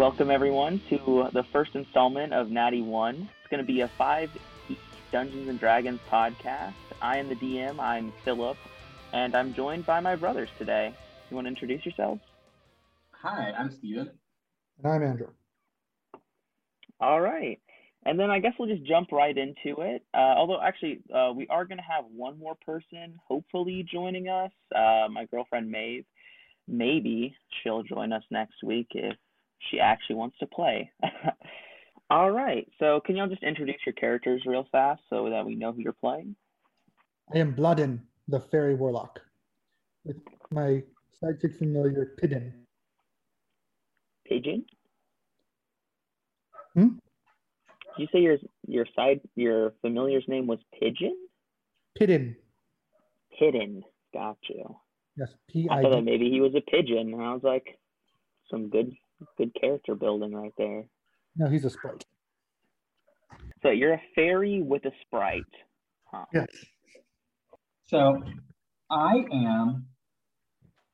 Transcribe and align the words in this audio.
Welcome 0.00 0.30
everyone 0.30 0.80
to 0.88 1.28
the 1.34 1.44
first 1.52 1.74
installment 1.74 2.32
of 2.32 2.50
Natty 2.50 2.80
One. 2.80 3.28
It's 3.38 3.50
going 3.50 3.60
to 3.60 3.66
be 3.66 3.82
a 3.82 3.90
five 3.98 4.30
Dungeons 5.12 5.46
and 5.46 5.60
Dragons 5.60 6.00
podcast. 6.10 6.72
I 7.02 7.18
am 7.18 7.28
the 7.28 7.34
DM. 7.34 7.78
I'm 7.78 8.10
Philip, 8.24 8.56
and 9.12 9.34
I'm 9.34 9.52
joined 9.52 9.84
by 9.84 10.00
my 10.00 10.16
brothers 10.16 10.48
today. 10.56 10.94
You 11.28 11.34
want 11.34 11.44
to 11.44 11.50
introduce 11.50 11.84
yourselves? 11.84 12.22
Hi, 13.10 13.52
I'm 13.58 13.70
Steven. 13.76 14.10
And 14.82 14.90
I'm 14.90 15.02
Andrew. 15.02 15.26
All 16.98 17.20
right. 17.20 17.60
And 18.06 18.18
then 18.18 18.30
I 18.30 18.38
guess 18.38 18.54
we'll 18.58 18.74
just 18.74 18.88
jump 18.88 19.12
right 19.12 19.36
into 19.36 19.82
it. 19.82 20.02
Uh, 20.14 20.32
although, 20.38 20.62
actually, 20.62 21.00
uh, 21.14 21.30
we 21.36 21.46
are 21.48 21.66
going 21.66 21.76
to 21.76 21.84
have 21.84 22.06
one 22.06 22.38
more 22.38 22.56
person 22.64 23.20
hopefully 23.28 23.86
joining 23.92 24.28
us. 24.28 24.52
Uh, 24.74 25.08
my 25.10 25.26
girlfriend 25.30 25.70
Maeve. 25.70 26.06
Maybe 26.66 27.36
she'll 27.62 27.82
join 27.82 28.14
us 28.14 28.22
next 28.30 28.62
week 28.64 28.86
if 28.92 29.16
she 29.68 29.78
actually 29.78 30.16
wants 30.16 30.38
to 30.38 30.46
play. 30.46 30.90
All 32.10 32.30
right. 32.30 32.66
So, 32.78 33.00
can 33.04 33.16
y'all 33.16 33.28
just 33.28 33.42
introduce 33.42 33.76
your 33.86 33.92
characters 33.92 34.42
real 34.46 34.66
fast 34.72 35.02
so 35.08 35.30
that 35.30 35.46
we 35.46 35.54
know 35.54 35.72
who 35.72 35.82
you're 35.82 35.92
playing? 35.92 36.34
I 37.32 37.38
am 37.38 37.52
Bloodin, 37.52 38.02
the 38.26 38.40
fairy 38.40 38.74
warlock, 38.74 39.20
with 40.04 40.16
my 40.50 40.82
sidekick 41.22 41.58
familiar 41.58 42.14
Pidden. 42.18 42.52
Pigeon? 44.26 44.64
Hmm? 46.74 46.88
Did 47.96 47.98
you 47.98 48.06
say 48.12 48.20
your 48.20 48.38
your 48.66 48.86
side 48.94 49.20
your 49.34 49.72
familiar's 49.80 50.24
name 50.28 50.46
was 50.46 50.58
Pigeon? 50.78 51.16
Pidden. 51.96 52.36
Hidden. 53.30 53.82
Got 54.12 54.38
you. 54.48 54.76
Yes, 55.16 55.34
P 55.48 55.68
I 55.70 55.78
I 55.78 55.82
thought 55.82 55.90
that 55.96 56.02
maybe 56.02 56.30
he 56.30 56.40
was 56.40 56.54
a 56.54 56.60
pigeon. 56.60 57.12
And 57.12 57.22
I 57.22 57.32
was 57.32 57.42
like, 57.42 57.78
some 58.50 58.68
good 58.68 58.92
good 59.36 59.54
character 59.60 59.94
building 59.94 60.34
right 60.34 60.52
there. 60.56 60.84
No, 61.36 61.48
he's 61.48 61.64
a 61.64 61.70
sprite. 61.70 62.04
So 63.62 63.70
you're 63.70 63.94
a 63.94 64.02
fairy 64.14 64.62
with 64.62 64.84
a 64.86 64.92
sprite. 65.02 65.42
Huh. 66.04 66.24
Yes. 66.32 66.48
So 67.86 68.22
I 68.90 69.24
am 69.32 69.86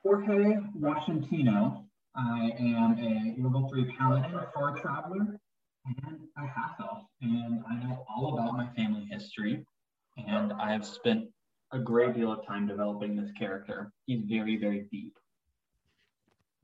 Jorge 0.02 0.56
Washingtino. 0.78 1.84
I 2.14 2.50
am 2.58 2.98
a 2.98 3.42
level 3.42 3.68
three 3.70 3.94
paladin, 3.98 4.34
a 4.34 4.50
far 4.54 4.78
traveler, 4.80 5.38
and 5.86 6.18
a 6.36 6.40
half 6.40 6.76
elf. 6.80 7.04
And 7.20 7.62
I 7.70 7.74
know 7.82 8.04
all 8.08 8.34
about 8.34 8.56
my 8.56 8.68
family 8.74 9.06
history. 9.10 9.64
And 10.16 10.52
I 10.54 10.72
have 10.72 10.84
spent 10.84 11.26
a 11.72 11.78
great 11.78 12.14
deal 12.14 12.32
of 12.32 12.46
time 12.46 12.66
developing 12.66 13.16
this 13.16 13.30
character. 13.38 13.92
He's 14.06 14.22
very, 14.26 14.56
very 14.56 14.86
deep. 14.90 15.14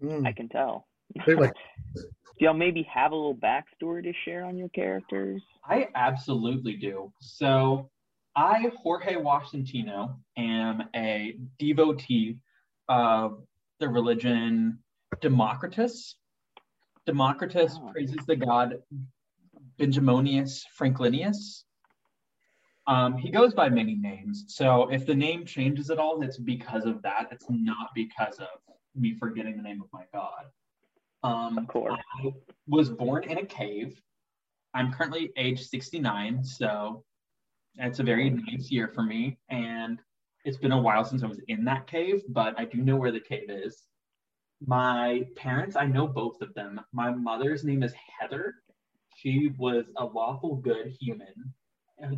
Mm. 0.03 0.27
I 0.27 0.33
can 0.33 0.49
tell. 0.49 0.87
They're 1.27 1.37
like- 1.37 1.53
Do 1.95 2.47
y'all 2.47 2.55
maybe 2.55 2.83
have 2.93 3.13
a 3.13 3.15
little 3.15 3.37
backstory 3.37 4.03
to 4.03 4.13
share 4.25 4.45
on 4.45 4.57
your 4.57 4.71
characters? 4.71 5.43
I 5.65 5.89
absolutely 5.95 6.75
do. 6.77 7.13
So, 7.21 7.91
I, 8.35 8.71
Jorge 8.83 9.15
Washingtino, 9.15 10.17
am 10.37 10.83
a 10.97 11.37
devotee 11.61 12.39
of 12.89 13.43
the 13.79 13.89
religion 13.89 14.79
Democritus. 15.21 16.15
Democritus 17.07 17.79
Oh. 17.81 17.91
praises 17.93 18.25
the 18.27 18.35
god 18.37 18.83
Benjaminius 19.79 20.65
Franklinius. 20.79 21.65
Um, 22.87 23.17
he 23.17 23.31
goes 23.31 23.55
by 23.55 23.69
many 23.69 23.95
names. 23.95 24.47
So, 24.49 24.89
if 24.91 25.07
the 25.07 25.15
name 25.15 25.45
changes 25.45 25.91
at 25.91 25.99
all, 25.99 26.23
it's 26.23 26.39
because 26.39 26.87
of 26.87 27.03
that. 27.03 27.29
It's 27.31 27.47
not 27.49 27.91
because 27.95 28.39
of 28.41 28.49
me 28.97 29.15
forgetting 29.15 29.57
the 29.57 29.63
name 29.63 29.81
of 29.81 29.89
my 29.93 30.05
god. 30.13 30.47
Um, 31.23 31.59
Of 31.59 31.69
course. 31.69 32.01
I 32.19 32.33
was 32.67 32.91
born 32.91 33.25
in 33.25 33.39
a 33.39 33.47
cave. 33.47 34.01
I'm 34.75 34.93
currently 34.93 35.31
age 35.37 35.61
69, 35.61 36.43
so 36.43 37.05
it's 37.77 37.99
a 37.99 38.03
very 38.03 38.31
nice 38.31 38.71
year 38.71 38.89
for 38.89 39.03
me. 39.03 39.39
And 39.49 40.01
it's 40.45 40.57
been 40.57 40.73
a 40.73 40.81
while 40.81 41.05
since 41.05 41.23
I 41.23 41.27
was 41.27 41.41
in 41.49 41.65
that 41.65 41.87
cave, 41.87 42.23
but 42.29 42.59
I 42.59 42.65
do 42.65 42.79
know 42.79 42.97
where 42.97 43.13
the 43.13 43.21
cave 43.21 43.49
is. 43.49 43.83
My 44.65 45.25
parents, 45.37 45.77
I 45.77 45.87
know 45.87 46.07
both 46.07 46.41
of 46.41 46.55
them. 46.55 46.81
My 46.93 47.11
mother's 47.11 47.65
name 47.65 47.83
is 47.83 47.93
Heather. 48.19 48.55
She 49.17 49.53
was 49.59 49.85
a 49.97 50.05
lawful 50.05 50.57
good 50.57 50.89
human 51.01 51.55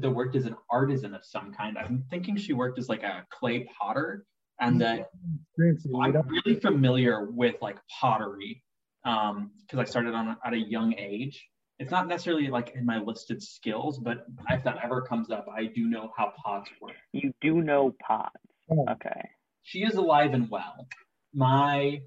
that 0.01 0.11
worked 0.11 0.37
as 0.37 0.47
an 0.47 0.57
artisan 0.71 1.15
of 1.15 1.25
some 1.25 1.53
kind. 1.53 1.77
I'm 1.77 2.05
thinking 2.09 2.37
she 2.37 2.53
worked 2.53 2.79
as 2.79 2.89
like 2.89 3.03
a 3.03 3.27
clay 3.31 3.69
potter, 3.79 4.25
and 4.61 4.81
that 4.81 5.11
Fancy, 5.59 5.91
I'm 6.01 6.29
really 6.29 6.59
familiar 6.61 7.27
with 7.31 7.57
like 7.61 7.77
pottery 8.01 8.64
um 9.05 9.51
because 9.63 9.79
I 9.79 9.85
started 9.85 10.15
on 10.15 10.37
at 10.45 10.53
a 10.53 10.59
young 10.59 10.95
age. 10.99 11.47
It's 11.79 11.91
not 11.91 12.07
necessarily 12.07 12.49
like 12.49 12.73
in 12.77 12.87
my 12.87 12.99
listed 12.99 13.43
skills, 13.43 13.99
but 13.99 14.27
if 14.51 14.63
that 14.63 14.77
ever 14.83 15.03
comes 15.03 15.31
up, 15.31 15.47
I 15.53 15.65
do 15.67 15.87
know 15.89 16.13
how 16.17 16.33
pots 16.43 16.71
work. 16.81 16.93
You 17.13 17.33
do 17.41 17.63
know 17.63 17.95
pots. 18.07 18.37
Oh, 18.71 18.87
Okay. 18.91 19.31
She 19.65 19.83
is 19.83 19.95
alive 19.95 20.35
and 20.35 20.49
well. 20.51 20.87
My 21.33 22.03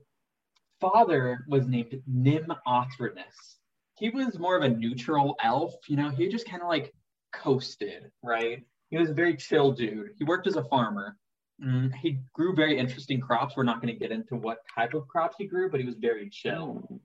father 0.79 1.43
was 1.49 1.67
named 1.67 2.01
Nim 2.07 2.53
Othrinus. 2.67 3.57
He 3.97 4.09
was 4.09 4.37
more 4.37 4.55
of 4.55 4.63
a 4.63 4.69
neutral 4.69 5.35
elf, 5.43 5.73
you 5.87 5.97
know, 5.97 6.09
he 6.09 6.29
just 6.29 6.47
kind 6.47 6.61
of 6.61 6.67
like 6.69 6.93
coasted, 7.33 8.11
right? 8.23 8.63
He 8.89 8.97
was 8.97 9.09
a 9.09 9.13
very 9.13 9.35
chill 9.35 9.71
dude. 9.71 10.11
He 10.17 10.23
worked 10.23 10.47
as 10.47 10.55
a 10.55 10.63
farmer. 10.63 11.17
Mm, 11.63 11.93
he 11.95 12.19
grew 12.33 12.55
very 12.55 12.77
interesting 12.77 13.19
crops. 13.19 13.55
We're 13.57 13.63
not 13.63 13.81
going 13.81 13.93
to 13.93 13.99
get 13.99 14.11
into 14.11 14.35
what 14.35 14.59
type 14.73 14.93
of 14.93 15.07
crops 15.07 15.35
he 15.39 15.45
grew, 15.45 15.69
but 15.69 15.79
he 15.79 15.85
was 15.85 15.95
very 15.95 16.29
chill. 16.29 16.85
Hmm. 16.87 16.95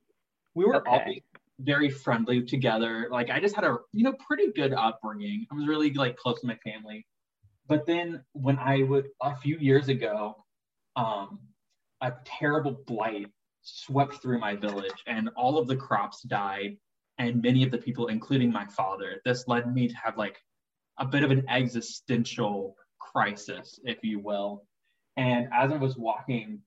We 0.54 0.64
were 0.66 0.76
Okay. 0.76 0.90
always 0.90 1.22
very 1.60 1.88
friendly 1.90 2.42
together. 2.42 3.08
Like 3.10 3.30
I 3.30 3.40
just 3.40 3.54
had 3.54 3.64
a 3.64 3.78
you 3.92 4.04
know 4.04 4.14
pretty 4.26 4.52
good 4.52 4.72
upbringing. 4.74 5.46
I 5.50 5.54
was 5.54 5.66
really 5.66 5.92
like 5.94 6.16
close 6.16 6.40
to 6.40 6.46
my 6.46 6.56
family. 6.56 7.06
But 7.66 7.86
then 7.86 8.24
when 8.32 8.58
I 8.58 8.82
would 8.82 9.08
a 9.22 9.34
few 9.36 9.56
years 9.58 9.88
ago, 9.88 10.44
um, 10.96 11.38
a 12.00 12.12
terrible 12.24 12.72
blight 12.86 13.28
swept 13.62 14.14
through 14.20 14.40
my 14.40 14.56
village, 14.56 14.92
and 15.06 15.30
all 15.36 15.56
of 15.58 15.68
the 15.68 15.76
crops 15.76 16.22
died, 16.22 16.76
and 17.18 17.40
many 17.40 17.62
of 17.62 17.70
the 17.70 17.78
people, 17.78 18.08
including 18.08 18.52
my 18.52 18.66
father. 18.66 19.20
This 19.24 19.46
led 19.48 19.72
me 19.72 19.88
to 19.88 19.94
have 19.96 20.18
like 20.18 20.38
a 20.98 21.06
bit 21.06 21.22
of 21.22 21.30
an 21.30 21.44
existential 21.48 22.76
crisis, 23.14 23.78
if 23.84 23.98
you 24.02 24.18
will. 24.18 24.64
And 25.16 25.48
as 25.52 25.70
I 25.72 25.76
was 25.76 25.96
walking, 25.96 26.60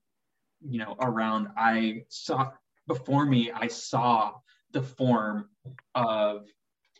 you 0.60 0.78
know, 0.78 0.96
around, 1.00 1.48
I 1.56 2.04
saw 2.08 2.50
before 2.86 3.26
me, 3.26 3.50
I 3.50 3.66
saw 3.66 4.34
the 4.72 4.82
form 4.82 5.48
of 5.94 6.46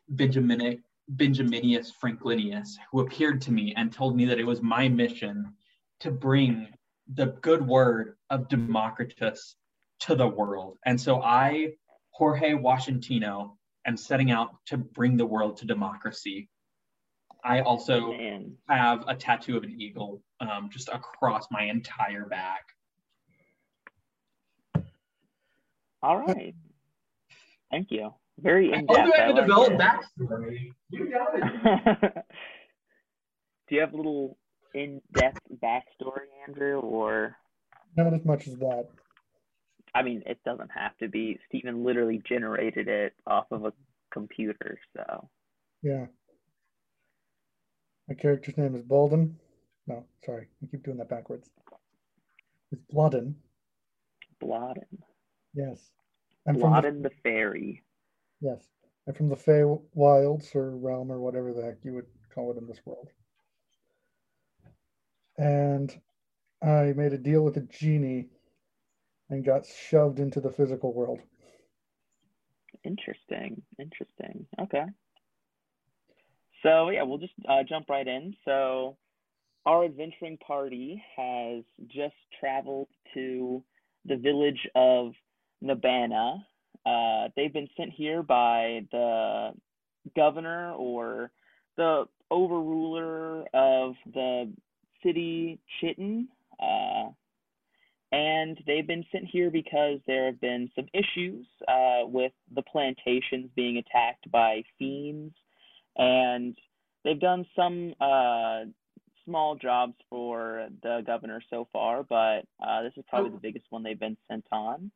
Benjamin 0.09 0.83
Benjaminius 1.15 1.93
Franklinius, 2.03 2.77
who 2.91 3.01
appeared 3.01 3.41
to 3.43 3.53
me 3.53 3.73
and 3.77 3.93
told 3.93 4.17
me 4.17 4.25
that 4.25 4.41
it 4.41 4.47
was 4.47 4.61
my 4.61 4.89
mission 4.89 5.55
to 6.01 6.11
bring 6.11 6.69
the 7.15 7.27
good 7.43 7.65
word 7.65 8.17
of 8.31 8.49
Democritus 8.49 9.55
to 10.01 10.17
the 10.17 10.27
world. 10.27 10.79
And 10.85 11.01
so 11.01 11.23
I, 11.23 11.75
Jorge 12.11 12.53
Washingtino, 12.55 13.53
am 13.87 13.97
setting 13.97 14.33
out 14.33 14.57
to 14.67 14.77
bring 14.77 15.17
the 15.17 15.27
world 15.27 15.57
to 15.59 15.67
democracy. 15.67 16.49
I 17.45 17.61
also 17.61 18.13
Man. 18.13 18.57
have 18.69 19.05
a 19.07 19.15
tattoo 19.15 19.57
of 19.57 19.63
an 19.65 19.81
eagle 19.81 20.23
um, 20.41 20.69
just 20.71 20.89
across 20.89 21.47
my 21.51 21.63
entire 21.65 22.25
back. 22.27 22.65
All 26.03 26.19
right. 26.19 26.55
Thank 27.71 27.91
you. 27.91 28.13
Very 28.39 28.73
in 28.73 28.87
Oh, 28.89 28.97
you 28.99 29.07
depth. 29.13 29.19
have 29.19 29.29
a 29.31 29.33
like 29.33 29.43
developed 29.47 29.73
it. 29.73 29.81
backstory. 29.81 30.73
You 30.91 31.11
got 31.11 31.29
it. 31.35 32.13
Do 33.69 33.75
you 33.75 33.81
have 33.81 33.93
a 33.95 33.97
little 33.97 34.39
in-depth 34.75 35.41
backstory, 35.63 36.27
Andrew, 36.47 36.79
or 36.81 37.37
not 37.97 38.13
as 38.13 38.25
much 38.25 38.47
as 38.47 38.57
that. 38.59 38.89
I 39.95 40.03
mean, 40.03 40.23
it 40.27 40.39
doesn't 40.45 40.71
have 40.71 40.97
to 40.99 41.09
be. 41.09 41.39
Stephen 41.49 41.83
literally 41.83 42.23
generated 42.29 42.87
it 42.87 43.15
off 43.27 43.47
of 43.51 43.65
a 43.65 43.73
computer, 44.13 44.79
so 44.95 45.29
Yeah. 45.83 46.07
My 48.09 48.15
character's 48.15 48.57
name 48.57 48.75
is 48.75 48.83
Bolden. 48.83 49.37
No, 49.87 50.05
sorry. 50.25 50.49
I 50.63 50.67
keep 50.67 50.85
doing 50.85 50.97
that 50.99 51.09
backwards. 51.09 51.51
It's 52.73 52.83
Bloodin. 52.91 53.37
Blodden. 54.43 54.87
Yes. 55.55 55.81
I'm 56.47 56.59
from 56.59 56.73
the, 56.73 56.81
Blodden 56.83 57.03
the 57.03 57.11
fairy. 57.23 57.83
yes. 58.41 58.63
I'm 59.09 59.15
from 59.15 59.29
the 59.29 59.37
Fey 59.37 59.63
Wilds 59.95 60.51
or 60.55 60.77
realm 60.77 61.13
or 61.13 61.21
whatever 61.21 61.53
the 61.53 61.63
heck 61.63 61.77
you 61.85 61.95
would 61.95 62.07
call 62.35 62.51
it 62.51 62.57
in 62.59 62.67
this 62.67 62.81
world. 62.85 63.09
And 65.39 65.97
I 66.63 66.93
made 66.97 67.13
a 67.13 67.19
deal 67.19 67.43
with 67.43 67.57
a 67.57 67.61
genie 67.61 68.29
and 69.31 69.45
got 69.45 69.67
shoved 69.67 70.19
into 70.19 70.41
the 70.41 70.51
physical 70.51 70.93
world. 70.93 71.21
Interesting. 72.85 73.63
Interesting. 73.79 74.47
Okay. 74.61 74.85
So 76.63 76.91
yeah, 76.91 77.03
we'll 77.03 77.19
just 77.19 77.35
uh, 77.49 77.63
jump 77.69 77.89
right 77.89 78.07
in. 78.07 78.35
So 78.45 78.97
our 79.65 79.85
adventuring 79.85 80.39
party 80.39 81.03
has 81.17 81.65
just 81.89 82.15
traveled 82.41 82.89
to 83.15 83.63
the 84.05 84.17
village 84.17 84.69
of 84.75 85.13
Nabana, 85.63 86.45
uh, 86.85 87.29
they've 87.35 87.53
been 87.53 87.69
sent 87.77 87.93
here 87.93 88.23
by 88.23 88.87
the 88.93 89.53
governor 90.15 90.73
or 90.73 91.31
the 91.77 92.05
overruler 92.33 93.45
of 93.53 93.95
the 94.13 94.53
city 95.03 95.59
Chitin. 95.81 96.29
Uh, 96.61 97.11
and 98.13 98.59
they've 98.67 98.87
been 98.87 99.05
sent 99.11 99.25
here 99.27 99.51
because 99.51 99.99
there 100.07 100.27
have 100.27 100.41
been 100.41 100.71
some 100.77 100.87
issues 100.95 101.45
uh, 101.69 102.07
with 102.07 102.33
the 102.55 102.63
plantations 102.63 103.51
being 103.57 103.79
attacked 103.79 104.31
by 104.31 104.63
fiends, 104.79 105.35
and 105.97 106.57
they've 107.05 107.21
done 107.21 107.45
some 107.57 107.95
uh, 108.01 108.65
small 109.25 109.57
jobs 109.57 109.95
for 110.11 110.69
the 110.83 111.03
governor 111.07 111.43
so 111.51 111.69
far, 111.73 112.03
but 112.03 112.45
uh, 112.65 112.83
this 112.83 112.93
is 112.97 113.05
probably 113.09 113.31
the 113.31 113.39
biggest 113.39 113.67
one 113.71 113.83
they've 113.83 113.99
been 113.99 114.17
sent 114.31 114.45
on. 114.53 114.91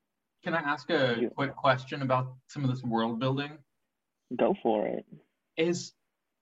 Can 0.45 0.55
I 0.55 0.61
ask 0.61 0.89
a 0.91 1.29
quick 1.37 1.55
question 1.55 2.03
about 2.03 2.33
some 2.49 2.65
of 2.65 2.71
this 2.71 2.83
world 2.83 3.19
building? 3.21 3.59
Go 4.39 4.55
for 4.63 4.87
it. 4.87 5.05
Is 5.57 5.93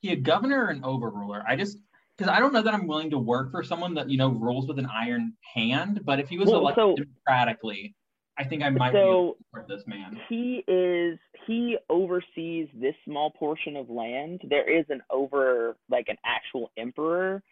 he 0.00 0.12
a 0.12 0.16
governor 0.16 0.66
or 0.66 0.68
an 0.68 0.82
overruler? 0.82 1.42
I 1.46 1.56
just 1.56 1.78
because 2.16 2.30
I 2.32 2.38
don't 2.40 2.52
know 2.52 2.62
that 2.62 2.74
I'm 2.74 2.86
willing 2.86 3.10
to 3.10 3.18
work 3.18 3.50
for 3.50 3.64
someone 3.64 3.94
that 3.94 4.08
you 4.10 4.18
know 4.18 4.28
rules 4.28 4.68
with 4.68 4.78
an 4.78 4.86
iron 4.86 5.34
hand. 5.54 6.02
But 6.04 6.20
if 6.20 6.28
he 6.28 6.38
was 6.38 6.48
Well, 6.48 6.60
elected 6.60 6.84
so- 6.84 6.94
democratically, 6.96 7.96
I 8.38 8.44
think 8.44 8.62
I 8.62 8.70
might 8.70 8.92
be 8.92 8.98
So 8.98 9.34
to 9.38 9.44
support 9.44 9.68
this 9.68 9.86
man. 9.86 10.20
he 10.28 10.62
is 10.68 11.18
he 11.46 11.76
oversees 11.90 12.68
this 12.74 12.94
small 13.04 13.30
portion 13.30 13.76
of 13.76 13.90
land. 13.90 14.42
There 14.48 14.68
is 14.78 14.84
an 14.90 15.00
over 15.10 15.76
like 15.90 16.06
an 16.08 16.16
actual 16.24 16.70
emperor. 16.76 17.42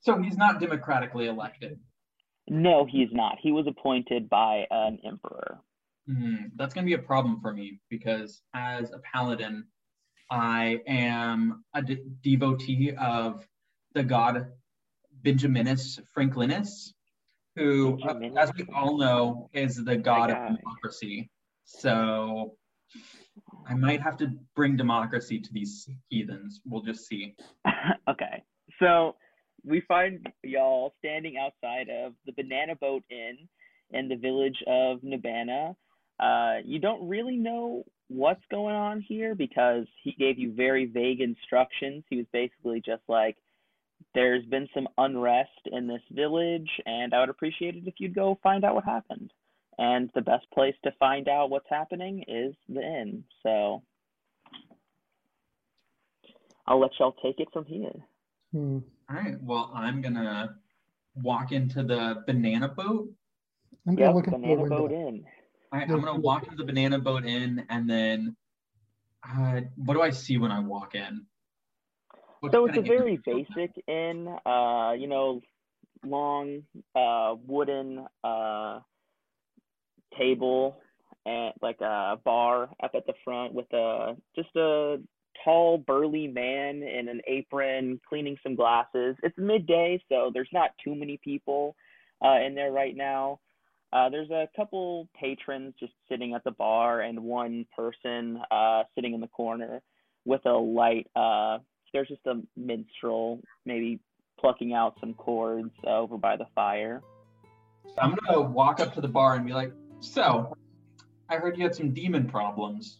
So 0.00 0.20
he's 0.20 0.36
not 0.36 0.60
democratically 0.60 1.26
elected. 1.26 1.78
No, 2.48 2.86
he's 2.90 3.08
not. 3.12 3.36
He 3.40 3.52
was 3.52 3.66
appointed 3.66 4.28
by 4.28 4.66
an 4.70 4.98
emperor. 5.06 5.58
Hmm, 6.08 6.46
that's 6.56 6.74
going 6.74 6.84
to 6.84 6.88
be 6.96 7.00
a 7.00 7.06
problem 7.06 7.40
for 7.40 7.52
me 7.52 7.80
because 7.88 8.42
as 8.54 8.90
a 8.90 8.98
paladin, 8.98 9.64
I 10.30 10.80
am 10.86 11.64
a 11.74 11.82
de- 11.82 12.02
devotee 12.22 12.92
of 12.98 13.46
the 13.94 14.02
god 14.02 14.46
Benjaminus 15.22 16.00
Franklinus, 16.16 16.92
who, 17.60 17.98
uh, 18.08 18.14
as 18.38 18.50
we 18.56 18.64
all 18.74 18.96
know, 18.96 19.50
is 19.52 19.76
the 19.76 19.96
god 19.96 20.30
of 20.30 20.56
democracy. 20.56 21.30
So 21.64 22.54
I 23.68 23.74
might 23.74 24.00
have 24.00 24.16
to 24.18 24.28
bring 24.56 24.76
democracy 24.76 25.38
to 25.40 25.52
these 25.52 25.88
heathens. 26.08 26.60
We'll 26.64 26.82
just 26.82 27.06
see. 27.06 27.36
okay. 28.08 28.42
So 28.78 29.16
we 29.64 29.82
find 29.86 30.26
y'all 30.42 30.94
standing 30.98 31.36
outside 31.36 31.88
of 31.90 32.14
the 32.24 32.32
Banana 32.32 32.74
Boat 32.76 33.02
Inn 33.10 33.36
in 33.90 34.08
the 34.08 34.16
village 34.16 34.56
of 34.66 35.00
Nabana. 35.02 35.74
Uh, 36.18 36.62
you 36.64 36.78
don't 36.78 37.06
really 37.08 37.36
know 37.36 37.84
what's 38.08 38.42
going 38.50 38.74
on 38.74 39.04
here 39.06 39.34
because 39.34 39.86
he 40.02 40.12
gave 40.18 40.38
you 40.38 40.52
very 40.54 40.86
vague 40.86 41.20
instructions. 41.20 42.04
He 42.08 42.16
was 42.16 42.26
basically 42.32 42.82
just 42.84 43.02
like, 43.08 43.36
there's 44.14 44.44
been 44.46 44.68
some 44.74 44.88
unrest 44.98 45.50
in 45.66 45.86
this 45.86 46.02
village, 46.10 46.68
and 46.86 47.14
I 47.14 47.20
would 47.20 47.28
appreciate 47.28 47.76
it 47.76 47.86
if 47.86 47.94
you'd 47.98 48.14
go 48.14 48.38
find 48.42 48.64
out 48.64 48.74
what 48.74 48.84
happened. 48.84 49.32
And 49.78 50.10
the 50.14 50.20
best 50.20 50.46
place 50.52 50.74
to 50.84 50.92
find 50.98 51.28
out 51.28 51.50
what's 51.50 51.68
happening 51.70 52.24
is 52.28 52.54
the 52.68 52.80
inn. 52.82 53.24
So 53.42 53.82
I'll 56.66 56.80
let 56.80 56.90
y'all 56.98 57.14
take 57.22 57.40
it 57.40 57.48
from 57.52 57.64
here. 57.64 57.94
Hmm. 58.52 58.78
All 59.08 59.16
right. 59.16 59.42
Well, 59.42 59.70
I'm 59.74 60.02
going 60.02 60.14
to 60.14 60.54
walk 61.16 61.52
into 61.52 61.82
the 61.82 62.22
banana 62.26 62.68
boat. 62.68 63.10
I'm 63.86 63.96
gonna 63.96 64.08
Yep, 64.08 64.14
look 64.14 64.28
at 64.28 64.32
the 64.32 64.38
Banana 64.38 64.60
window. 64.62 64.76
Boat 64.76 64.92
Inn. 64.92 65.24
All 65.72 65.78
right, 65.78 65.90
I'm 65.90 66.00
going 66.00 66.14
to 66.14 66.20
walk 66.20 66.44
into 66.44 66.56
the 66.56 66.64
banana 66.64 66.98
boat 66.98 67.24
in 67.24 67.64
and 67.70 67.88
then 67.88 68.36
uh, 69.28 69.60
what 69.76 69.94
do 69.94 70.02
I 70.02 70.10
see 70.10 70.38
when 70.38 70.50
I 70.50 70.60
walk 70.60 70.94
in? 70.94 71.26
What 72.40 72.52
So 72.52 72.66
it's 72.66 72.78
a 72.78 72.82
very 72.82 73.20
basic 73.24 73.70
inn, 73.86 74.28
uh, 74.46 74.92
you 74.98 75.06
know, 75.06 75.42
long 76.04 76.62
uh, 76.94 77.34
wooden 77.46 78.06
uh, 78.24 78.80
table 80.18 80.80
and 81.26 81.52
like 81.60 81.80
a 81.82 82.18
bar 82.24 82.70
up 82.82 82.92
at 82.94 83.06
the 83.06 83.12
front 83.24 83.52
with 83.52 83.70
a 83.74 84.16
just 84.34 84.48
a 84.56 84.96
tall 85.44 85.78
burly 85.78 86.26
man 86.26 86.82
in 86.82 87.08
an 87.08 87.20
apron 87.26 88.00
cleaning 88.08 88.36
some 88.42 88.54
glasses. 88.54 89.16
It's 89.22 89.36
midday, 89.36 90.02
so 90.08 90.30
there's 90.32 90.48
not 90.52 90.70
too 90.82 90.94
many 90.94 91.18
people 91.22 91.76
uh, 92.24 92.40
in 92.44 92.54
there 92.54 92.72
right 92.72 92.96
now. 92.96 93.40
Uh, 93.92 94.08
there's 94.08 94.30
a 94.30 94.48
couple 94.54 95.08
patrons 95.18 95.74
just 95.78 95.92
sitting 96.08 96.34
at 96.34 96.44
the 96.44 96.52
bar 96.52 97.00
and 97.00 97.20
one 97.20 97.66
person 97.76 98.40
uh, 98.50 98.84
sitting 98.94 99.14
in 99.14 99.20
the 99.20 99.28
corner 99.28 99.82
with 100.24 100.44
a 100.46 100.52
light 100.52 101.06
uh, 101.16 101.58
there's 101.92 102.08
just 102.08 102.26
a 102.26 102.40
minstrel 102.56 103.40
maybe 103.64 104.00
plucking 104.38 104.72
out 104.72 104.96
some 105.00 105.14
chords 105.14 105.70
uh, 105.86 105.98
over 105.98 106.16
by 106.16 106.36
the 106.36 106.46
fire. 106.54 107.02
I'm 107.98 108.14
going 108.14 108.34
to 108.34 108.40
walk 108.40 108.80
up 108.80 108.94
to 108.94 109.00
the 109.00 109.08
bar 109.08 109.34
and 109.34 109.46
be 109.46 109.52
like, 109.52 109.72
so, 110.00 110.56
I 111.28 111.36
heard 111.36 111.56
you 111.56 111.62
had 111.62 111.74
some 111.74 111.92
demon 111.92 112.26
problems. 112.26 112.98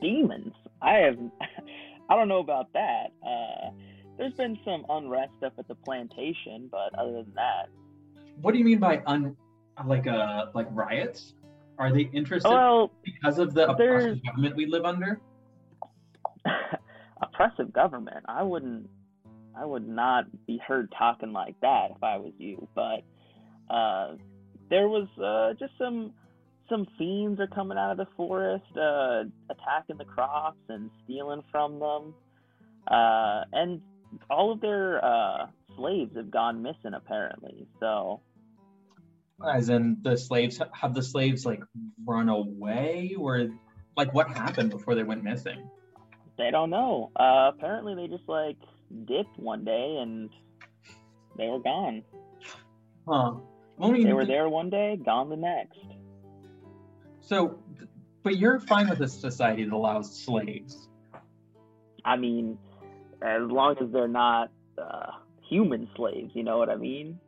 Demons. 0.00 0.54
I 0.80 0.94
have 0.94 1.18
I 2.10 2.16
don't 2.16 2.28
know 2.28 2.40
about 2.40 2.72
that. 2.72 3.12
Uh 3.24 3.70
there's 4.18 4.34
been 4.34 4.58
some 4.64 4.84
unrest 4.88 5.32
up 5.44 5.54
at 5.58 5.66
the 5.68 5.74
plantation, 5.74 6.68
but 6.70 6.96
other 6.98 7.12
than 7.12 7.32
that. 7.34 7.68
What 8.40 8.52
do 8.52 8.58
you 8.58 8.64
mean 8.64 8.78
by 8.78 9.02
un, 9.06 9.36
like 9.86 10.06
uh, 10.06 10.46
like 10.54 10.68
riots? 10.70 11.34
Are 11.78 11.92
they 11.92 12.10
interested 12.12 12.48
Well, 12.48 12.92
because 13.02 13.38
of 13.38 13.54
the 13.54 13.70
oppressive 13.70 14.24
government 14.24 14.56
we 14.56 14.66
live 14.66 14.84
under? 14.84 15.20
oppressive 17.22 17.72
government. 17.72 18.24
I 18.28 18.42
wouldn't 18.42 18.88
I 19.56 19.64
would 19.64 19.86
not 19.86 20.24
be 20.46 20.58
heard 20.66 20.92
talking 20.98 21.32
like 21.32 21.60
that 21.60 21.88
if 21.94 22.02
I 22.02 22.16
was 22.18 22.32
you, 22.38 22.68
but 22.74 23.02
uh 23.72 24.16
there 24.70 24.88
was 24.88 25.08
uh 25.18 25.54
just 25.58 25.72
some 25.78 26.12
some 26.68 26.86
fiends 26.98 27.38
are 27.40 27.48
coming 27.48 27.76
out 27.78 27.92
of 27.92 27.98
the 27.98 28.06
forest, 28.16 28.64
uh 28.76 29.24
attacking 29.50 29.98
the 29.98 30.04
crops 30.04 30.60
and 30.68 30.90
stealing 31.04 31.42
from 31.50 31.78
them. 31.78 32.14
Uh 32.86 33.44
and 33.52 33.80
all 34.28 34.52
of 34.52 34.60
their 34.60 35.04
uh 35.04 35.46
slaves 35.76 36.16
have 36.16 36.30
gone 36.30 36.62
missing 36.62 36.94
apparently. 36.94 37.66
So 37.80 38.20
As 39.46 39.68
in 39.68 39.98
the 40.02 40.16
slaves, 40.16 40.60
have 40.72 40.94
the 40.94 41.02
slaves 41.02 41.44
like 41.44 41.62
run 42.04 42.28
away 42.28 43.14
or 43.18 43.48
like 43.96 44.12
what 44.14 44.28
happened 44.28 44.70
before 44.70 44.94
they 44.94 45.02
went 45.02 45.22
missing? 45.22 45.68
They 46.42 46.50
don't 46.50 46.70
know. 46.70 47.10
Uh 47.16 47.50
apparently 47.54 47.94
they 47.94 48.08
just 48.08 48.28
like 48.28 48.56
dipped 49.04 49.38
one 49.38 49.64
day 49.64 49.98
and 50.00 50.30
they 51.36 51.46
were 51.46 51.60
gone. 51.60 52.02
Huh. 53.06 53.34
Well, 53.76 53.92
They 53.92 54.12
were 54.12 54.26
there 54.26 54.48
one 54.48 54.70
day, 54.70 54.98
gone 55.02 55.28
the 55.28 55.36
next. 55.36 55.78
So, 57.20 57.58
but 58.22 58.36
you're 58.36 58.60
fine 58.60 58.88
with 58.88 59.00
a 59.00 59.08
society 59.08 59.64
that 59.64 59.72
allows 59.72 60.14
slaves. 60.24 60.88
I 62.04 62.16
mean, 62.16 62.58
as 63.22 63.42
long 63.42 63.76
as 63.80 63.90
they're 63.92 64.08
not 64.08 64.50
uh, 64.76 65.12
human 65.48 65.88
slaves, 65.96 66.32
you 66.34 66.42
know 66.42 66.58
what 66.58 66.68
I 66.68 66.76
mean? 66.76 67.18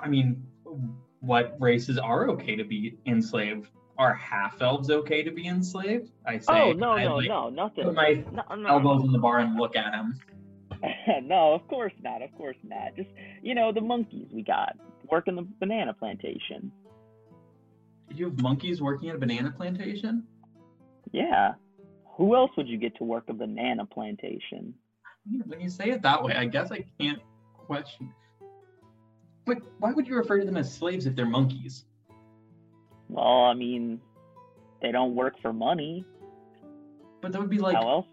I 0.00 0.08
mean, 0.08 0.46
what 1.20 1.56
races 1.58 1.98
are 1.98 2.30
okay 2.30 2.56
to 2.56 2.64
be 2.64 2.96
enslaved? 3.06 3.68
Are 3.98 4.14
half 4.14 4.62
elves 4.62 4.90
okay 4.90 5.24
to 5.24 5.30
be 5.32 5.48
enslaved? 5.48 6.10
I 6.24 6.36
oh, 6.36 6.38
say. 6.38 6.44
oh 6.48 6.72
no, 6.72 6.92
I, 6.92 7.04
no, 7.04 7.16
like, 7.16 7.28
no, 7.28 7.48
nothing. 7.50 7.84
Put 7.84 7.94
my 7.94 8.24
No, 8.32 8.42
elbows 8.68 9.00
no, 9.00 9.06
in 9.06 9.12
the 9.12 9.18
bar 9.18 9.40
and 9.40 9.56
look 9.56 9.74
at 9.74 9.92
him. 9.92 10.18
no, 11.24 11.54
of 11.54 11.66
course 11.66 11.92
not, 12.02 12.22
of 12.22 12.32
course 12.36 12.56
not. 12.62 12.94
Just 12.94 13.10
you 13.42 13.56
know, 13.56 13.72
the 13.72 13.80
monkeys 13.80 14.28
we 14.32 14.42
got 14.42 14.76
working 15.10 15.34
the 15.34 15.46
banana 15.58 15.92
plantation. 15.92 16.70
You 18.14 18.26
have 18.26 18.40
monkeys 18.40 18.80
working 18.80 19.08
at 19.08 19.16
a 19.16 19.18
banana 19.18 19.50
plantation? 19.50 20.24
Yeah. 21.12 21.54
Who 22.16 22.36
else 22.36 22.50
would 22.56 22.68
you 22.68 22.78
get 22.78 22.96
to 22.98 23.04
work 23.04 23.24
a 23.28 23.32
banana 23.32 23.84
plantation? 23.84 24.74
When 25.46 25.60
you 25.60 25.68
say 25.68 25.90
it 25.90 26.02
that 26.02 26.22
way, 26.22 26.34
I 26.34 26.46
guess 26.46 26.70
I 26.70 26.84
can't 27.00 27.20
question. 27.54 28.12
But 29.44 29.58
why 29.78 29.92
would 29.92 30.06
you 30.06 30.16
refer 30.16 30.38
to 30.38 30.44
them 30.44 30.56
as 30.56 30.72
slaves 30.72 31.06
if 31.06 31.16
they're 31.16 31.26
monkeys? 31.26 31.84
Well, 33.08 33.44
I 33.44 33.54
mean, 33.54 34.00
they 34.82 34.92
don't 34.92 35.14
work 35.14 35.40
for 35.40 35.52
money. 35.52 36.04
But 37.20 37.32
that 37.32 37.40
would 37.40 37.50
be 37.50 37.58
like. 37.58 37.76
How 37.76 37.88
else? 37.88 38.06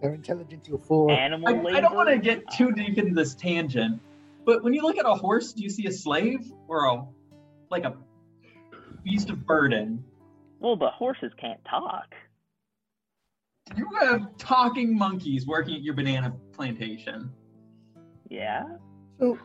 Their 0.00 0.14
intelligence 0.14 0.66
you 0.66 0.78
fool. 0.78 1.10
Animal 1.10 1.48
I, 1.48 1.52
labor. 1.52 1.76
I 1.76 1.80
don't 1.80 1.94
want 1.94 2.08
to 2.08 2.18
get 2.18 2.50
too 2.50 2.70
ah. 2.72 2.74
deep 2.74 2.98
into 2.98 3.14
this 3.14 3.34
tangent, 3.34 4.00
but 4.44 4.64
when 4.64 4.74
you 4.74 4.82
look 4.82 4.98
at 4.98 5.06
a 5.06 5.14
horse, 5.14 5.52
do 5.52 5.62
you 5.62 5.70
see 5.70 5.86
a 5.86 5.92
slave 5.92 6.40
or 6.66 6.86
a 6.86 7.04
like 7.70 7.84
a 7.84 7.94
beast 9.04 9.30
of 9.30 9.46
burden? 9.46 10.04
Well, 10.58 10.76
but 10.76 10.92
horses 10.92 11.32
can't 11.40 11.64
talk. 11.64 12.14
You 13.76 13.88
have 14.00 14.36
talking 14.38 14.96
monkeys 14.96 15.46
working 15.46 15.76
at 15.76 15.82
your 15.82 15.94
banana 15.94 16.34
plantation. 16.52 17.30
Yeah. 18.28 18.64
So 19.20 19.38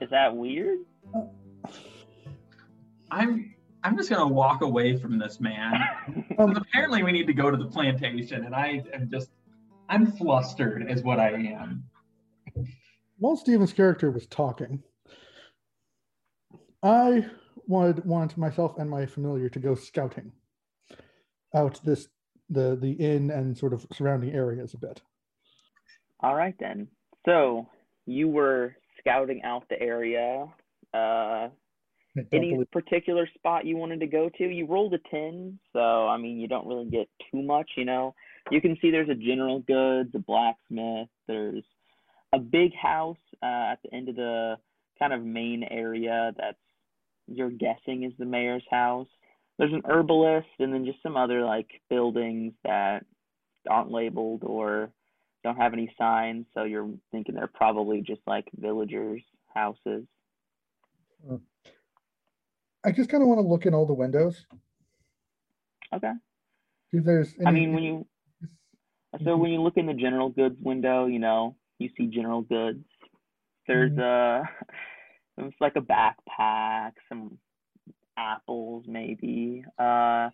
Is 0.00 0.10
that 0.10 0.34
weird? 0.34 0.78
Uh, 1.14 1.22
I'm 3.10 3.54
I'm 3.84 3.96
just 3.96 4.10
gonna 4.10 4.26
walk 4.26 4.62
away 4.62 4.96
from 4.98 5.18
this 5.18 5.40
man. 5.40 5.74
Um, 6.38 6.54
Apparently, 6.54 7.02
we 7.02 7.10
need 7.10 7.26
to 7.26 7.32
go 7.32 7.50
to 7.50 7.56
the 7.56 7.66
plantation, 7.66 8.44
and 8.44 8.54
I 8.54 8.84
am 8.94 9.10
just, 9.10 9.30
I'm 9.88 10.12
flustered, 10.12 10.88
is 10.88 11.02
what 11.02 11.18
I 11.18 11.30
am. 11.30 11.82
while 13.18 13.36
Steven's 13.36 13.72
character 13.72 14.12
was 14.12 14.24
talking, 14.28 14.84
I 16.80 17.26
wanted 17.66 18.04
wanted 18.04 18.38
myself 18.38 18.78
and 18.78 18.88
my 18.88 19.04
familiar 19.04 19.48
to 19.48 19.58
go 19.58 19.74
scouting 19.74 20.30
out 21.56 21.80
this 21.84 22.06
the 22.48 22.78
the 22.80 22.92
inn 22.92 23.30
and 23.32 23.58
sort 23.58 23.72
of 23.72 23.84
surrounding 23.92 24.32
areas 24.32 24.74
a 24.74 24.78
bit. 24.78 25.02
All 26.20 26.36
right 26.36 26.54
then. 26.60 26.86
So 27.26 27.66
you 28.06 28.28
were 28.28 28.76
scouting 29.00 29.42
out 29.42 29.68
the 29.68 29.80
area. 29.80 30.46
Uh, 30.94 30.96
I 30.96 31.50
don't 31.50 31.57
any 32.32 32.52
believe- 32.52 32.70
particular 32.70 33.28
spot 33.34 33.64
you 33.64 33.76
wanted 33.76 34.00
to 34.00 34.06
go 34.06 34.28
to? 34.28 34.44
You 34.44 34.66
rolled 34.66 34.94
a 34.94 34.98
10, 35.10 35.58
so 35.72 36.08
I 36.08 36.16
mean, 36.16 36.38
you 36.38 36.48
don't 36.48 36.66
really 36.66 36.88
get 36.88 37.08
too 37.30 37.42
much, 37.42 37.70
you 37.76 37.84
know. 37.84 38.14
You 38.50 38.60
can 38.60 38.76
see 38.80 38.90
there's 38.90 39.08
a 39.08 39.14
general 39.14 39.60
goods, 39.60 40.10
a 40.14 40.18
blacksmith, 40.18 41.08
there's 41.26 41.64
a 42.32 42.38
big 42.38 42.74
house 42.74 43.16
uh, 43.42 43.72
at 43.72 43.78
the 43.82 43.94
end 43.94 44.08
of 44.08 44.16
the 44.16 44.56
kind 44.98 45.12
of 45.12 45.22
main 45.22 45.64
area 45.64 46.32
that's 46.36 46.58
you're 47.26 47.50
guessing 47.50 48.04
is 48.04 48.12
the 48.18 48.24
mayor's 48.24 48.64
house. 48.70 49.08
There's 49.58 49.72
an 49.72 49.82
herbalist 49.84 50.48
and 50.58 50.72
then 50.72 50.86
just 50.86 51.02
some 51.02 51.16
other 51.16 51.44
like 51.44 51.68
buildings 51.90 52.54
that 52.64 53.04
aren't 53.68 53.90
labeled 53.90 54.44
or 54.44 54.90
don't 55.44 55.56
have 55.56 55.72
any 55.72 55.92
signs, 55.98 56.46
so 56.54 56.64
you're 56.64 56.90
thinking 57.12 57.34
they're 57.34 57.46
probably 57.46 58.00
just 58.00 58.20
like 58.26 58.46
villagers' 58.56 59.22
houses. 59.54 60.04
I 62.88 62.92
just 62.92 63.10
kind 63.10 63.22
of 63.22 63.28
want 63.28 63.38
to 63.38 63.46
look 63.46 63.66
in 63.66 63.74
all 63.74 63.84
the 63.84 63.92
windows. 63.92 64.46
Okay. 65.92 66.12
See 66.90 66.96
if 66.98 67.04
there's. 67.04 67.34
I 67.44 67.50
mean, 67.50 67.74
when 67.74 67.82
you 67.82 68.06
so 69.24 69.36
when 69.36 69.50
you 69.50 69.60
look 69.60 69.76
in 69.76 69.84
the 69.84 69.92
general 69.92 70.30
goods 70.30 70.56
window, 70.60 71.04
you 71.06 71.18
know, 71.18 71.54
you 71.78 71.90
see 71.98 72.06
general 72.06 72.40
goods. 72.40 72.82
There's 73.66 73.92
Mhm. 73.92 74.00
a 74.02 74.48
it's 75.36 75.56
like 75.60 75.76
a 75.76 75.82
backpack, 75.82 76.92
some 77.10 77.38
apples 78.16 78.84
maybe. 78.88 79.64
Uh 79.78 80.30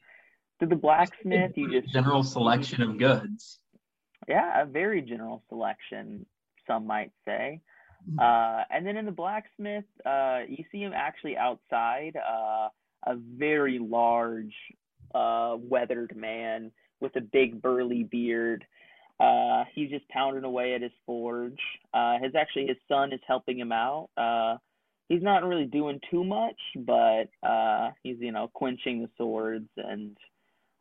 to 0.60 0.66
the 0.66 0.76
blacksmith, 0.76 1.56
you 1.56 1.80
just 1.80 1.92
general 1.92 2.22
selection 2.22 2.82
of 2.82 2.98
goods. 2.98 3.58
yeah, 4.28 4.62
a 4.62 4.64
very 4.64 5.02
general 5.02 5.42
selection, 5.48 6.24
some 6.68 6.86
might 6.86 7.10
say. 7.26 7.60
Mhm. 8.10 8.18
Uh, 8.20 8.64
and 8.70 8.86
then 8.86 8.96
in 8.96 9.06
the 9.06 9.12
blacksmith, 9.12 9.84
uh, 10.04 10.42
you 10.48 10.64
see 10.70 10.82
him 10.82 10.92
actually 10.94 11.36
outside, 11.36 12.16
uh, 12.16 12.68
a 13.06 13.16
very 13.16 13.78
large, 13.78 14.54
uh, 15.14 15.56
weathered 15.60 16.14
man 16.16 16.72
with 17.00 17.14
a 17.16 17.20
big 17.20 17.60
burly 17.62 18.04
beard. 18.04 18.66
Uh, 19.20 19.64
he's 19.74 19.90
just 19.90 20.08
pounding 20.08 20.44
away 20.44 20.74
at 20.74 20.82
his 20.82 20.92
forge. 21.06 21.60
Uh, 21.92 22.18
his 22.18 22.34
actually 22.34 22.66
his 22.66 22.76
son 22.88 23.12
is 23.12 23.20
helping 23.26 23.58
him 23.58 23.72
out. 23.72 24.10
He's 25.08 25.22
not 25.22 25.44
really 25.44 25.66
doing 25.66 26.00
too 26.10 26.24
much, 26.24 26.58
but 26.76 27.28
he's 28.02 28.18
you 28.20 28.32
know 28.32 28.48
quenching 28.48 29.02
the 29.02 29.10
swords 29.16 29.68
and 29.76 30.16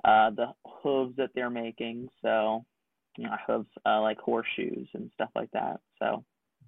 the 0.04 0.54
hooves 0.66 1.16
that 1.18 1.34
they're 1.36 1.50
making. 1.50 2.10
So 2.22 2.66
you 3.18 3.26
know, 3.26 3.38
hooves 3.46 3.70
like 3.86 4.20
horseshoes 4.20 4.88
and 4.94 5.12
stuff 5.14 5.30
like 5.36 5.52
that. 5.52 5.80
So 6.00 6.24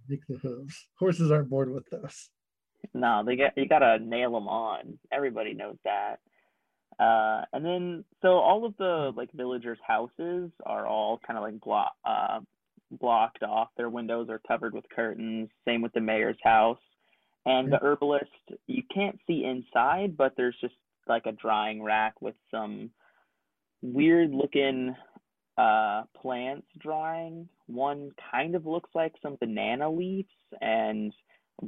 Make 0.08 0.26
the 0.28 0.38
hooves. 0.38 0.88
Horses 1.00 1.32
aren't 1.32 1.50
bored 1.50 1.72
with 1.72 1.90
those. 1.90 2.30
no, 2.94 3.24
they 3.26 3.36
get 3.36 3.54
you 3.58 3.68
gotta 3.68 4.00
nail 4.00 4.32
them 4.34 4.48
on. 4.48 4.98
Everybody 5.12 5.54
knows 5.54 5.78
that. 5.84 6.20
Uh, 7.00 7.44
and 7.52 7.66
then 7.66 8.06
so 8.22 8.30
all 8.30 8.66
of 8.66 8.76
the 8.78 9.12
like 9.16 9.30
villagers' 9.34 9.80
houses 9.86 10.52
are 10.66 10.88
all 10.88 11.20
kind 11.26 11.38
of 11.38 11.44
like 11.44 11.60
block 11.60 11.92
uh, 12.06 12.40
blocked 12.92 13.44
off. 13.44 13.70
Their 13.78 13.90
windows 13.90 14.30
are 14.30 14.42
covered 14.48 14.74
with 14.74 14.86
curtains. 14.96 15.50
Same 15.68 15.82
with 15.82 15.94
the 15.94 16.02
mayor's 16.02 16.38
house. 16.44 16.80
And 17.48 17.72
the 17.72 17.78
herbalist, 17.78 18.26
you 18.66 18.82
can't 18.92 19.20
see 19.28 19.44
inside, 19.46 20.18
but 20.18 20.34
there's 20.36 20.56
just 20.62 20.74
like 21.08 21.28
a 21.28 21.32
drying 21.32 21.84
rack 21.84 22.20
with 22.20 22.34
some 22.50 22.90
weird 23.84 24.32
looking 24.32 24.96
uh 25.58 26.04
plants 26.22 26.68
drawing. 26.80 27.48
One 27.68 28.12
kind 28.32 28.56
of 28.56 28.66
looks 28.66 28.90
like 28.94 29.14
some 29.22 29.38
banana 29.40 29.90
leaves 29.90 30.30
and 30.62 31.14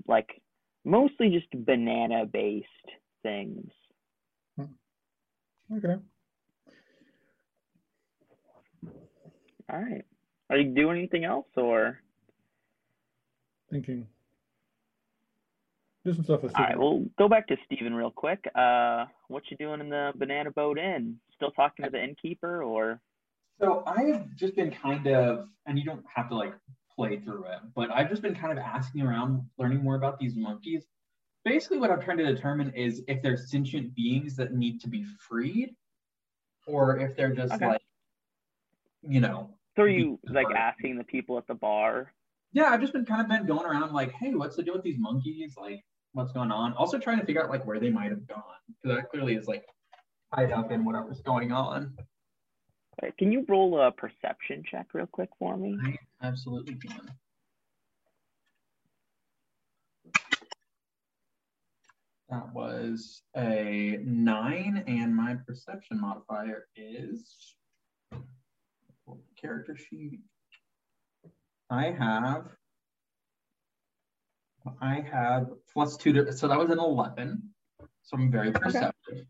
like 0.07 0.41
mostly 0.85 1.29
just 1.29 1.47
banana 1.65 2.25
based 2.25 2.67
things. 3.23 3.69
Okay. 5.75 5.95
All 9.69 9.79
right. 9.81 10.05
Are 10.49 10.57
you 10.57 10.73
doing 10.73 10.97
anything 10.97 11.25
else 11.25 11.47
or 11.57 11.99
Thinking. 13.69 14.07
Do 16.05 16.13
some 16.13 16.23
stuff 16.23 16.41
with 16.41 16.55
all 16.57 16.63
right, 16.63 16.79
we'll 16.79 17.05
go 17.17 17.27
back 17.27 17.47
to 17.47 17.57
Steven 17.65 17.93
real 17.93 18.11
quick. 18.11 18.39
Uh 18.55 19.05
what 19.27 19.43
you 19.49 19.57
doing 19.57 19.81
in 19.81 19.89
the 19.89 20.13
banana 20.15 20.51
boat 20.51 20.79
inn? 20.79 21.17
Still 21.35 21.51
talking 21.51 21.83
to 21.83 21.91
the 21.91 22.01
innkeeper 22.01 22.63
or 22.63 23.01
So 23.59 23.83
I 23.87 24.03
have 24.03 24.35
just 24.35 24.55
been 24.55 24.71
kind 24.71 25.07
of, 25.07 25.47
and 25.65 25.79
you 25.79 25.85
don't 25.85 26.03
have 26.13 26.29
to 26.29 26.35
like 26.35 26.53
play 26.95 27.19
through 27.19 27.45
it, 27.45 27.59
but 27.75 27.89
I've 27.91 28.09
just 28.09 28.21
been 28.21 28.35
kind 28.35 28.51
of 28.57 28.63
asking 28.63 29.01
around, 29.01 29.43
learning 29.57 29.83
more 29.83 29.95
about 29.95 30.19
these 30.19 30.35
monkeys. 30.35 30.85
Basically, 31.43 31.77
what 31.79 31.89
I'm 31.91 32.01
trying 32.01 32.17
to 32.17 32.25
determine 32.25 32.71
is 32.75 33.03
if 33.07 33.21
they're 33.23 33.37
sentient 33.37 33.95
beings 33.95 34.35
that 34.35 34.53
need 34.53 34.79
to 34.81 34.89
be 34.89 35.05
freed, 35.27 35.75
or 36.67 36.99
if 36.99 37.15
they're 37.15 37.33
just 37.33 37.53
Okay. 37.53 37.65
like, 37.67 37.81
you 39.01 39.21
know, 39.21 39.49
so 39.75 39.83
are 39.83 39.87
you 39.87 40.19
like 40.29 40.47
asking 40.55 40.97
the 40.97 41.03
people 41.03 41.37
at 41.37 41.47
the 41.47 41.53
bar? 41.53 42.11
yeah, 42.51 42.65
I've 42.65 42.81
just 42.81 42.93
been 42.93 43.05
kind 43.05 43.21
of 43.21 43.27
been 43.27 43.45
going 43.45 43.65
around 43.65 43.93
like, 43.93 44.11
hey, 44.11 44.33
what's 44.33 44.55
the 44.55 44.63
deal 44.63 44.73
with 44.73 44.83
these 44.83 44.97
monkeys? 44.97 45.55
Like, 45.55 45.83
what's 46.13 46.31
going 46.31 46.51
on? 46.51 46.73
Also 46.73 46.97
trying 46.97 47.19
to 47.19 47.25
figure 47.25 47.43
out 47.43 47.49
like 47.49 47.65
where 47.65 47.79
they 47.79 47.89
might 47.89 48.09
have 48.09 48.27
gone, 48.27 48.43
because 48.67 48.97
that 48.97 49.09
clearly 49.09 49.35
is 49.35 49.47
like 49.47 49.65
tied 50.33 50.51
up 50.51 50.71
in 50.71 50.83
whatever's 50.83 51.21
going 51.21 51.51
on. 51.51 51.95
Uh, 53.01 53.07
Can 53.17 53.31
you 53.31 53.45
roll 53.47 53.79
a 53.79 53.91
perception 53.91 54.63
check 54.69 54.87
real 54.93 55.05
quick 55.05 55.29
for 55.37 55.55
me? 55.55 55.77
I 55.83 55.97
absolutely 56.25 56.75
can. 56.75 57.11
That 62.29 62.53
was 62.53 63.21
a 63.37 63.99
nine, 64.03 64.83
and 64.87 65.15
my 65.15 65.35
perception 65.47 66.01
modifier 66.01 66.67
is 66.75 67.55
character 69.39 69.77
sheet. 69.77 70.19
I 71.69 71.91
have 71.91 72.47
I 74.81 75.01
have 75.09 75.47
plus 75.71 75.95
two 75.95 76.11
to 76.13 76.33
so 76.33 76.47
that 76.47 76.57
was 76.57 76.69
an 76.69 76.79
eleven. 76.79 77.49
So 78.03 78.17
I'm 78.17 78.31
very 78.31 78.51
perceptive. 78.51 79.25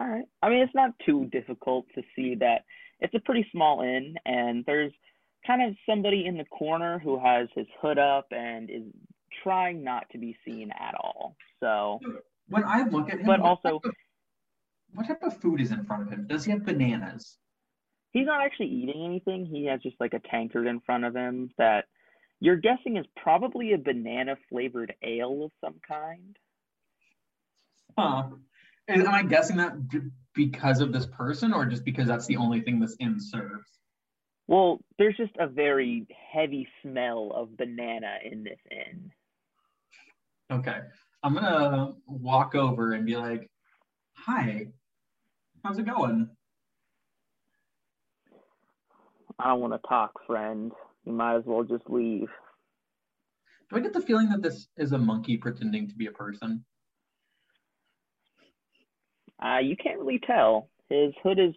All 0.00 0.08
right. 0.08 0.24
I 0.42 0.48
mean, 0.48 0.60
it's 0.60 0.74
not 0.74 0.92
too 1.04 1.26
difficult 1.26 1.86
to 1.94 2.02
see 2.16 2.34
that 2.36 2.64
it's 3.00 3.14
a 3.14 3.20
pretty 3.20 3.46
small 3.52 3.82
inn, 3.82 4.14
and 4.24 4.64
there's 4.66 4.92
kind 5.46 5.62
of 5.62 5.76
somebody 5.88 6.24
in 6.26 6.38
the 6.38 6.44
corner 6.46 6.98
who 6.98 7.18
has 7.18 7.48
his 7.54 7.66
hood 7.80 7.98
up 7.98 8.26
and 8.30 8.70
is 8.70 8.84
trying 9.42 9.84
not 9.84 10.06
to 10.12 10.18
be 10.18 10.36
seen 10.44 10.70
at 10.70 10.94
all. 10.94 11.36
So, 11.60 12.00
When 12.48 12.64
I 12.64 12.82
look 12.84 13.10
at 13.10 13.20
him, 13.20 13.26
but 13.26 13.40
also, 13.40 13.78
type 13.78 13.84
of- 13.84 13.96
what 14.94 15.06
type 15.06 15.22
of 15.22 15.36
food 15.36 15.60
is 15.60 15.70
in 15.70 15.84
front 15.84 16.02
of 16.02 16.10
him? 16.10 16.26
Does 16.26 16.44
he 16.44 16.50
have 16.50 16.64
bananas? 16.64 17.38
he's 18.12 18.26
not 18.26 18.40
actually 18.42 18.66
eating 18.66 19.04
anything. 19.04 19.46
He 19.46 19.66
has 19.66 19.80
just 19.82 19.94
like 20.00 20.14
a 20.14 20.18
tankard 20.18 20.66
in 20.66 20.80
front 20.80 21.04
of 21.04 21.14
him 21.14 21.50
that 21.58 21.86
you're 22.40 22.56
guessing 22.56 22.96
is 22.96 23.06
probably 23.16 23.72
a 23.72 23.78
banana 23.78 24.36
flavored 24.48 24.94
ale 25.02 25.44
of 25.44 25.52
some 25.60 25.78
kind. 25.86 26.36
Huh. 27.96 28.30
And 28.90 29.02
am 29.06 29.14
I 29.14 29.22
guessing 29.22 29.56
that 29.58 29.74
because 30.34 30.80
of 30.80 30.92
this 30.92 31.06
person 31.06 31.52
or 31.52 31.64
just 31.64 31.84
because 31.84 32.08
that's 32.08 32.26
the 32.26 32.36
only 32.36 32.60
thing 32.60 32.80
this 32.80 32.96
inn 32.98 33.20
serves? 33.20 33.68
Well, 34.48 34.80
there's 34.98 35.16
just 35.16 35.36
a 35.38 35.46
very 35.46 36.08
heavy 36.32 36.66
smell 36.82 37.30
of 37.32 37.56
banana 37.56 38.16
in 38.24 38.42
this 38.42 38.58
inn. 38.68 39.12
Okay. 40.50 40.80
I'm 41.22 41.34
gonna 41.34 41.92
walk 42.08 42.56
over 42.56 42.92
and 42.94 43.06
be 43.06 43.16
like, 43.16 43.48
hi, 44.14 44.66
how's 45.62 45.78
it 45.78 45.86
going? 45.86 46.28
I 49.38 49.50
don't 49.50 49.60
want 49.60 49.72
to 49.72 49.88
talk, 49.88 50.10
friend. 50.26 50.72
You 51.04 51.12
might 51.12 51.36
as 51.36 51.44
well 51.46 51.62
just 51.62 51.88
leave. 51.88 52.28
Do 53.70 53.76
I 53.76 53.80
get 53.80 53.92
the 53.92 54.00
feeling 54.00 54.30
that 54.30 54.42
this 54.42 54.66
is 54.76 54.90
a 54.90 54.98
monkey 54.98 55.36
pretending 55.36 55.88
to 55.88 55.94
be 55.94 56.06
a 56.06 56.12
person? 56.12 56.64
Uh, 59.44 59.58
you 59.58 59.76
can't 59.76 59.98
really 59.98 60.20
tell. 60.26 60.68
His 60.88 61.12
hood 61.22 61.38
is 61.38 61.54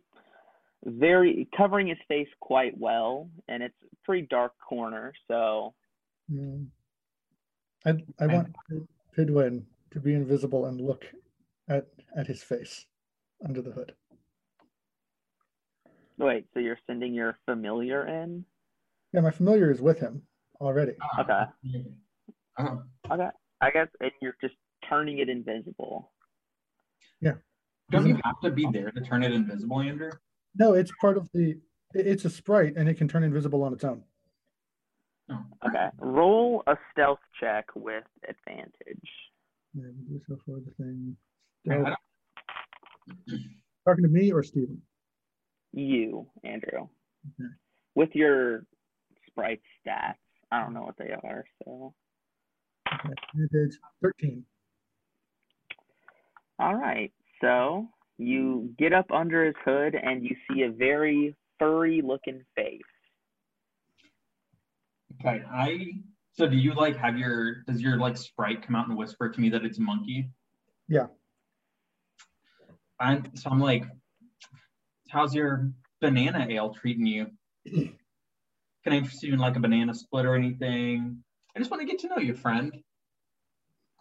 very 0.85 1.47
covering 1.55 1.87
his 1.87 1.97
face 2.07 2.27
quite 2.39 2.77
well, 2.77 3.29
and 3.47 3.63
it's 3.63 3.75
a 3.91 3.95
pretty 4.05 4.27
dark 4.29 4.53
corner. 4.67 5.13
So 5.27 5.73
Mm. 6.31 6.67
I 7.85 7.97
I 8.19 8.27
want 8.27 8.55
Pidwin 9.17 9.65
to 9.91 9.99
be 9.99 10.13
invisible 10.13 10.65
and 10.67 10.79
look 10.79 11.05
at 11.67 11.87
at 12.15 12.27
his 12.27 12.41
face 12.41 12.85
under 13.43 13.61
the 13.61 13.71
hood. 13.71 13.93
Wait, 16.17 16.45
so 16.53 16.59
you're 16.61 16.79
sending 16.87 17.13
your 17.13 17.37
familiar 17.45 18.07
in? 18.07 18.45
Yeah, 19.11 19.21
my 19.21 19.31
familiar 19.31 19.69
is 19.71 19.81
with 19.81 19.99
him 19.99 20.25
already. 20.61 20.93
Okay. 21.19 21.43
Oh, 22.59 22.83
Okay. 23.11 23.29
I 23.61 23.71
guess 23.71 23.87
and 23.99 24.11
you're 24.21 24.37
just 24.39 24.55
turning 24.87 25.17
it 25.19 25.27
invisible. 25.29 26.11
Don't 27.91 28.07
you 28.07 28.15
mm-hmm. 28.15 28.27
have 28.27 28.39
to 28.43 28.51
be 28.51 28.67
there 28.71 28.91
to 28.91 29.01
turn 29.01 29.23
it 29.23 29.31
invisible, 29.31 29.81
Andrew? 29.81 30.11
No, 30.55 30.73
it's 30.73 30.91
part 31.01 31.17
of 31.17 31.29
the. 31.33 31.57
It's 31.93 32.25
a 32.25 32.29
sprite, 32.29 32.73
and 32.75 32.89
it 32.89 32.95
can 32.95 33.07
turn 33.07 33.23
invisible 33.23 33.63
on 33.63 33.73
its 33.73 33.83
own. 33.83 34.03
Oh. 35.29 35.39
Okay. 35.67 35.89
Roll 35.99 36.63
a 36.67 36.75
stealth 36.91 37.19
check 37.39 37.67
with 37.75 38.03
advantage. 38.27 39.09
Yeah, 39.73 39.85
so 40.27 40.37
for 40.45 40.59
the 40.59 40.71
thing. 40.83 41.15
I 41.69 41.95
talking 43.87 44.03
to 44.03 44.09
me 44.09 44.31
or 44.31 44.43
Steven? 44.43 44.81
You, 45.71 46.27
Andrew. 46.43 46.87
Okay. 47.39 47.49
With 47.95 48.09
your 48.13 48.65
sprite 49.27 49.61
stats. 49.85 50.15
I 50.51 50.61
don't 50.61 50.73
know 50.73 50.83
what 50.83 50.97
they 50.97 51.11
are, 51.11 51.45
so 51.63 51.93
Okay, 52.87 53.13
advantage 53.43 53.79
thirteen. 54.01 54.45
all 56.59 56.75
right. 56.75 57.11
So 57.43 57.89
you 58.17 58.73
get 58.79 58.93
up 58.93 59.11
under 59.11 59.45
his 59.45 59.55
hood 59.65 59.95
and 59.95 60.23
you 60.23 60.35
see 60.49 60.61
a 60.61 60.71
very 60.71 61.35
furry 61.59 62.01
looking 62.01 62.41
face. 62.55 62.81
Okay, 65.19 65.43
I. 65.51 65.87
So 66.31 66.47
do 66.47 66.55
you 66.55 66.73
like 66.73 66.95
have 66.97 67.17
your? 67.17 67.63
Does 67.67 67.81
your 67.81 67.97
like 67.97 68.17
sprite 68.17 68.65
come 68.65 68.75
out 68.75 68.87
and 68.87 68.97
whisper 68.97 69.29
to 69.29 69.41
me 69.41 69.49
that 69.49 69.65
it's 69.65 69.77
a 69.77 69.81
monkey? 69.81 70.29
Yeah. 70.87 71.07
I'm. 72.99 73.23
So 73.35 73.49
I'm 73.49 73.59
like, 73.59 73.83
how's 75.09 75.35
your 75.35 75.69
banana 75.99 76.47
ale 76.49 76.73
treating 76.73 77.05
you? 77.05 77.27
Can 77.65 77.97
I 78.87 78.95
interest 78.95 79.21
you 79.21 79.33
in 79.33 79.39
like 79.39 79.57
a 79.57 79.59
banana 79.59 79.93
split 79.93 80.25
or 80.25 80.35
anything? 80.35 81.23
I 81.55 81.59
just 81.59 81.69
want 81.69 81.81
to 81.81 81.87
get 81.87 81.99
to 81.99 82.07
know 82.07 82.17
you, 82.17 82.35
friend. 82.35 82.73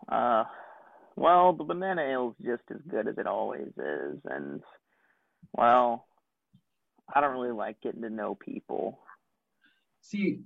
Uh 0.08 0.44
well, 1.22 1.52
the 1.52 1.62
banana 1.62 2.02
ale's 2.02 2.34
just 2.44 2.64
as 2.72 2.80
good 2.90 3.06
as 3.06 3.16
it 3.16 3.28
always 3.28 3.68
is, 3.68 4.18
and 4.24 4.60
well, 5.52 6.08
I 7.14 7.20
don't 7.20 7.32
really 7.32 7.52
like 7.52 7.80
getting 7.80 8.02
to 8.02 8.10
know 8.10 8.34
people. 8.34 8.98
See, 10.00 10.40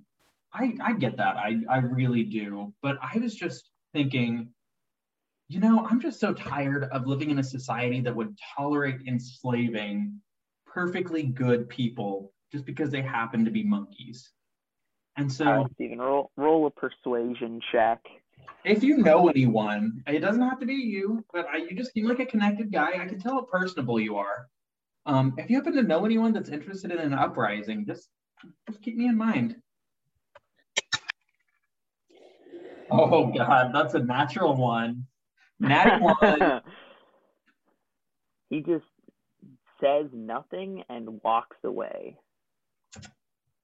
I 0.52 0.75
I 0.83 0.92
get 0.92 1.16
that. 1.16 1.37
I 1.38 1.61
I 1.71 1.78
really 1.78 2.25
do. 2.25 2.75
But 2.83 2.99
I 3.00 3.18
was 3.18 3.35
just 3.35 3.71
thinking, 3.95 4.50
you 5.49 5.61
know, 5.61 5.87
I'm 5.88 5.99
just 5.99 6.21
so 6.21 6.35
tired 6.35 6.85
of 6.85 7.06
living 7.06 7.30
in 7.30 7.38
a 7.38 7.45
society 7.45 8.02
that 8.02 8.14
would 8.14 8.37
tolerate 8.54 9.00
enslaving 9.06 10.21
perfectly 10.66 11.23
good 11.23 11.71
people 11.71 12.35
just 12.52 12.66
because 12.66 12.90
they 12.90 13.00
happen 13.00 13.47
to 13.47 13.50
be 13.50 13.62
monkeys. 13.62 14.30
And 15.16 15.33
so, 15.33 15.47
All 15.47 15.56
right, 15.62 15.73
Steven, 15.73 16.00
roll 16.00 16.30
roll 16.37 16.66
a 16.66 16.71
persuasion 16.71 17.62
check. 17.73 18.00
If 18.65 18.83
you 18.83 18.99
know 18.99 19.29
anyone, 19.29 20.03
it 20.07 20.21
doesn't 20.21 20.43
have 20.43 20.59
to 20.61 20.67
be 20.67 20.75
you, 20.75 21.25
but 21.33 21.47
I, 21.47 21.59
you 21.59 21.76
just 21.76 21.93
seem 21.93 22.07
like 22.07 22.19
a 22.19 22.26
connected 22.26 22.73
guy. 22.73 23.00
I 23.00 23.06
can 23.06 23.19
tell 23.19 23.35
how 23.35 23.43
personable 23.43 24.00
you 24.00 24.17
are. 24.17 24.49
Um, 25.06 25.35
if 25.39 25.49
you 25.49 25.56
happen 25.56 25.75
to 25.75 25.82
know 25.82 26.04
anyone 26.04 26.32
that's 26.32 26.49
interested 26.49 26.91
in 26.91 26.99
an 26.99 27.15
uprising, 27.15 27.87
just 27.87 28.09
just 28.69 28.82
keep 28.82 28.97
me 28.97 29.06
in 29.06 29.17
mind. 29.17 29.56
Oh 32.91 33.32
God, 33.32 33.71
that's 33.73 33.95
a 33.95 34.00
natural 34.00 34.56
one. 34.56 35.06
Natty 35.61 35.91
one. 36.00 36.61
he 38.50 38.61
just 38.61 38.85
says 39.80 40.06
nothing 40.13 40.82
and 40.89 41.21
walks 41.23 41.56
away. 41.65 42.17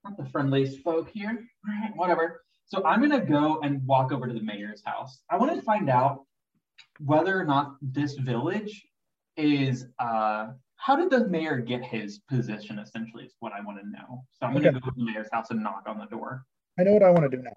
Not 0.03 0.17
the 0.17 0.25
friendliest 0.29 0.81
folk 0.81 1.09
here. 1.09 1.29
All 1.29 1.81
right, 1.81 1.91
whatever. 1.95 2.41
So 2.65 2.83
I'm 2.85 3.01
gonna 3.01 3.23
go 3.25 3.59
and 3.61 3.85
walk 3.85 4.11
over 4.11 4.27
to 4.27 4.33
the 4.33 4.41
mayor's 4.41 4.81
house. 4.85 5.21
I 5.29 5.37
want 5.37 5.53
to 5.55 5.61
find 5.61 5.89
out 5.89 6.25
whether 6.99 7.39
or 7.39 7.45
not 7.45 7.75
this 7.81 8.15
village 8.15 8.85
is 9.37 9.87
uh 9.99 10.47
how 10.75 10.95
did 10.95 11.09
the 11.09 11.27
mayor 11.27 11.57
get 11.59 11.83
his 11.83 12.19
position 12.29 12.77
essentially 12.79 13.23
is 13.25 13.33
what 13.39 13.51
I 13.53 13.61
want 13.61 13.79
to 13.79 13.89
know. 13.89 14.23
So 14.31 14.45
I'm 14.45 14.53
gonna 14.53 14.69
Okay. 14.69 14.79
go 14.79 14.89
to 14.89 14.93
the 14.97 15.05
mayor's 15.05 15.27
house 15.31 15.49
and 15.51 15.61
knock 15.63 15.83
on 15.87 15.97
the 15.97 16.05
door. 16.05 16.45
I 16.79 16.83
know 16.83 16.93
what 16.93 17.03
I 17.03 17.09
want 17.09 17.29
to 17.29 17.35
do 17.37 17.43
now. 17.43 17.53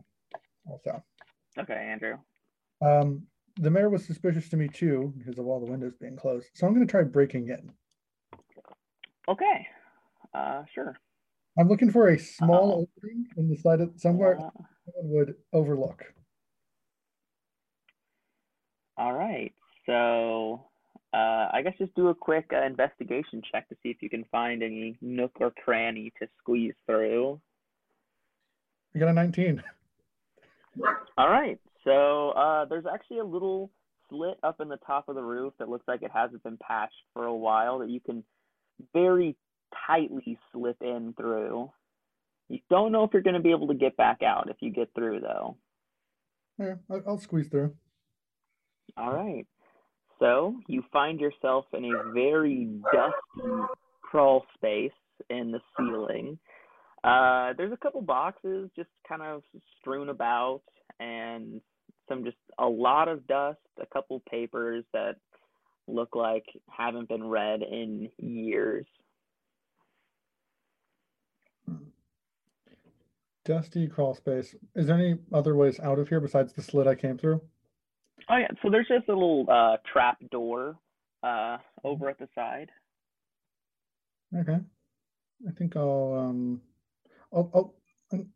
Also, 0.69 1.03
Okay, 1.59 1.75
Andrew. 1.75 2.19
um, 2.83 3.23
the 3.57 3.71
mayor 3.71 3.89
was 3.89 4.05
suspicious 4.05 4.49
to 4.51 4.57
me 4.59 4.69
too 4.69 5.15
because 5.17 5.39
of 5.39 5.47
all 5.47 5.59
the 5.65 5.71
windows 5.71 5.95
being 5.99 6.17
closed. 6.17 6.49
So 6.55 6.67
I'm 6.67 6.75
going 6.75 6.87
to 6.87 6.91
try 6.91 7.03
breaking 7.03 7.49
in. 7.49 7.73
Okay. 9.29 9.67
Uh, 10.35 10.65
sure. 10.75 10.95
I'm 11.59 11.69
looking 11.69 11.91
for 11.91 12.09
a 12.09 12.19
small 12.19 12.73
Uh-oh. 12.73 12.89
opening 12.99 13.27
in 13.39 13.49
the 13.49 13.57
side 13.57 13.81
of 13.81 13.93
somewhere 13.97 14.35
Uh, 14.37 14.41
someone 14.41 14.67
would 14.95 15.35
overlook. 15.53 16.03
all 18.97 19.13
right. 19.13 19.53
So, 19.87 20.65
uh, 21.13 21.49
I 21.53 21.63
guess 21.63 21.75
just 21.79 21.95
do 21.95 22.09
a 22.09 22.15
quick 22.15 22.51
uh, 22.53 22.65
investigation 22.65 23.43
check 23.51 23.69
to 23.69 23.77
see 23.83 23.91
if 23.91 23.99
you 24.01 24.11
can 24.11 24.25
find 24.33 24.63
any 24.63 24.97
nook 25.01 25.33
or 25.41 25.53
cranny 25.65 26.13
to 26.21 26.29
squeeze 26.39 26.75
through. 26.87 27.41
I 28.95 28.99
got 28.99 29.09
a 29.09 29.13
19. 29.13 29.63
All 31.19 31.29
right. 31.29 31.59
So 31.85 32.31
uh, 32.31 32.65
there's 32.65 32.87
actually 32.93 33.19
a 33.19 33.25
little 33.25 33.71
slit 34.09 34.39
up 34.43 34.61
in 34.61 34.69
the 34.69 34.79
top 34.87 35.09
of 35.09 35.15
the 35.15 35.23
roof 35.23 35.53
that 35.59 35.69
looks 35.69 35.87
like 35.87 36.03
it 36.03 36.11
hasn't 36.13 36.43
been 36.43 36.59
patched 36.59 36.95
for 37.13 37.27
a 37.27 37.35
while 37.35 37.79
that 37.81 37.91
you 37.91 38.01
can 38.01 38.25
very 38.93 39.37
tightly 39.87 40.39
slip 40.53 40.77
in 40.81 41.15
through. 41.17 41.71
You 42.49 42.59
don't 42.71 42.93
know 42.93 43.05
if 43.05 43.11
you're 43.13 43.23
going 43.23 43.35
to 43.35 43.43
be 43.43 43.51
able 43.51 43.69
to 43.69 43.75
get 43.75 43.97
back 43.97 44.23
out 44.23 44.49
if 44.49 44.57
you 44.61 44.71
get 44.71 44.91
through, 44.95 45.21
though. 45.21 45.57
Yeah, 46.59 46.75
I'll, 47.07 47.19
squeeze 47.19 47.49
through. 47.49 47.75
All 48.97 49.13
right. 49.13 49.47
So 50.19 50.55
you 50.69 50.83
find 50.93 51.21
yourself 51.21 51.67
in 51.75 51.85
a 51.85 52.13
very 52.13 52.69
dusty 52.93 53.51
crawl 54.03 54.47
space 54.55 54.93
in 55.29 55.53
the 55.53 55.61
ceiling. 55.77 56.39
Uh, 57.05 57.53
there's 57.57 57.73
a 57.73 57.77
couple 57.77 58.01
boxes 58.01 58.71
just 58.75 58.89
kind 59.07 59.23
of 59.23 59.43
strewn 59.79 60.09
about, 60.09 60.63
and 60.99 61.61
some 62.09 62.25
just 62.25 62.37
a 62.59 62.67
lot 62.67 63.09
of 63.09 63.27
dust, 63.27 63.59
a 63.81 63.87
couple 63.87 64.23
papers 64.31 64.85
that 64.93 65.17
look 65.87 66.17
like 66.17 66.45
haven't 66.71 67.09
been 67.09 67.25
read 67.25 67.63
in 67.63 68.09
years. 68.19 68.87
Dusty 73.47 73.87
crawl 73.87 74.15
space. 74.15 74.55
Is 74.75 74.89
there 74.89 74.97
any 74.97 75.19
other 75.33 75.55
ways 75.55 75.79
out 75.81 75.99
of 75.99 76.09
here 76.09 76.21
besides 76.21 76.53
the 76.53 76.63
slit 76.63 76.87
I 76.87 76.97
came 76.97 77.17
through? 77.17 77.41
Oh 78.29 78.37
yeah, 78.37 78.49
so 78.61 78.71
there's 78.71 78.89
just 78.89 79.09
a 79.09 79.13
little 79.13 79.47
uh, 79.49 79.77
trap 79.91 80.19
door 80.31 80.77
uh, 81.23 81.59
over 81.85 82.11
at 82.11 82.19
the 82.19 82.29
side. 82.35 82.71
Okay. 84.37 84.59
I 85.47 85.53
think 85.53 85.77
I'll 85.77 86.17
um 86.19 86.61
I'll, 87.33 87.51
I'll 87.55 87.75
I'm, 88.13 88.29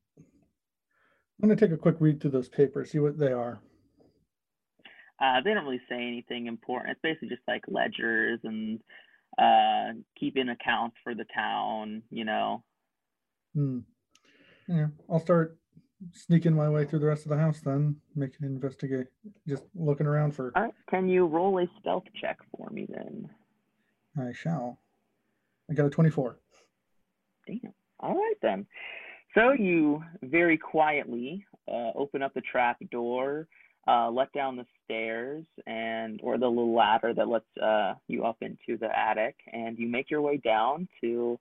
I'm 1.42 1.49
gonna 1.49 1.57
take 1.57 1.73
a 1.73 1.77
quick 1.77 1.96
read 1.99 2.20
through 2.20 2.31
those 2.31 2.49
papers, 2.49 2.92
see 2.92 3.01
what 3.01 3.18
they 3.18 3.33
are. 3.33 3.61
Uh, 5.20 5.40
they 5.44 5.53
don't 5.53 5.64
really 5.64 5.83
say 5.88 5.96
anything 5.96 6.46
important. 6.46 6.92
It's 6.92 7.01
basically 7.03 7.29
just 7.29 7.42
like 7.49 7.62
ledgers 7.68 8.40
and 8.44 8.81
uh, 9.38 9.99
keeping 10.18 10.49
accounts 10.49 10.96
for 11.03 11.14
the 11.14 11.27
town, 11.35 12.03
you 12.11 12.25
know. 12.25 12.62
Hmm. 13.55 13.81
Yeah, 14.70 14.87
I'll 15.11 15.18
start 15.20 15.59
sneaking 16.12 16.54
my 16.54 16.70
way 16.70 16.85
through 16.85 17.00
the 17.00 17.06
rest 17.06 17.24
of 17.24 17.30
the 17.30 17.37
house 17.37 17.61
then, 17.61 17.96
making 18.14 18.46
an 18.46 18.54
investigate, 18.54 19.09
just 19.48 19.64
looking 19.74 20.06
around 20.06 20.37
for. 20.37 20.52
All 20.54 20.62
right, 20.62 20.74
can 20.88 21.09
you 21.09 21.26
roll 21.26 21.59
a 21.59 21.66
stealth 21.80 22.04
check 22.20 22.38
for 22.56 22.70
me 22.70 22.87
then? 22.88 23.28
I 24.16 24.33
shall. 24.33 24.78
I 25.68 25.74
got 25.74 25.87
a 25.87 25.90
24. 25.90 26.38
Damn. 27.48 27.72
All 27.98 28.14
right 28.14 28.37
then. 28.42 28.64
So 29.35 29.52
you 29.52 30.04
very 30.22 30.56
quietly 30.56 31.44
uh, 31.68 31.90
open 31.96 32.22
up 32.22 32.33
the 32.35 32.40
trap 32.40 32.78
door, 32.92 33.48
uh, 33.88 34.09
let 34.09 34.33
down 34.33 34.56
the 34.56 34.66
stairs, 34.85 35.44
and 35.66 36.20
or 36.22 36.38
the 36.38 36.46
little 36.46 36.74
ladder 36.74 37.12
that 37.12 37.26
lets 37.26 37.44
uh, 37.61 37.94
you 38.06 38.24
up 38.24 38.37
into 38.40 38.78
the 38.78 38.88
attic, 38.96 39.35
and 39.52 39.78
you 39.78 39.88
make 39.88 40.11
your 40.11 40.20
way 40.20 40.37
down 40.37 40.88
to 41.00 41.40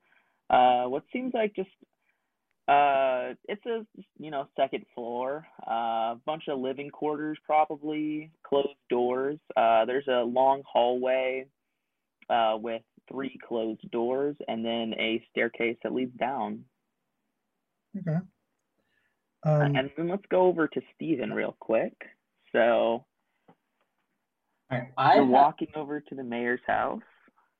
uh, 0.49 0.85
what 0.85 1.03
seems 1.13 1.33
like 1.35 1.55
just 1.55 1.69
uh, 2.69 3.33
it's 3.47 3.65
a 3.65 3.85
you 4.19 4.29
know 4.29 4.47
second 4.55 4.85
floor, 4.93 5.45
a 5.67 5.71
uh, 5.71 6.15
bunch 6.25 6.43
of 6.47 6.59
living 6.59 6.89
quarters 6.89 7.37
probably, 7.45 8.31
closed 8.43 8.69
doors. 8.89 9.39
Uh, 9.57 9.85
there's 9.85 10.07
a 10.07 10.21
long 10.21 10.61
hallway 10.71 11.45
uh, 12.29 12.55
with 12.59 12.83
three 13.11 13.37
closed 13.47 13.89
doors 13.91 14.35
and 14.47 14.63
then 14.63 14.93
a 14.99 15.23
staircase 15.31 15.77
that 15.83 15.93
leads 15.93 16.15
down. 16.17 16.63
Okay. 17.97 18.19
Uh, 19.45 19.49
Um, 19.49 19.75
and 19.75 19.89
then 19.97 20.07
let's 20.09 20.25
go 20.29 20.41
over 20.41 20.67
to 20.67 20.81
Stephen 20.95 21.33
real 21.33 21.55
quick. 21.59 21.93
So, 22.51 22.59
All 22.61 23.05
right. 24.69 24.89
I 24.97 25.15
You're 25.15 25.25
walking 25.25 25.69
over 25.75 26.01
to 26.01 26.15
the 26.15 26.23
mayor's 26.23 26.61
house. 26.67 27.01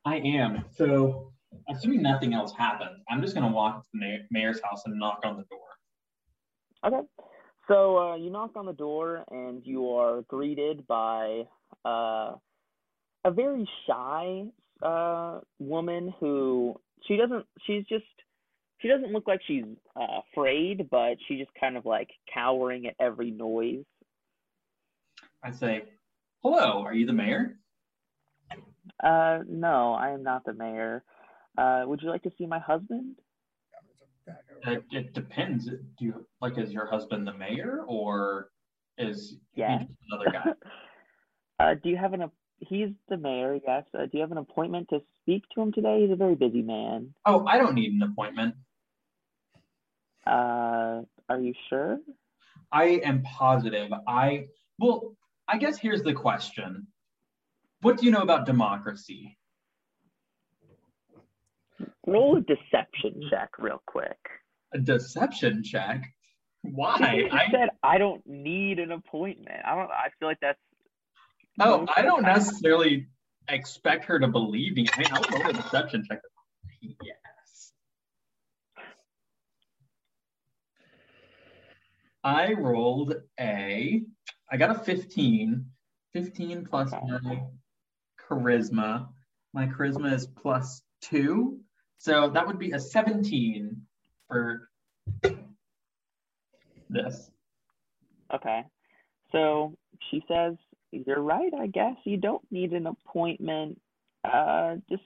I 0.06 0.18
am. 0.18 0.66
So, 0.72 1.34
assuming 1.70 2.02
nothing 2.02 2.34
else 2.34 2.54
happens, 2.58 3.02
I'm 3.10 3.22
just 3.22 3.34
gonna 3.34 3.52
walk 3.52 3.84
to 3.84 3.90
the 3.94 4.18
mayor's 4.32 4.62
house 4.64 4.84
and 4.86 4.98
knock 4.98 5.22
on 5.24 5.38
the 5.38 5.44
door. 5.44 5.60
Okay. 6.86 7.08
So 7.68 7.98
uh, 7.98 8.16
you 8.16 8.32
knock 8.32 8.52
on 8.56 8.66
the 8.66 8.74
door 8.74 9.24
and 9.30 9.62
you 9.64 9.92
are 9.92 10.22
greeted 10.24 10.88
by 10.88 11.44
uh, 11.86 12.34
a 13.26 13.32
very 13.32 13.70
shy 13.86 14.44
uh, 14.82 15.40
woman 15.60 16.14
who 16.20 16.80
she 17.08 17.16
doesn't 17.16 17.46
she's 17.66 17.84
just 17.86 18.06
she 18.80 18.88
doesn't 18.88 19.12
look 19.12 19.28
like 19.28 19.42
she's 19.46 19.66
uh, 19.96 20.22
afraid, 20.32 20.90
but 20.90 21.18
she's 21.28 21.40
just 21.40 21.52
kind 21.60 21.76
of 21.78 21.86
like 21.86 22.10
cowering 22.34 22.88
at 22.88 22.96
every 23.00 23.30
noise. 23.30 23.84
I 25.44 25.52
say, 25.52 25.84
"Hello, 26.42 26.82
are 26.82 26.94
you 26.94 27.06
the 27.06 27.14
mayor?" 27.14 27.60
Uh, 29.04 29.40
no, 29.48 29.94
I 29.94 30.12
am 30.12 30.24
not 30.24 30.46
the 30.46 30.54
mayor. 30.54 31.04
Uh, 31.58 31.84
would 31.86 32.02
you 32.02 32.10
like 32.10 32.24
to 32.24 32.32
see 32.38 32.46
my 32.46 32.60
husband? 32.60 33.16
It, 34.68 34.84
it 34.92 35.14
depends. 35.14 35.66
Do 35.66 35.78
you 36.00 36.28
like 36.42 36.58
is 36.58 36.72
your 36.72 36.86
husband 36.88 37.26
the 37.26 37.34
mayor 37.34 37.84
or 37.88 38.50
is 38.98 39.38
he 39.54 39.62
Yeah. 39.62 39.80
just 39.80 39.92
another 40.12 40.32
guy? 40.32 40.54
uh, 41.60 41.76
do 41.82 41.90
you 41.90 41.98
have 41.98 42.14
an? 42.14 42.30
He's 42.60 42.90
the 43.08 43.16
mayor, 43.18 43.58
yes. 43.66 43.86
Uh, 43.98 44.02
do 44.06 44.12
you 44.18 44.22
have 44.22 44.34
an 44.34 44.38
appointment 44.38 44.90
to 44.90 45.00
speak 45.22 45.44
to 45.56 45.62
him 45.62 45.72
today? 45.72 46.02
He's 46.02 46.12
a 46.12 46.16
very 46.18 46.36
busy 46.36 46.62
man. 46.62 47.14
oh, 47.26 47.46
I 47.48 47.58
don't 47.58 47.74
need 47.74 47.94
an 47.94 48.04
appointment. 48.04 48.56
Uh, 50.28 51.04
are 51.30 51.40
you 51.40 51.54
sure? 51.70 52.00
I 52.72 53.00
am 53.04 53.24
positive. 53.24 53.90
I 54.08 54.48
well, 54.78 55.16
I 55.48 55.58
guess 55.58 55.78
here's 55.78 56.04
the 56.04 56.14
question. 56.14 56.86
What 57.82 57.98
do 57.98 58.06
you 58.06 58.12
know 58.12 58.22
about 58.22 58.46
democracy? 58.46 59.38
Roll 62.10 62.38
a 62.38 62.42
deception 62.42 63.22
check 63.30 63.50
real 63.60 63.82
quick. 63.86 64.18
A 64.74 64.80
deception 64.80 65.64
check? 65.64 66.04
Why? 66.64 67.28
I, 67.32 67.52
said 67.52 67.70
I 67.84 67.98
don't 67.98 68.22
need 68.26 68.80
an 68.80 68.92
appointment. 68.92 69.62
I 69.66 69.76
don't. 69.76 69.92
I 69.92 70.10
feel 70.20 70.28
like 70.28 70.40
that's. 70.42 70.60
oh, 71.60 71.88
I 71.96 72.02
don't 72.02 72.24
time. 72.24 72.34
necessarily 72.34 73.08
expect 73.48 74.06
her 74.06 74.20
to 74.20 74.28
believe 74.28 74.76
me. 74.76 74.88
I 74.94 75.00
mean, 75.00 75.08
I'll 75.12 75.40
roll 75.40 75.50
a 75.50 75.54
deception 75.54 76.04
check. 76.10 76.20
Yes. 76.82 77.72
I 82.24 82.54
rolled 82.54 83.16
a, 83.40 84.04
I 84.52 84.58
got 84.58 84.76
a 84.76 84.80
15. 84.80 85.66
15 86.14 86.66
plus 86.66 86.92
my 86.92 87.42
charisma. 88.20 89.08
My 89.54 89.68
charisma 89.68 90.14
is 90.14 90.26
plus 90.26 90.82
two. 91.02 91.60
So 92.00 92.30
that 92.30 92.48
would 92.48 92.58
be 92.58 92.72
a 92.72 92.80
17 92.80 93.82
for 94.28 94.70
this. 96.90 97.30
Okay. 98.34 98.64
So 99.32 99.78
she 100.10 100.24
says, 100.28 100.56
"You're 100.92 101.22
right. 101.22 101.54
I 101.54 101.68
guess 101.68 101.96
you 102.06 102.18
don't 102.18 102.44
need 102.52 102.72
an 102.72 102.88
appointment. 102.88 103.80
Uh, 104.24 104.78
just 104.90 105.04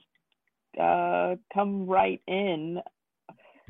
uh, 0.80 1.34
come 1.52 1.86
right 1.86 2.22
in. 2.26 2.80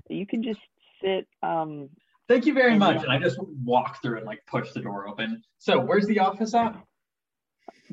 You 0.08 0.26
can 0.26 0.42
just 0.42 0.60
sit. 1.02 1.26
Um, 1.42 1.88
Thank 2.28 2.46
you 2.46 2.54
very 2.54 2.78
much. 2.78 3.02
And 3.02 3.10
I 3.10 3.18
just 3.18 3.38
walk 3.64 4.00
through 4.02 4.18
and 4.18 4.26
like 4.26 4.44
push 4.46 4.72
the 4.72 4.80
door 4.80 5.08
open. 5.08 5.42
So 5.58 5.80
where's 5.80 6.06
the 6.06 6.20
office 6.20 6.54
at? 6.54 6.76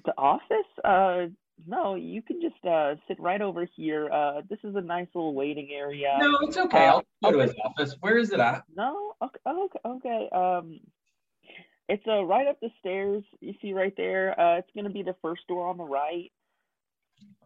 the 0.06 0.14
office. 0.18 0.68
Uh, 0.84 1.28
no, 1.68 1.96
you 1.96 2.22
can 2.22 2.42
just 2.42 2.64
uh 2.66 2.96
sit 3.08 3.20
right 3.20 3.42
over 3.42 3.66
here. 3.76 4.10
Uh, 4.12 4.42
this 4.50 4.60
is 4.64 4.76
a 4.76 4.82
nice 4.82 5.08
little 5.14 5.34
waiting 5.34 5.70
area. 5.72 6.18
No, 6.20 6.30
it's 6.42 6.58
okay. 6.58 6.88
Uh, 6.88 6.94
I'll 6.94 7.04
go 7.24 7.32
to 7.32 7.40
his 7.40 7.54
office. 7.64 7.96
Where 8.00 8.18
is 8.18 8.32
it 8.32 8.40
at? 8.40 8.64
No, 8.76 9.14
okay, 9.22 9.40
okay, 9.48 9.80
okay. 9.86 10.30
Um, 10.32 10.80
it's 11.90 12.04
uh 12.08 12.24
right 12.24 12.48
up 12.48 12.60
the 12.62 12.70
stairs. 12.80 13.24
You 13.40 13.54
see 13.62 13.74
right 13.74 13.94
there. 13.98 14.40
Uh, 14.40 14.58
it's 14.60 14.70
gonna 14.76 14.90
be 14.90 15.04
the 15.04 15.16
first 15.22 15.48
door 15.48 15.68
on 15.68 15.78
the 15.78 15.84
right. 15.84 16.32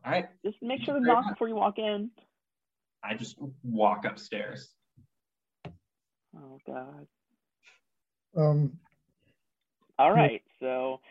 All 0.06 0.12
right. 0.12 0.28
Just 0.46 0.58
make 0.62 0.84
sure 0.84 0.94
to 1.00 1.06
knock 1.06 1.26
much. 1.26 1.34
before 1.34 1.48
you 1.48 1.56
walk 1.56 1.80
in. 1.80 2.12
I 3.04 3.16
just 3.16 3.38
walk 3.64 4.06
upstairs. 4.06 4.70
Oh 6.36 6.60
God. 6.68 7.08
Um, 8.38 8.78
All 9.98 10.10
Yeah. 10.14 10.22
right. 10.22 10.44
So 10.60 11.02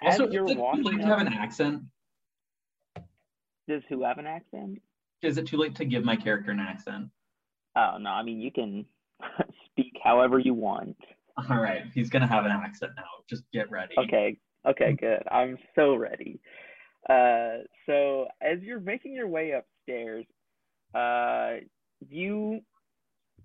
as 0.00 0.20
Also, 0.20 0.32
you're 0.32 0.44
is 0.44 0.50
it 0.52 0.54
too 0.54 0.60
walking, 0.60 0.82
late 0.84 1.00
to 1.00 1.06
have 1.06 1.20
an 1.20 1.32
accent? 1.32 1.82
Does 3.68 3.82
who 3.88 4.02
have 4.04 4.18
an 4.18 4.26
accent? 4.26 4.80
Is 5.22 5.38
it 5.38 5.46
too 5.46 5.56
late 5.56 5.74
to 5.76 5.84
give 5.84 6.04
my 6.04 6.16
character 6.16 6.50
an 6.50 6.60
accent? 6.60 7.08
Oh 7.76 7.96
no, 8.00 8.10
I 8.10 8.22
mean 8.22 8.40
you 8.40 8.50
can 8.50 8.84
speak 9.66 9.92
however 10.02 10.38
you 10.38 10.54
want. 10.54 10.96
All 11.48 11.56
right. 11.56 11.84
He's 11.94 12.10
gonna 12.10 12.26
have 12.26 12.44
an 12.44 12.50
accent 12.50 12.92
now. 12.96 13.04
Just 13.28 13.44
get 13.52 13.70
ready. 13.70 13.94
Okay, 13.98 14.38
okay, 14.68 14.92
good. 15.00 15.22
I'm 15.30 15.56
so 15.74 15.94
ready. 15.94 16.40
Uh, 17.08 17.64
so 17.86 18.26
as 18.40 18.60
you're 18.60 18.80
making 18.80 19.14
your 19.14 19.28
way 19.28 19.52
upstairs, 19.52 20.24
uh, 20.94 21.64
you 22.08 22.60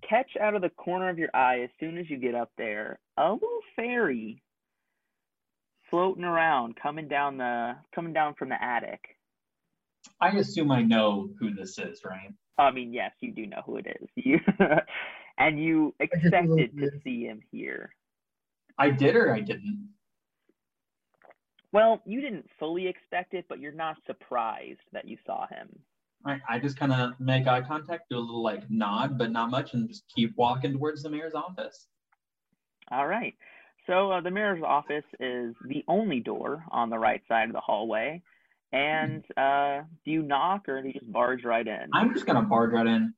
catch 0.08 0.30
out 0.42 0.56
of 0.56 0.62
the 0.62 0.70
corner 0.70 1.10
of 1.10 1.18
your 1.18 1.30
eye 1.34 1.62
as 1.64 1.70
soon 1.80 1.98
as 1.98 2.10
you 2.10 2.18
get 2.18 2.36
up 2.36 2.52
there 2.58 3.00
a 3.18 3.32
little 3.32 3.60
fairy 3.76 4.42
floating 5.90 6.24
around, 6.24 6.76
coming 6.82 7.08
down 7.08 7.38
the 7.38 7.76
coming 7.96 8.14
down 8.14 8.36
from 8.38 8.50
the 8.50 8.62
attic. 8.62 9.00
I 10.22 10.30
assume 10.38 10.72
I 10.72 10.82
know 10.82 11.30
who 11.40 11.54
this 11.54 11.78
is, 11.78 12.02
right? 12.06 12.34
I 12.58 12.72
mean, 12.72 12.94
yes, 12.94 13.12
you 13.22 13.32
do 13.32 13.46
know 13.46 13.62
who 13.66 13.78
it 13.78 13.88
is. 13.88 14.08
You 14.16 14.40
and 15.38 15.60
you 15.60 15.94
just 16.02 16.34
a 16.34 16.42
little 16.42 16.58
expected 16.58 16.78
to 16.80 17.00
see 17.04 17.26
him 17.26 17.42
here. 17.52 17.94
I 18.80 18.90
did 18.90 19.16
or 19.16 19.32
I 19.32 19.40
didn't. 19.40 19.90
Well, 21.72 22.02
you 22.06 22.22
didn't 22.22 22.50
fully 22.58 22.88
expect 22.88 23.36
it, 23.36 23.46
but 23.48 23.60
you're 23.60 23.72
not 23.72 23.98
surprised 24.08 24.80
that 24.94 25.08
you 25.08 25.18
saw 25.26 25.46
him. 25.48 25.68
I, 26.26 26.40
I 26.50 26.60
just 26.60 26.78
kind 26.78 26.92
of 26.92 27.20
make 27.20 27.46
eye 27.46 27.62
contact, 27.62 28.10
do 28.10 28.18
a 28.18 28.20
little 28.20 28.42
like 28.42 28.64
nod, 28.70 29.18
but 29.18 29.32
not 29.32 29.52
much, 29.52 29.74
and 29.74 29.88
just 29.88 30.06
keep 30.14 30.36
walking 30.36 30.74
towards 30.74 31.04
the 31.04 31.10
mayor's 31.10 31.36
office. 31.36 31.88
All 32.92 33.06
right. 33.08 33.36
So 33.86 34.12
uh, 34.12 34.22
the 34.22 34.32
mayor's 34.32 34.64
office 34.66 35.06
is 35.20 35.56
the 35.68 35.84
only 35.88 36.20
door 36.20 36.64
on 36.72 36.90
the 36.90 36.98
right 36.98 37.22
side 37.28 37.50
of 37.50 37.54
the 37.54 37.62
hallway. 37.62 38.22
And 38.72 39.24
uh, 39.38 39.82
do 40.04 40.12
you 40.12 40.22
knock 40.22 40.68
or 40.68 40.82
do 40.82 40.90
you 40.90 40.94
just 40.94 41.12
barge 41.12 41.44
right 41.44 41.66
in? 41.66 41.90
I'm 41.94 42.14
just 42.14 42.26
gonna 42.26 42.44
barge 42.44 42.74
right 42.74 42.88
in. 42.88 43.14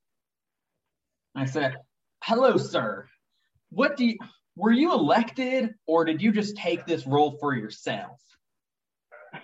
I 1.35 1.45
said, 1.45 1.77
"Hello, 2.23 2.57
sir. 2.57 3.07
What 3.69 3.97
do 3.97 4.05
you? 4.05 4.17
Were 4.55 4.71
you 4.71 4.93
elected, 4.93 5.73
or 5.87 6.05
did 6.05 6.21
you 6.21 6.31
just 6.31 6.55
take 6.55 6.85
this 6.85 7.07
role 7.07 7.37
for 7.39 7.55
yourself?" 7.55 8.19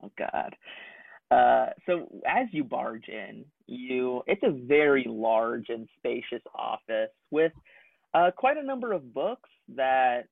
Oh 0.00 0.12
God. 0.16 0.54
Uh, 1.30 1.70
so 1.86 2.08
as 2.24 2.46
you 2.52 2.62
barge 2.62 3.08
in, 3.08 3.44
you 3.66 4.22
it's 4.28 4.42
a 4.44 4.52
very 4.66 5.04
large 5.08 5.66
and 5.68 5.88
spacious 5.98 6.42
office 6.54 7.10
with 7.32 7.52
uh, 8.14 8.30
quite 8.36 8.56
a 8.56 8.62
number 8.62 8.92
of 8.92 9.12
books 9.12 9.50
that 9.74 10.26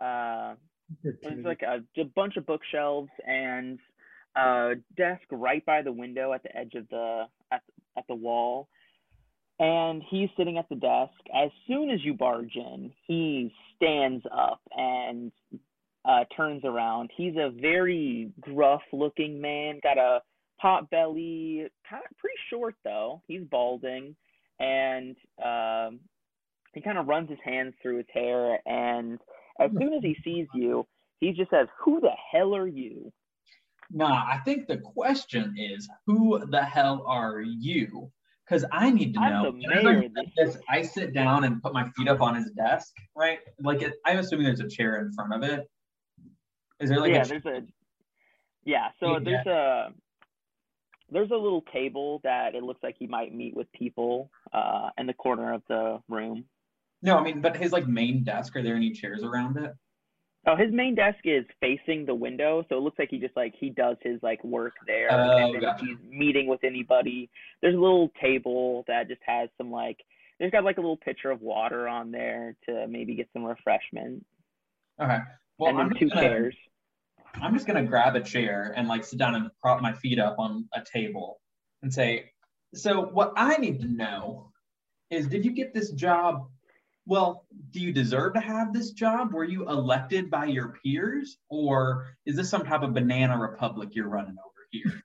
uh, 0.00 0.54
There's 1.02 1.44
like 1.44 1.62
a, 1.62 1.84
a 2.00 2.04
bunch 2.16 2.36
of 2.36 2.46
bookshelves 2.46 3.10
and 3.26 3.78
a 4.36 4.74
desk 4.96 5.22
right 5.30 5.64
by 5.66 5.82
the 5.82 5.92
window 5.92 6.32
at 6.32 6.42
the 6.42 6.56
edge 6.56 6.74
of 6.74 6.88
the 6.88 7.24
at, 7.52 7.62
at 7.96 8.06
the 8.08 8.14
wall. 8.14 8.68
And 9.58 10.02
he's 10.08 10.30
sitting 10.38 10.56
at 10.56 10.68
the 10.70 10.76
desk. 10.76 11.12
As 11.34 11.50
soon 11.66 11.90
as 11.90 12.02
you 12.02 12.14
barge 12.14 12.56
in, 12.56 12.92
he 13.06 13.52
stands 13.76 14.24
up 14.32 14.60
and 14.74 15.30
uh, 16.04 16.24
turns 16.34 16.64
around. 16.64 17.10
He's 17.14 17.34
a 17.36 17.50
very 17.60 18.32
gruff 18.40 18.80
looking 18.92 19.40
man, 19.40 19.80
got 19.82 19.98
a 19.98 20.22
pot 20.60 20.88
belly, 20.90 21.66
kind 21.88 22.02
of 22.08 22.16
pretty 22.16 22.38
short 22.48 22.74
though. 22.84 23.22
He's 23.26 23.42
balding, 23.50 24.14
and 24.58 25.16
um, 25.44 26.00
he 26.72 26.80
kind 26.80 26.98
of 26.98 27.06
runs 27.06 27.28
his 27.28 27.38
hands 27.44 27.74
through 27.82 27.98
his 27.98 28.06
hair. 28.12 28.58
And 28.66 29.18
as 29.58 29.70
soon 29.78 29.92
as 29.92 30.02
he 30.02 30.16
sees 30.24 30.46
you, 30.54 30.86
he 31.18 31.32
just 31.32 31.50
says, 31.50 31.66
"Who 31.84 32.00
the 32.00 32.12
hell 32.32 32.54
are 32.54 32.66
you?" 32.66 33.12
Nah, 33.92 34.24
I 34.26 34.38
think 34.44 34.66
the 34.68 34.78
question 34.78 35.54
is, 35.58 35.88
who 36.06 36.44
the 36.46 36.62
hell 36.62 37.04
are 37.06 37.40
you? 37.40 38.10
Because 38.46 38.64
I 38.72 38.90
need 38.90 39.14
to 39.14 39.20
know. 39.20 39.52
the 39.52 39.76
As 39.76 39.86
I 39.86 39.92
mayor. 39.92 40.08
this, 40.36 40.56
I 40.68 40.82
sit 40.82 41.12
down 41.12 41.44
and 41.44 41.62
put 41.62 41.72
my 41.72 41.88
feet 41.90 42.08
up 42.08 42.20
on 42.20 42.34
his 42.34 42.50
desk, 42.52 42.94
right? 43.16 43.38
Like, 43.60 43.82
it, 43.82 43.94
I'm 44.06 44.18
assuming 44.18 44.46
there's 44.46 44.60
a 44.60 44.68
chair 44.68 45.00
in 45.00 45.12
front 45.12 45.32
of 45.34 45.42
it. 45.42 45.68
Is 46.80 46.88
there 46.90 47.00
like 47.00 47.12
yeah, 47.12 47.22
a 47.22 47.26
there's 47.26 47.44
a 47.46 47.62
yeah. 48.64 48.88
So 49.00 49.12
Yeah. 49.12 49.18
there's 49.24 49.46
a 49.46 49.92
there's 51.12 51.30
a 51.30 51.36
little 51.36 51.62
table 51.72 52.20
that 52.24 52.54
it 52.54 52.62
looks 52.62 52.82
like 52.82 52.96
he 52.98 53.06
might 53.06 53.34
meet 53.34 53.54
with 53.54 53.70
people 53.72 54.30
uh, 54.52 54.90
in 54.96 55.06
the 55.06 55.14
corner 55.14 55.52
of 55.52 55.62
the 55.68 56.00
room. 56.08 56.44
no? 57.02 57.18
I 57.18 57.22
mean, 57.22 57.40
but 57.40 57.56
his 57.56 57.72
like 57.72 57.86
main 57.86 58.24
desk. 58.24 58.56
Are 58.56 58.62
there 58.62 58.76
any 58.76 58.90
chairs 58.92 59.22
around 59.22 59.56
it? 59.58 59.72
Oh, 60.46 60.56
his 60.56 60.72
main 60.72 60.94
desk 60.94 61.18
is 61.24 61.44
facing 61.60 62.06
the 62.06 62.14
window, 62.14 62.64
so 62.68 62.78
it 62.78 62.80
looks 62.80 62.98
like 62.98 63.10
he 63.10 63.18
just 63.18 63.36
like 63.36 63.54
he 63.58 63.68
does 63.70 63.96
his 64.02 64.18
like 64.22 64.42
work 64.42 64.72
there, 64.86 65.08
Oh, 65.12 65.52
and 65.52 65.60
gotcha. 65.60 65.84
he's 65.84 65.98
meeting 66.08 66.46
with 66.46 66.64
anybody. 66.64 67.28
There's 67.60 67.74
a 67.74 67.78
little 67.78 68.10
table 68.20 68.84
that 68.88 69.08
just 69.08 69.20
has 69.26 69.50
some 69.58 69.70
like 69.70 69.98
there's 70.38 70.50
got 70.50 70.64
like 70.64 70.78
a 70.78 70.80
little 70.80 70.96
pitcher 70.96 71.30
of 71.30 71.42
water 71.42 71.86
on 71.86 72.10
there 72.10 72.56
to 72.66 72.86
maybe 72.88 73.14
get 73.14 73.28
some 73.34 73.44
refreshment, 73.44 74.24
Okay. 75.00 75.18
Well, 75.58 75.70
and 75.70 75.78
then 75.78 75.86
I'm 75.86 75.94
two 75.98 76.08
gonna, 76.08 76.20
chairs. 76.22 76.54
I'm 77.34 77.52
just 77.52 77.66
gonna 77.66 77.84
grab 77.84 78.16
a 78.16 78.20
chair 78.22 78.72
and 78.76 78.88
like 78.88 79.04
sit 79.04 79.18
down 79.18 79.34
and 79.34 79.50
prop 79.60 79.82
my 79.82 79.92
feet 79.92 80.18
up 80.18 80.38
on 80.38 80.66
a 80.74 80.80
table 80.82 81.40
and 81.82 81.92
say, 81.92 82.30
so 82.74 83.02
what 83.02 83.34
I 83.36 83.58
need 83.58 83.80
to 83.80 83.86
know 83.88 84.52
is 85.10 85.26
did 85.26 85.44
you 85.44 85.50
get 85.52 85.74
this 85.74 85.90
job? 85.92 86.48
Well, 87.10 87.44
do 87.72 87.80
you 87.80 87.92
deserve 87.92 88.34
to 88.34 88.40
have 88.40 88.72
this 88.72 88.92
job? 88.92 89.32
Were 89.32 89.42
you 89.42 89.68
elected 89.68 90.30
by 90.30 90.44
your 90.44 90.76
peers? 90.80 91.38
Or 91.48 92.06
is 92.24 92.36
this 92.36 92.48
some 92.48 92.64
type 92.64 92.82
of 92.82 92.94
banana 92.94 93.36
republic 93.36 93.96
you're 93.96 94.08
running 94.08 94.36
over 94.38 94.66
here? 94.70 95.02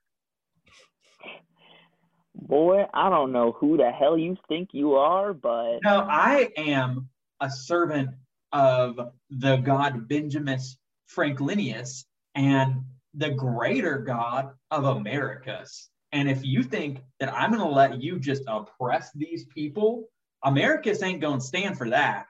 Boy, 2.32 2.84
I 2.94 3.10
don't 3.10 3.32
know 3.32 3.50
who 3.50 3.76
the 3.76 3.90
hell 3.90 4.16
you 4.16 4.36
think 4.46 4.68
you 4.70 4.94
are, 4.94 5.34
but 5.34 5.80
No, 5.82 6.06
I 6.08 6.50
am 6.56 7.08
a 7.40 7.50
servant 7.50 8.10
of 8.52 9.00
the 9.30 9.56
god 9.56 10.08
Benjaminus 10.08 10.76
Franklinius 11.12 12.04
and 12.36 12.84
the 13.14 13.30
greater 13.30 13.98
god 13.98 14.52
of 14.70 14.84
Americas. 14.84 15.88
And 16.12 16.30
if 16.30 16.44
you 16.44 16.62
think 16.62 17.00
that 17.18 17.34
I'm 17.34 17.50
going 17.50 17.68
to 17.68 17.74
let 17.74 18.00
you 18.00 18.20
just 18.20 18.44
oppress 18.46 19.10
these 19.12 19.44
people, 19.46 20.08
Americus 20.46 21.02
ain't 21.02 21.20
going 21.20 21.40
to 21.40 21.44
stand 21.44 21.76
for 21.76 21.90
that. 21.90 22.26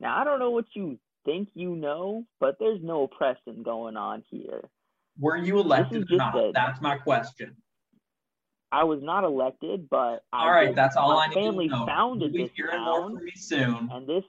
now 0.00 0.18
I 0.20 0.24
don't 0.24 0.40
know 0.40 0.50
what 0.50 0.66
you 0.74 0.98
think 1.24 1.48
you 1.54 1.76
know, 1.76 2.24
but 2.40 2.56
there's 2.58 2.80
no 2.82 3.04
oppression 3.04 3.62
going 3.62 3.96
on 3.96 4.22
here. 4.28 4.68
Were 5.20 5.36
you 5.36 5.58
elected 5.60 6.10
or 6.12 6.16
not? 6.16 6.34
a- 6.36 6.50
That's 6.52 6.80
my 6.80 6.96
question. 6.98 7.56
I 8.72 8.84
was 8.84 9.00
not 9.02 9.24
elected, 9.24 9.88
but 9.88 10.24
I 10.32 10.44
All 10.44 10.50
right, 10.50 10.66
did- 10.66 10.76
that's 10.76 10.96
all 10.96 11.14
my 11.14 11.24
I 11.24 11.28
need 11.28 11.34
family 11.34 11.68
to 11.68 11.74
know. 11.76 11.86
founded 11.86 12.32
You'll 12.34 12.44
this 12.46 12.52
be 12.52 12.62
hearing 12.62 12.84
more 12.84 13.02
from 13.10 13.24
me 13.24 13.32
soon. 13.34 13.88
and 13.92 14.06
this. 14.06 14.24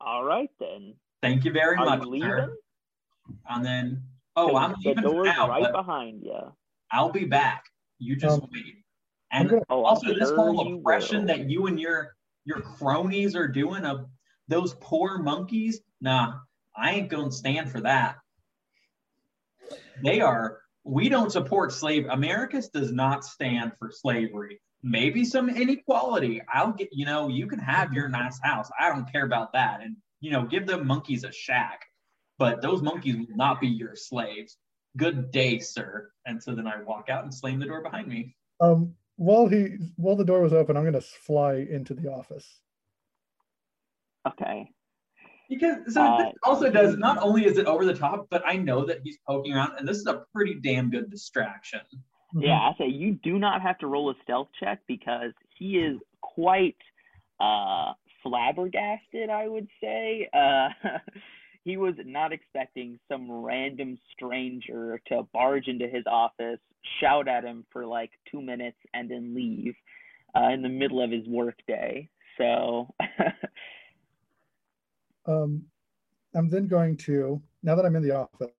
All 0.00 0.24
right 0.24 0.50
then. 0.58 0.94
Thank 1.22 1.44
you 1.44 1.52
very 1.52 1.76
Are 1.78 1.84
much, 1.86 2.02
you 2.02 2.10
leaving? 2.10 2.28
sir. 2.28 2.56
And 3.48 3.64
then, 3.64 4.02
oh, 4.36 4.56
I'm 4.56 4.72
the 4.72 4.90
leaving 4.90 5.02
door's 5.04 5.26
now, 5.28 5.48
right 5.48 5.72
behind 5.72 6.22
you. 6.22 6.52
I'll 6.92 7.10
be 7.10 7.24
back. 7.24 7.64
You 7.98 8.16
just 8.16 8.42
Um, 8.42 8.48
wait. 8.52 8.83
I'm 9.34 9.40
And 9.42 9.50
gonna- 9.50 9.62
Oh, 9.68 9.84
also, 9.84 10.14
this 10.14 10.30
whole 10.30 10.78
oppression 10.78 11.20
will. 11.20 11.26
that 11.26 11.50
you 11.50 11.66
and 11.66 11.78
your 11.78 12.16
your 12.44 12.60
cronies 12.60 13.34
are 13.34 13.48
doing 13.48 13.84
of 13.84 14.06
those 14.48 14.74
poor 14.74 15.18
monkeys, 15.18 15.80
nah, 16.00 16.38
I 16.76 16.92
ain't 16.92 17.08
gonna 17.08 17.32
stand 17.32 17.70
for 17.70 17.80
that. 17.80 18.16
They 20.02 20.20
are. 20.20 20.60
We 20.84 21.08
don't 21.08 21.32
support 21.32 21.72
slave. 21.72 22.06
Americus 22.10 22.68
does 22.68 22.92
not 22.92 23.24
stand 23.24 23.72
for 23.78 23.90
slavery. 23.90 24.60
Maybe 24.82 25.24
some 25.24 25.48
inequality. 25.48 26.42
I'll 26.52 26.72
get. 26.72 26.90
You 26.92 27.06
know, 27.06 27.28
you 27.28 27.46
can 27.46 27.58
have 27.58 27.92
your 27.92 28.08
nice 28.08 28.38
house. 28.40 28.70
I 28.78 28.88
don't 28.90 29.10
care 29.10 29.24
about 29.24 29.52
that. 29.54 29.80
And 29.80 29.96
you 30.20 30.30
know, 30.30 30.44
give 30.44 30.66
the 30.66 30.84
monkeys 30.84 31.24
a 31.24 31.32
shack. 31.32 31.80
But 32.38 32.60
those 32.62 32.82
monkeys 32.82 33.16
will 33.16 33.36
not 33.36 33.60
be 33.60 33.68
your 33.68 33.96
slaves. 33.96 34.58
Good 34.96 35.30
day, 35.32 35.58
sir. 35.58 36.10
And 36.26 36.40
so 36.42 36.54
then 36.54 36.66
I 36.68 36.82
walk 36.82 37.08
out 37.08 37.24
and 37.24 37.34
slam 37.34 37.58
the 37.58 37.66
door 37.66 37.80
behind 37.82 38.06
me. 38.08 38.36
Um, 38.60 38.94
while 39.16 39.46
he 39.48 39.76
while 39.96 40.16
the 40.16 40.24
door 40.24 40.40
was 40.40 40.52
open, 40.52 40.76
I'm 40.76 40.84
gonna 40.84 41.00
fly 41.00 41.54
into 41.54 41.94
the 41.94 42.10
office. 42.10 42.60
Okay. 44.26 44.70
Because 45.48 45.92
so 45.92 46.02
Uh, 46.02 46.24
this 46.24 46.34
also 46.42 46.70
does 46.70 46.96
not 46.96 47.18
only 47.22 47.44
is 47.44 47.58
it 47.58 47.66
over 47.66 47.84
the 47.84 47.94
top, 47.94 48.28
but 48.30 48.42
I 48.46 48.56
know 48.56 48.84
that 48.86 49.00
he's 49.04 49.18
poking 49.26 49.52
around, 49.52 49.78
and 49.78 49.86
this 49.86 49.98
is 49.98 50.06
a 50.06 50.24
pretty 50.34 50.54
damn 50.54 50.90
good 50.90 51.10
distraction. 51.10 51.80
Yeah, 52.36 52.58
I 52.58 52.72
say 52.78 52.88
you 52.88 53.12
do 53.22 53.38
not 53.38 53.62
have 53.62 53.78
to 53.78 53.86
roll 53.86 54.10
a 54.10 54.14
stealth 54.22 54.48
check 54.58 54.80
because 54.88 55.32
he 55.56 55.76
is 55.78 55.98
quite 56.20 56.76
uh 57.40 57.92
flabbergasted, 58.22 59.28
I 59.30 59.46
would 59.46 59.68
say. 59.80 60.28
Uh 60.32 60.68
he 61.64 61.76
was 61.76 61.94
not 62.04 62.32
expecting 62.32 62.98
some 63.10 63.30
random 63.30 63.98
stranger 64.12 65.00
to 65.08 65.22
barge 65.32 65.66
into 65.66 65.88
his 65.88 66.04
office, 66.06 66.60
shout 67.00 67.26
at 67.26 67.44
him 67.44 67.64
for 67.72 67.86
like 67.86 68.10
2 68.30 68.40
minutes 68.40 68.78
and 68.92 69.10
then 69.10 69.34
leave 69.34 69.74
uh, 70.36 70.48
in 70.50 70.62
the 70.62 70.68
middle 70.68 71.02
of 71.02 71.10
his 71.10 71.26
workday. 71.26 72.08
So 72.38 72.88
Um, 75.26 75.64
I'm 76.34 76.50
then 76.50 76.66
going 76.66 76.96
to 76.98 77.40
now 77.62 77.74
that 77.74 77.84
I'm 77.84 77.96
in 77.96 78.02
the 78.02 78.14
office, 78.14 78.50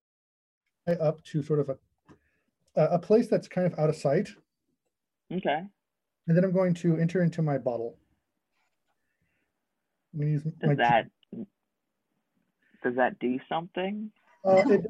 up 1.00 1.22
to 1.24 1.42
sort 1.42 1.60
of 1.60 1.70
a 1.70 1.76
a 2.76 2.98
place 2.98 3.26
that's 3.28 3.48
kind 3.48 3.66
of 3.66 3.78
out 3.78 3.88
of 3.88 3.96
sight, 3.96 4.28
okay. 5.32 5.62
and 6.26 6.36
then 6.36 6.44
I'm 6.44 6.52
going 6.52 6.74
to 6.74 6.96
enter 6.98 7.22
into 7.22 7.40
my 7.40 7.56
bottle. 7.56 7.96
I'm 10.12 10.20
gonna 10.20 10.30
use 10.32 10.44
my 10.62 10.74
that 10.74 11.06
does 12.86 12.96
that 12.96 13.18
do 13.18 13.38
something? 13.48 14.10
Uh, 14.44 14.62
it, 14.66 14.86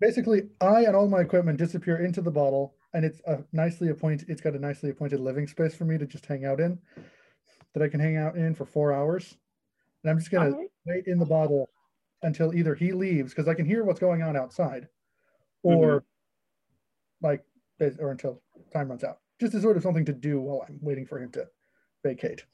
basically, 0.00 0.42
I 0.60 0.84
and 0.84 0.94
all 0.94 1.08
my 1.08 1.20
equipment 1.20 1.58
disappear 1.58 2.04
into 2.04 2.22
the 2.22 2.30
bottle, 2.30 2.76
and 2.94 3.04
it's 3.04 3.20
a 3.26 3.42
nicely 3.52 3.88
appointed. 3.88 4.30
It's 4.30 4.40
got 4.40 4.54
a 4.54 4.58
nicely 4.58 4.90
appointed 4.90 5.18
living 5.18 5.48
space 5.48 5.74
for 5.74 5.84
me 5.84 5.98
to 5.98 6.06
just 6.06 6.24
hang 6.24 6.44
out 6.44 6.60
in, 6.60 6.78
that 7.74 7.82
I 7.82 7.88
can 7.88 7.98
hang 7.98 8.16
out 8.16 8.36
in 8.36 8.54
for 8.54 8.64
four 8.64 8.92
hours. 8.92 9.36
And 10.04 10.10
I'm 10.10 10.18
just 10.18 10.30
gonna 10.30 10.50
Alright. 10.50 10.68
wait 10.86 11.06
in 11.06 11.18
the 11.18 11.26
bottle 11.26 11.68
until 12.22 12.54
either 12.54 12.76
he 12.76 12.92
leaves 12.92 13.32
because 13.32 13.48
I 13.48 13.54
can 13.54 13.66
hear 13.66 13.84
what's 13.84 14.00
going 14.00 14.22
on 14.22 14.36
outside, 14.36 14.86
or 15.64 16.04
like, 17.20 17.44
bas- 17.78 17.98
or 17.98 18.12
until 18.12 18.40
time 18.72 18.88
runs 18.88 19.02
out. 19.02 19.18
Just 19.40 19.54
as 19.54 19.62
sort 19.62 19.76
of 19.76 19.82
something 19.82 20.04
to 20.04 20.12
do 20.12 20.40
while 20.40 20.64
I'm 20.68 20.78
waiting 20.80 21.06
for 21.06 21.20
him 21.20 21.32
to 21.32 21.48
vacate. 22.04 22.44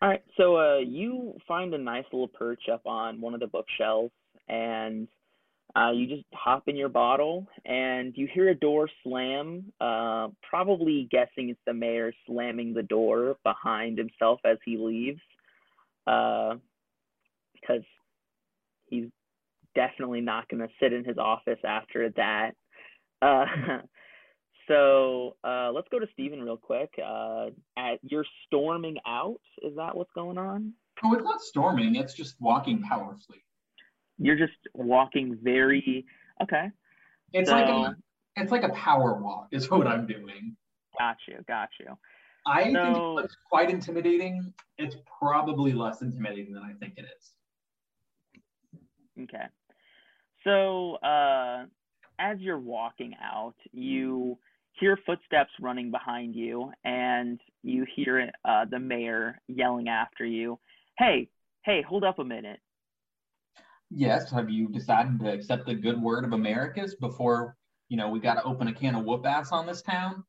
All 0.00 0.08
right, 0.08 0.22
so 0.36 0.56
uh, 0.56 0.78
you 0.78 1.34
find 1.48 1.74
a 1.74 1.78
nice 1.78 2.04
little 2.12 2.28
perch 2.28 2.68
up 2.72 2.86
on 2.86 3.20
one 3.20 3.34
of 3.34 3.40
the 3.40 3.48
bookshelves, 3.48 4.12
and 4.48 5.08
uh, 5.74 5.90
you 5.90 6.06
just 6.06 6.24
hop 6.32 6.68
in 6.68 6.76
your 6.76 6.88
bottle, 6.88 7.48
and 7.64 8.12
you 8.16 8.28
hear 8.32 8.48
a 8.48 8.54
door 8.54 8.88
slam. 9.02 9.72
Uh, 9.80 10.28
probably 10.48 11.08
guessing 11.10 11.48
it's 11.48 11.58
the 11.66 11.74
mayor 11.74 12.12
slamming 12.26 12.74
the 12.74 12.82
door 12.84 13.36
behind 13.42 13.98
himself 13.98 14.38
as 14.44 14.56
he 14.64 14.76
leaves, 14.76 15.20
uh, 16.06 16.54
because 17.60 17.82
he's 18.86 19.06
definitely 19.74 20.20
not 20.20 20.48
going 20.48 20.60
to 20.62 20.72
sit 20.80 20.92
in 20.92 21.04
his 21.04 21.18
office 21.18 21.58
after 21.64 22.10
that. 22.10 22.52
So 24.68 25.36
uh, 25.42 25.70
let's 25.72 25.88
go 25.90 25.98
to 25.98 26.06
Steven 26.12 26.42
real 26.42 26.58
quick. 26.58 26.90
Uh, 27.04 27.46
at 27.76 27.98
you're 28.02 28.26
storming 28.46 28.96
out. 29.06 29.40
Is 29.62 29.74
that 29.76 29.96
what's 29.96 30.12
going 30.14 30.38
on? 30.38 30.74
Oh, 31.02 31.14
it's 31.14 31.24
not 31.24 31.40
storming; 31.40 31.94
it's 31.96 32.14
just 32.14 32.36
walking 32.40 32.82
powerfully. 32.82 33.42
You're 34.18 34.36
just 34.36 34.52
walking 34.74 35.38
very 35.42 36.04
okay. 36.42 36.70
It's 37.32 37.48
so, 37.48 37.56
like 37.56 37.68
a 37.68 37.96
it's 38.36 38.52
like 38.52 38.62
a 38.62 38.68
power 38.70 39.14
walk 39.14 39.48
is 39.52 39.70
what 39.70 39.86
I'm 39.86 40.06
doing. 40.06 40.56
got 40.98 41.16
you, 41.26 41.38
got 41.48 41.70
you. 41.80 41.96
I 42.46 42.64
think 42.64 42.76
it 42.76 42.94
So- 42.94 43.14
looks 43.14 43.36
quite 43.48 43.70
intimidating. 43.70 44.52
It's 44.76 44.96
probably 45.18 45.72
less 45.72 46.02
intimidating 46.02 46.52
than 46.52 46.62
I 46.62 46.72
think 46.74 46.94
it 46.96 47.06
is. 47.16 47.32
Okay. 49.24 49.46
So, 50.44 50.94
uh, 50.96 51.66
as 52.18 52.38
you're 52.38 52.60
walking 52.60 53.14
out, 53.20 53.56
you 53.72 54.38
hear 54.80 54.98
footsteps 55.04 55.50
running 55.60 55.90
behind 55.90 56.34
you, 56.34 56.72
and 56.84 57.40
you 57.62 57.86
hear 57.94 58.30
uh, 58.44 58.64
the 58.70 58.78
mayor 58.78 59.40
yelling 59.48 59.88
after 59.88 60.24
you, 60.24 60.58
"Hey, 60.98 61.28
hey, 61.64 61.82
hold 61.82 62.04
up 62.04 62.18
a 62.18 62.24
minute! 62.24 62.60
Yes. 63.90 64.30
Have 64.30 64.50
you 64.50 64.68
decided 64.68 65.18
to 65.20 65.30
accept 65.30 65.66
the 65.66 65.74
good 65.74 66.00
word 66.00 66.24
of 66.24 66.32
Americas 66.32 66.94
before 66.96 67.56
you 67.88 67.96
know 67.96 68.08
we 68.10 68.20
got 68.20 68.34
to 68.34 68.44
open 68.44 68.68
a 68.68 68.72
can 68.72 68.94
of 68.94 69.04
whoop 69.04 69.26
ass 69.26 69.52
on 69.52 69.66
this 69.66 69.82
town? 69.82 70.24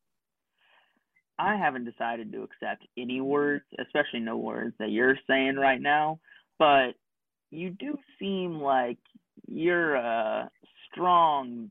I 1.38 1.56
haven't 1.56 1.86
decided 1.86 2.32
to 2.32 2.42
accept 2.42 2.86
any 2.98 3.20
words, 3.20 3.64
especially 3.78 4.20
no 4.20 4.36
words 4.36 4.74
that 4.78 4.90
you're 4.90 5.16
saying 5.26 5.56
right 5.56 5.80
now, 5.80 6.20
but 6.58 6.92
you 7.50 7.70
do 7.70 7.96
seem 8.18 8.60
like 8.60 8.98
you're 9.46 9.94
a 9.94 10.50
strong, 10.90 11.70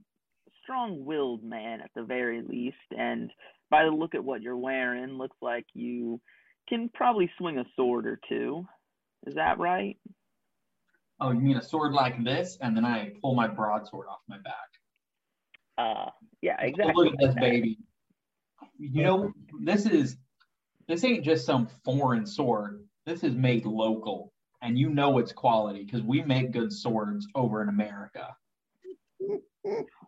strong-willed 0.70 1.44
man 1.44 1.82
at 1.82 1.90
the 1.96 2.04
very 2.04 2.44
least, 2.48 2.76
and 2.96 3.32
by 3.72 3.84
the 3.84 3.90
look 3.90 4.14
at 4.14 4.24
what 4.24 4.42
you're 4.42 4.58
wearing, 4.58 5.18
looks 5.18 5.38
like 5.42 5.66
you 5.74 6.22
can 6.68 6.90
probably 6.94 7.30
swing 7.40 7.58
a 7.58 7.66
sword 7.76 8.06
or 8.06 8.20
two. 8.30 8.64
Is 9.26 9.34
that 9.34 9.58
right? 9.58 9.98
Oh, 11.20 11.32
you 11.32 11.40
mean 11.40 11.58
a 11.58 11.64
sword 11.64 11.94
like 11.94 12.24
this? 12.24 12.58
And 12.62 12.78
then 12.78 12.86
I 12.86 13.14
pull 13.20 13.34
my 13.36 13.48
broadsword 13.48 14.06
off 14.10 14.20
my 14.28 14.38
back. 14.38 14.54
Uh, 15.78 16.12
yeah, 16.42 16.56
Oh, 16.62 16.66
exactly. 16.68 16.94
Look 16.96 17.14
at 17.14 17.20
this 17.20 17.36
baby. 17.36 17.80
You 18.78 19.04
know, 19.04 19.32
this 19.62 19.86
is 19.88 20.18
this 20.88 21.04
ain't 21.04 21.26
just 21.26 21.46
some 21.46 21.68
foreign 21.84 22.26
sword. 22.26 22.84
This 23.06 23.24
is 23.24 23.34
made 23.36 23.66
local. 23.66 24.34
and 24.62 24.78
you 24.78 24.90
know 24.90 25.18
it's 25.18 25.32
quality 25.32 25.84
because 25.84 26.04
we 26.04 26.22
make 26.22 26.52
good 26.52 26.72
swords 26.72 27.26
over 27.34 27.64
in 27.64 27.70
America. 27.70 28.36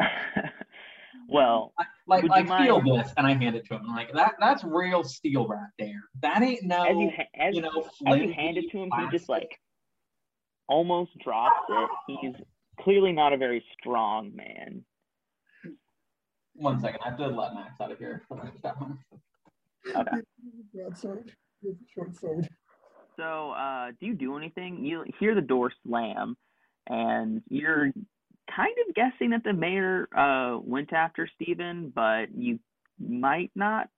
well, 1.28 1.72
like 2.06 2.22
would 2.22 2.30
like 2.30 2.46
you 2.46 2.56
feel 2.56 2.96
this, 2.96 3.12
and 3.16 3.26
I 3.26 3.34
hand 3.34 3.56
it 3.56 3.66
to 3.66 3.74
him. 3.74 3.82
I'm 3.88 3.94
like 3.94 4.12
that 4.14 4.34
that's 4.40 4.64
real 4.64 5.04
steel 5.04 5.46
right 5.46 5.70
there. 5.78 6.02
That 6.22 6.42
ain't 6.42 6.64
no 6.64 6.84
as 6.84 6.96
you 6.96 7.10
ha- 7.16 7.28
as, 7.34 7.54
you 7.54 7.62
know 7.62 7.88
as 8.06 8.20
you 8.20 8.32
hand 8.32 8.58
it 8.58 8.70
to 8.70 8.78
him, 8.82 8.90
he 8.98 9.16
just 9.16 9.28
like 9.28 9.58
almost 10.68 11.16
drops 11.18 11.64
it. 11.68 11.88
He's 12.06 12.34
clearly 12.80 13.12
not 13.12 13.32
a 13.32 13.36
very 13.36 13.64
strong 13.78 14.32
man. 14.34 14.84
One 16.54 16.80
second, 16.80 17.00
I 17.04 17.10
have 17.10 17.18
to 17.18 17.26
let 17.26 17.54
Max 17.54 17.80
out 17.80 17.90
of 17.90 17.98
here 17.98 18.22
for 18.28 18.36
the 18.36 18.44
next 18.44 18.60
time. 18.60 18.98
Okay. 19.96 20.16
Broadsword. 20.74 21.32
Short 21.94 22.14
sword. 22.14 22.48
So, 23.16 23.50
uh, 23.52 23.92
do 24.00 24.06
you 24.06 24.14
do 24.14 24.36
anything? 24.36 24.84
You 24.84 25.04
hear 25.18 25.34
the 25.34 25.40
door 25.40 25.72
slam, 25.86 26.36
and 26.86 27.42
you're 27.48 27.92
kind 28.54 28.74
of 28.88 28.94
guessing 28.94 29.30
that 29.30 29.44
the 29.44 29.52
mayor 29.52 30.08
uh, 30.16 30.58
went 30.62 30.92
after 30.92 31.28
Stephen, 31.36 31.92
but 31.94 32.26
you 32.36 32.58
might 32.98 33.50
not. 33.54 33.88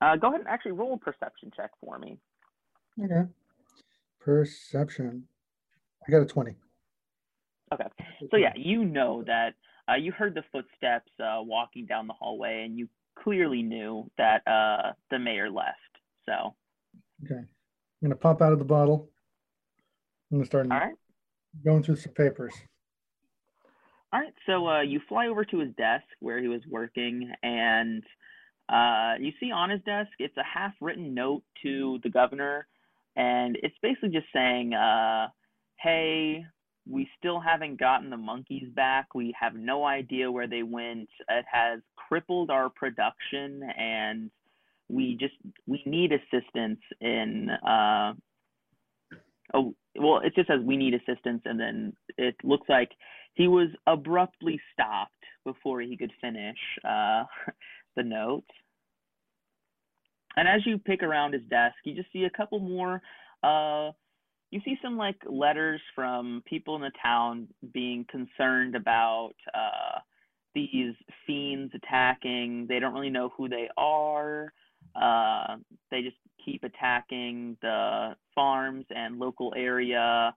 Uh, 0.00 0.16
go 0.16 0.28
ahead 0.28 0.40
and 0.40 0.48
actually 0.48 0.72
roll 0.72 0.94
a 0.94 0.98
perception 0.98 1.50
check 1.54 1.70
for 1.80 1.98
me. 1.98 2.18
Okay. 3.02 3.28
Perception. 4.20 5.24
I 6.06 6.10
got 6.10 6.22
a 6.22 6.26
20. 6.26 6.54
Okay. 7.72 7.84
So 8.30 8.36
yeah, 8.36 8.52
you 8.56 8.84
know 8.84 9.22
that 9.26 9.54
uh, 9.88 9.96
you 9.96 10.12
heard 10.12 10.34
the 10.34 10.42
footsteps 10.50 11.10
uh, 11.20 11.40
walking 11.42 11.86
down 11.86 12.06
the 12.06 12.14
hallway, 12.14 12.64
and 12.64 12.78
you 12.78 12.88
clearly 13.22 13.62
knew 13.62 14.10
that 14.18 14.46
uh, 14.46 14.92
the 15.10 15.18
mayor 15.18 15.50
left. 15.50 15.76
So, 16.26 16.54
Okay. 17.24 17.34
I'm 17.34 17.48
going 18.00 18.10
to 18.10 18.16
pop 18.16 18.40
out 18.40 18.52
of 18.52 18.58
the 18.58 18.64
bottle. 18.64 19.10
I'm 20.30 20.38
going 20.38 20.44
to 20.44 20.46
start 20.46 20.66
all 20.70 20.78
right, 20.78 20.94
going 21.64 21.82
through 21.82 21.96
some 21.96 22.12
papers. 22.12 22.54
All 24.12 24.20
right. 24.20 24.34
So 24.46 24.66
uh, 24.68 24.82
you 24.82 25.00
fly 25.08 25.28
over 25.28 25.44
to 25.44 25.58
his 25.58 25.74
desk 25.76 26.04
where 26.20 26.40
he 26.40 26.48
was 26.48 26.62
working, 26.68 27.30
and 27.42 28.02
uh, 28.68 29.14
you 29.20 29.32
see 29.40 29.52
on 29.52 29.70
his 29.70 29.80
desk 29.82 30.10
it's 30.18 30.36
a 30.36 30.44
half-written 30.44 31.14
note 31.14 31.42
to 31.62 31.98
the 32.02 32.10
governor, 32.10 32.66
and 33.16 33.56
it's 33.62 33.76
basically 33.82 34.10
just 34.10 34.26
saying, 34.34 34.74
uh, 34.74 35.28
"Hey, 35.80 36.44
we 36.88 37.08
still 37.18 37.40
haven't 37.40 37.78
gotten 37.78 38.10
the 38.10 38.16
monkeys 38.16 38.68
back. 38.74 39.14
We 39.14 39.34
have 39.38 39.54
no 39.54 39.84
idea 39.84 40.30
where 40.30 40.48
they 40.48 40.62
went. 40.62 41.08
It 41.28 41.44
has 41.50 41.80
crippled 41.96 42.50
our 42.50 42.68
production, 42.68 43.62
and 43.78 44.30
we 44.90 45.16
just 45.20 45.34
we 45.66 45.82
need 45.86 46.12
assistance 46.12 46.80
in 47.00 47.48
uh 47.50 48.12
oh 49.54 49.74
well 49.96 50.18
it 50.18 50.34
just 50.34 50.48
says 50.48 50.60
we 50.64 50.76
need 50.76 50.94
assistance 50.94 51.42
and 51.44 51.58
then 51.58 51.92
it 52.18 52.34
looks 52.42 52.68
like 52.68 52.90
he 53.34 53.48
was 53.48 53.68
abruptly 53.86 54.60
stopped 54.72 55.12
before 55.44 55.80
he 55.80 55.96
could 55.96 56.12
finish 56.20 56.58
uh 56.84 57.24
the 57.96 58.02
note. 58.02 58.44
And 60.36 60.46
as 60.46 60.64
you 60.64 60.78
pick 60.78 61.02
around 61.02 61.32
his 61.32 61.42
desk 61.50 61.76
you 61.84 61.94
just 61.94 62.12
see 62.12 62.24
a 62.24 62.30
couple 62.30 62.58
more 62.60 63.02
uh 63.42 63.90
you 64.50 64.60
see 64.64 64.76
some 64.82 64.96
like 64.96 65.16
letters 65.28 65.80
from 65.94 66.42
people 66.46 66.74
in 66.76 66.82
the 66.82 66.92
town 67.02 67.46
being 67.72 68.04
concerned 68.10 68.74
about 68.74 69.34
uh 69.54 70.00
these 70.54 70.94
fiends 71.26 71.72
attacking. 71.74 72.66
They 72.68 72.78
don't 72.78 72.94
really 72.94 73.10
know 73.10 73.32
who 73.36 73.48
they 73.48 73.68
are. 73.76 74.52
Uh, 75.00 75.56
they 75.90 76.02
just 76.02 76.16
keep 76.44 76.64
attacking 76.64 77.56
the 77.62 78.16
farms 78.34 78.84
and 78.90 79.18
local 79.18 79.52
area. 79.56 80.34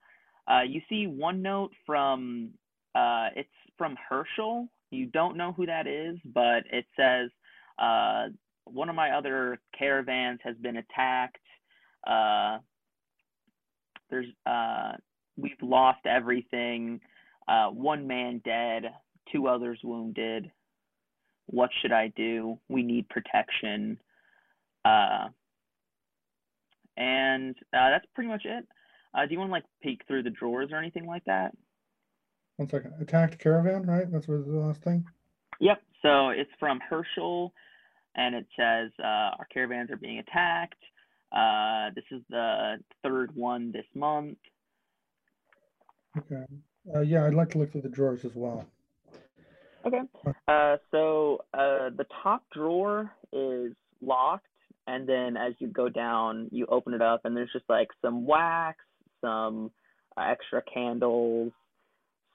Uh, 0.48 0.62
you 0.68 0.82
see 0.90 1.08
one 1.08 1.42
note 1.42 1.72
from 1.86 2.50
uh, 2.96 3.30
it's 3.36 3.50
from 3.78 3.96
Herschel. 4.10 4.68
You 4.92 5.08
don't 5.08 5.38
know 5.38 5.54
who 5.54 5.66
that 5.66 5.88
is, 5.88 6.18
but 6.26 6.64
it 6.72 6.86
says 6.96 7.30
uh, 7.80 8.28
one 8.66 8.90
of 8.90 8.96
my 8.96 9.12
other 9.12 9.60
caravans 9.78 10.40
has 10.44 10.56
been 10.58 10.78
attacked. 10.78 11.38
Uh, 12.06 12.60
there's 14.10 14.28
uh, 14.46 14.94
we've 15.38 15.62
lost 15.62 16.06
everything. 16.06 17.00
Uh, 17.48 17.70
one 17.70 18.08
man 18.08 18.42
dead, 18.46 18.84
two 19.32 19.48
others 19.48 19.80
wounded. 19.84 20.52
What 21.48 21.72
should 21.82 21.92
I 21.92 22.14
do? 22.16 22.60
We 22.70 22.84
need 22.84 23.10
protection. 23.10 23.98
Uh, 24.86 25.28
and 26.96 27.56
that's 27.72 28.06
pretty 28.14 28.30
much 28.30 28.44
it. 28.46 28.66
Do 29.16 29.34
you 29.34 29.40
want 29.40 29.50
to 29.50 29.54
like 29.54 29.66
peek 29.82 30.02
through 30.08 30.24
the 30.24 30.30
drawers 30.30 30.70
or 30.72 30.78
anything 30.78 31.06
like 31.06 31.26
that? 31.26 31.54
One 32.58 32.70
second. 32.70 32.94
Attacked 33.00 33.40
caravan, 33.40 33.86
right? 33.86 34.12
That's 34.12 34.28
what 34.28 34.46
the 34.46 34.54
last 34.54 34.82
thing. 34.84 35.06
Yep. 35.60 35.82
So 36.02 36.30
it's 36.30 36.52
from 36.60 36.80
Herschel, 36.88 37.54
and 38.16 38.36
it 38.36 38.46
says 38.58 38.92
uh, 39.00 39.38
our 39.40 39.48
caravans 39.52 39.90
are 39.90 39.98
being 39.98 40.20
attacked. 40.20 40.82
Uh, 41.32 41.90
this 41.96 42.04
is 42.12 42.22
the 42.30 42.76
third 43.02 43.36
one 43.36 43.72
this 43.72 43.86
month. 43.96 44.38
Okay. 46.18 46.44
Uh, 46.94 47.00
yeah, 47.00 47.26
I'd 47.26 47.34
like 47.34 47.50
to 47.52 47.58
look 47.58 47.72
through 47.72 47.82
the 47.82 47.90
drawers 47.90 48.24
as 48.26 48.36
well. 48.36 48.66
Okay. 49.86 50.02
Uh, 50.48 50.78
so 50.92 51.44
uh, 51.54 51.90
the 51.98 52.06
top 52.22 52.44
drawer 52.54 53.12
is 53.32 53.74
locked, 54.02 54.46
and 54.86 55.08
then 55.08 55.36
as 55.38 55.54
you 55.60 55.68
go 55.68 55.90
down, 55.90 56.50
you 56.52 56.66
open 56.68 56.94
it 56.94 57.02
up, 57.02 57.22
and 57.24 57.36
there's 57.36 57.52
just 57.52 57.66
like 57.68 57.88
some 58.02 58.26
wax, 58.26 58.78
some 59.22 59.72
extra 60.18 60.62
candles, 60.72 61.52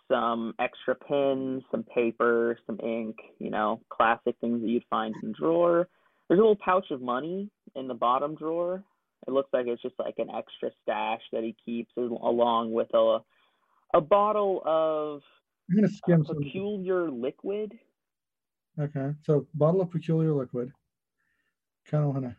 some 0.08 0.54
extra 0.58 0.94
pins, 0.94 1.62
some 1.70 1.84
paper, 1.84 2.58
some 2.66 2.78
ink. 2.82 3.16
You 3.38 3.50
know, 3.50 3.80
classic 3.90 4.36
things 4.40 4.60
that 4.60 4.68
you'd 4.68 4.84
find 4.90 5.14
in 5.22 5.30
the 5.30 5.34
drawer. 5.38 5.88
There's 6.28 6.38
a 6.38 6.42
little 6.42 6.56
pouch 6.56 6.90
of 6.90 7.00
money 7.00 7.50
in 7.74 7.88
the 7.88 7.94
bottom 7.94 8.34
drawer. 8.34 8.82
It 9.26 9.32
looks 9.32 9.50
like 9.52 9.66
it's 9.66 9.82
just 9.82 9.98
like 9.98 10.14
an 10.18 10.28
extra 10.30 10.70
stash 10.82 11.22
that 11.32 11.42
he 11.42 11.56
keeps 11.64 11.92
along 11.96 12.72
with 12.72 12.88
a 12.94 13.18
a 13.94 14.00
bottle 14.00 14.62
of 14.64 15.22
gonna 15.74 15.88
uh, 15.88 16.34
peculiar 16.34 17.10
liquid. 17.10 17.72
Okay, 18.78 19.12
so 19.22 19.46
bottle 19.54 19.80
of 19.80 19.90
peculiar 19.90 20.32
liquid. 20.32 20.72
Kind 21.86 22.04
of 22.04 22.14
wanna. 22.14 22.36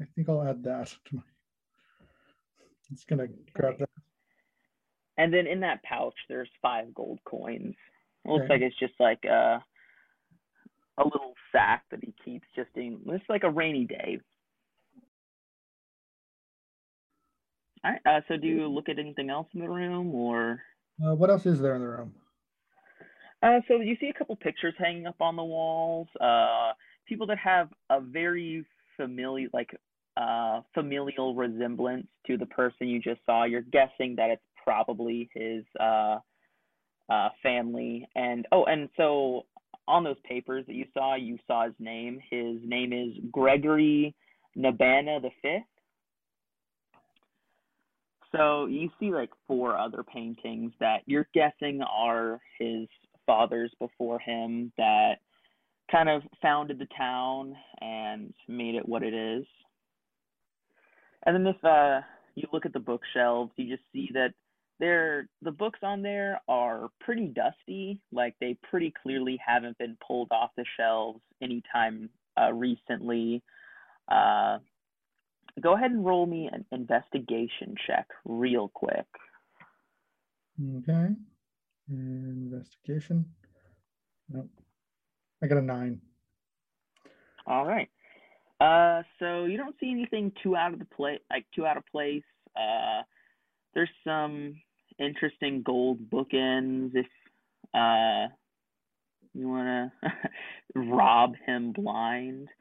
I 0.00 0.04
think 0.14 0.28
I'll 0.28 0.42
add 0.42 0.62
that 0.64 0.88
to 1.06 1.16
my. 1.16 1.22
It's 2.92 3.04
gonna 3.04 3.28
grab 3.54 3.78
that. 3.78 3.88
And 5.20 5.32
then 5.34 5.46
in 5.46 5.60
that 5.60 5.82
pouch, 5.84 6.14
there's 6.30 6.48
five 6.62 6.94
gold 6.94 7.20
coins. 7.26 7.76
It 8.24 8.30
looks 8.30 8.46
Okay. 8.46 8.54
like 8.54 8.62
it's 8.62 8.78
just 8.80 8.94
like 9.00 9.24
a 9.26 9.62
a 10.98 11.04
little 11.04 11.34
sack 11.52 11.84
that 11.90 12.00
he 12.04 12.14
keeps 12.24 12.46
just 12.56 12.70
in. 12.76 13.00
It's 13.06 13.24
like 13.28 13.44
a 13.44 13.50
rainy 13.50 13.86
day. 13.86 14.20
All 17.84 17.92
right. 17.92 18.00
Uh, 18.06 18.20
so 18.28 18.36
do 18.36 18.46
you 18.46 18.68
look 18.68 18.88
at 18.88 18.98
anything 18.98 19.30
else 19.30 19.48
in 19.54 19.60
the 19.60 19.68
room, 19.68 20.14
or 20.14 20.62
Uh, 21.04 21.14
what 21.14 21.30
else 21.30 21.46
is 21.46 21.60
there 21.60 21.74
in 21.74 21.80
the 21.82 21.88
room? 21.88 22.14
uh, 23.42 23.60
so 23.68 23.80
you 23.80 23.96
see 24.00 24.08
a 24.08 24.12
couple 24.18 24.36
pictures 24.36 24.74
hanging 24.78 25.06
up 25.06 25.20
on 25.20 25.36
the 25.36 25.44
walls. 25.44 26.08
Uh, 26.20 26.72
people 27.06 27.26
that 27.26 27.38
have 27.38 27.68
a 27.90 28.00
very 28.00 28.64
familiar, 28.96 29.48
like 29.52 29.70
uh, 30.16 30.60
familial 30.74 31.34
resemblance 31.34 32.06
to 32.26 32.36
the 32.36 32.46
person 32.46 32.88
you 32.88 33.00
just 33.00 33.20
saw. 33.26 33.44
You're 33.44 33.62
guessing 33.62 34.16
that 34.16 34.30
it's 34.30 34.42
probably 34.70 35.28
his 35.34 35.64
uh, 35.80 36.18
uh, 37.08 37.28
family. 37.42 38.08
And 38.14 38.46
oh, 38.52 38.64
and 38.66 38.88
so 38.96 39.46
on 39.88 40.04
those 40.04 40.20
papers 40.28 40.64
that 40.68 40.74
you 40.74 40.86
saw, 40.94 41.16
you 41.16 41.38
saw 41.46 41.64
his 41.64 41.74
name. 41.80 42.20
His 42.30 42.58
name 42.64 42.92
is 42.92 43.12
Gregory 43.32 44.14
Nabana 44.56 45.20
the 45.20 45.30
Fifth. 45.42 45.64
So 48.30 48.66
you 48.66 48.90
see 49.00 49.10
like 49.10 49.30
four 49.48 49.76
other 49.76 50.04
paintings 50.04 50.72
that 50.78 50.98
you're 51.06 51.28
guessing 51.34 51.82
are 51.82 52.40
his 52.60 52.86
fathers 53.26 53.72
before 53.80 54.20
him 54.20 54.72
that 54.78 55.14
kind 55.90 56.08
of 56.08 56.22
founded 56.40 56.78
the 56.78 56.86
town 56.96 57.56
and 57.80 58.32
made 58.46 58.76
it 58.76 58.88
what 58.88 59.02
it 59.02 59.14
is. 59.14 59.44
And 61.26 61.34
then 61.34 61.52
if 61.52 61.64
uh, 61.64 62.02
you 62.36 62.46
look 62.52 62.66
at 62.66 62.72
the 62.72 62.78
bookshelves, 62.78 63.50
you 63.56 63.68
just 63.68 63.82
see 63.92 64.10
that 64.14 64.32
there 64.80 65.28
the 65.42 65.52
books 65.52 65.78
on 65.82 66.02
there 66.02 66.40
are 66.48 66.88
pretty 67.00 67.26
dusty. 67.26 68.00
Like 68.10 68.34
they 68.40 68.56
pretty 68.68 68.92
clearly 69.02 69.38
haven't 69.44 69.78
been 69.78 69.96
pulled 70.04 70.32
off 70.32 70.50
the 70.56 70.64
shelves 70.76 71.20
anytime 71.40 72.10
uh, 72.40 72.52
recently. 72.52 73.42
Uh, 74.08 74.58
go 75.60 75.74
ahead 75.74 75.90
and 75.90 76.04
roll 76.04 76.26
me 76.26 76.48
an 76.52 76.64
investigation 76.72 77.74
check 77.86 78.06
real 78.24 78.70
quick. 78.74 79.06
Okay. 80.78 81.08
Investigation. 81.88 83.26
Nope. 84.28 84.48
I 85.42 85.46
got 85.46 85.58
a 85.58 85.62
nine. 85.62 86.00
All 87.46 87.66
right. 87.66 87.88
Uh, 88.60 89.02
so 89.18 89.46
you 89.46 89.56
don't 89.56 89.74
see 89.80 89.90
anything 89.90 90.32
too 90.42 90.54
out 90.54 90.72
of 90.72 90.78
the 90.78 90.84
play, 90.84 91.18
like 91.30 91.46
too 91.54 91.66
out 91.66 91.76
of 91.76 91.84
place. 91.90 92.22
Uh, 92.54 93.02
there's 93.74 93.88
some 94.04 94.54
interesting 95.00 95.62
gold 95.62 95.98
bookends 96.10 96.92
if 96.94 97.06
uh, 97.74 98.32
you 99.34 99.48
want 99.48 99.92
to 100.02 100.12
rob 100.74 101.34
him 101.46 101.72
blind. 101.72 102.48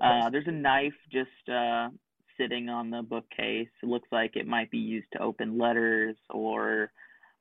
Uh, 0.00 0.28
there's 0.28 0.48
a 0.48 0.50
knife 0.50 0.92
just 1.12 1.48
uh, 1.48 1.88
sitting 2.36 2.68
on 2.68 2.90
the 2.90 3.00
bookcase. 3.00 3.68
It 3.80 3.86
looks 3.86 4.08
like 4.10 4.34
it 4.34 4.44
might 4.44 4.72
be 4.72 4.78
used 4.78 5.06
to 5.12 5.22
open 5.22 5.56
letters 5.56 6.16
or 6.30 6.90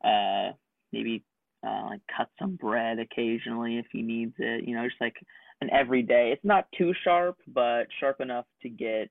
uh, 0.03 0.51
maybe 0.91 1.23
uh, 1.65 1.85
like 1.89 2.01
cut 2.15 2.27
some 2.37 2.57
bread 2.57 2.99
occasionally 2.99 3.79
if 3.79 3.87
he 3.91 4.03
needs 4.03 4.35
it. 4.37 4.67
You 4.67 4.75
know, 4.75 4.85
just 4.85 5.01
like 5.01 5.15
an 5.61 5.71
everyday. 5.71 6.31
It's 6.31 6.45
not 6.45 6.67
too 6.77 6.93
sharp, 7.03 7.37
but 7.47 7.87
sharp 7.99 8.21
enough 8.21 8.45
to 8.61 8.69
get 8.69 9.09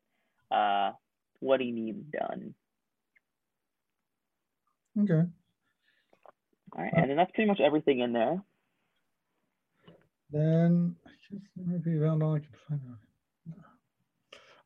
uh, 0.53 0.93
what 1.41 1.61
he 1.61 1.73
needs 1.73 2.05
done. 2.13 2.55
Okay. 4.99 5.23
All 6.77 6.83
right, 6.85 6.93
and 6.97 7.11
then 7.11 7.17
that's 7.17 7.33
pretty 7.33 7.49
much 7.49 7.61
everything 7.61 8.01
in 8.01 8.13
there. 8.13 8.43
Then 10.31 10.95
I 11.07 11.11
guess 11.35 11.43
that 11.57 11.67
might 11.67 11.85
be 11.85 11.97
about 11.97 12.23
all 12.23 12.35
I 12.35 12.39
can 12.39 12.49
find 12.69 12.81
out. 12.89 12.99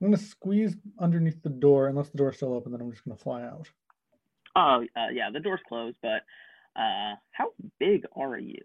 I'm 0.01 0.09
gonna 0.09 0.17
squeeze 0.19 0.77
underneath 0.99 1.43
the 1.43 1.49
door, 1.49 1.89
unless 1.89 2.11
the 2.11 2.19
door's 2.19 2.37
still 2.37 2.53
open. 2.53 2.73
Then 2.73 2.81
I'm 2.83 2.91
just 2.91 3.05
gonna 3.05 3.17
fly 3.17 3.43
out. 3.43 3.71
Oh, 4.57 4.85
uh, 4.97 5.09
yeah, 5.13 5.31
the 5.33 5.41
door's 5.41 5.61
closed, 5.67 5.97
but 6.03 6.23
uh, 6.77 7.15
how 7.33 7.53
big 7.81 8.05
are 8.15 8.39
you? 8.39 8.63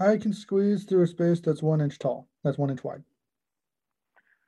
I 0.00 0.16
can 0.16 0.32
squeeze 0.32 0.84
through 0.84 1.02
a 1.02 1.06
space 1.06 1.40
that's 1.40 1.62
one 1.62 1.80
inch 1.80 1.98
tall. 1.98 2.28
That's 2.42 2.58
one 2.58 2.70
inch 2.70 2.82
wide. 2.82 3.02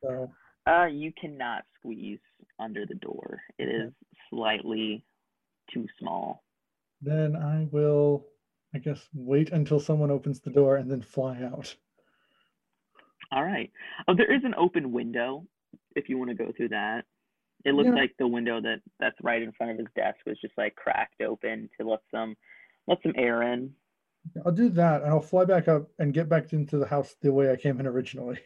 So 0.02 0.30
Uh, 0.66 0.86
you 0.86 1.12
cannot 1.20 1.64
squeeze 1.78 2.20
under 2.58 2.86
the 2.86 2.94
door. 2.94 3.40
It 3.58 3.64
is 3.68 3.92
slightly 4.30 5.04
too 5.72 5.86
small. 5.98 6.42
then 7.00 7.36
I 7.36 7.68
will, 7.70 8.26
I 8.74 8.78
guess, 8.78 9.08
wait 9.14 9.50
until 9.50 9.78
someone 9.80 10.10
opens 10.10 10.40
the 10.40 10.50
door 10.50 10.76
and 10.76 10.90
then 10.90 11.02
fly 11.02 11.42
out. 11.42 11.74
All 13.32 13.44
right. 13.44 13.70
Oh, 14.08 14.14
there 14.16 14.32
is 14.34 14.42
an 14.44 14.54
open 14.56 14.92
window 14.92 15.46
if 15.96 16.08
you 16.08 16.18
want 16.18 16.30
to 16.30 16.36
go 16.36 16.52
through 16.56 16.68
that. 16.70 17.04
It 17.64 17.74
looks 17.74 17.88
Yeah. 17.88 17.94
like 17.94 18.14
the 18.18 18.28
window 18.28 18.60
that 18.60 18.80
that's 19.00 19.16
right 19.22 19.42
in 19.42 19.52
front 19.52 19.72
of 19.72 19.78
his 19.78 19.88
desk 19.96 20.18
was 20.26 20.40
just 20.40 20.56
like 20.56 20.74
cracked 20.76 21.20
open 21.22 21.68
to 21.80 21.88
let 21.88 22.00
some 22.10 22.36
let 22.86 23.02
some 23.02 23.14
air 23.16 23.42
in. 23.42 23.74
I'll 24.44 24.52
do 24.52 24.68
that, 24.70 25.02
and 25.02 25.10
I'll 25.10 25.20
fly 25.20 25.44
back 25.44 25.68
up 25.68 25.88
and 25.98 26.12
get 26.14 26.28
back 26.28 26.52
into 26.52 26.78
the 26.78 26.86
house 26.86 27.14
the 27.20 27.32
way 27.32 27.50
I 27.50 27.56
came 27.56 27.80
in 27.80 27.86
originally. 27.86 28.38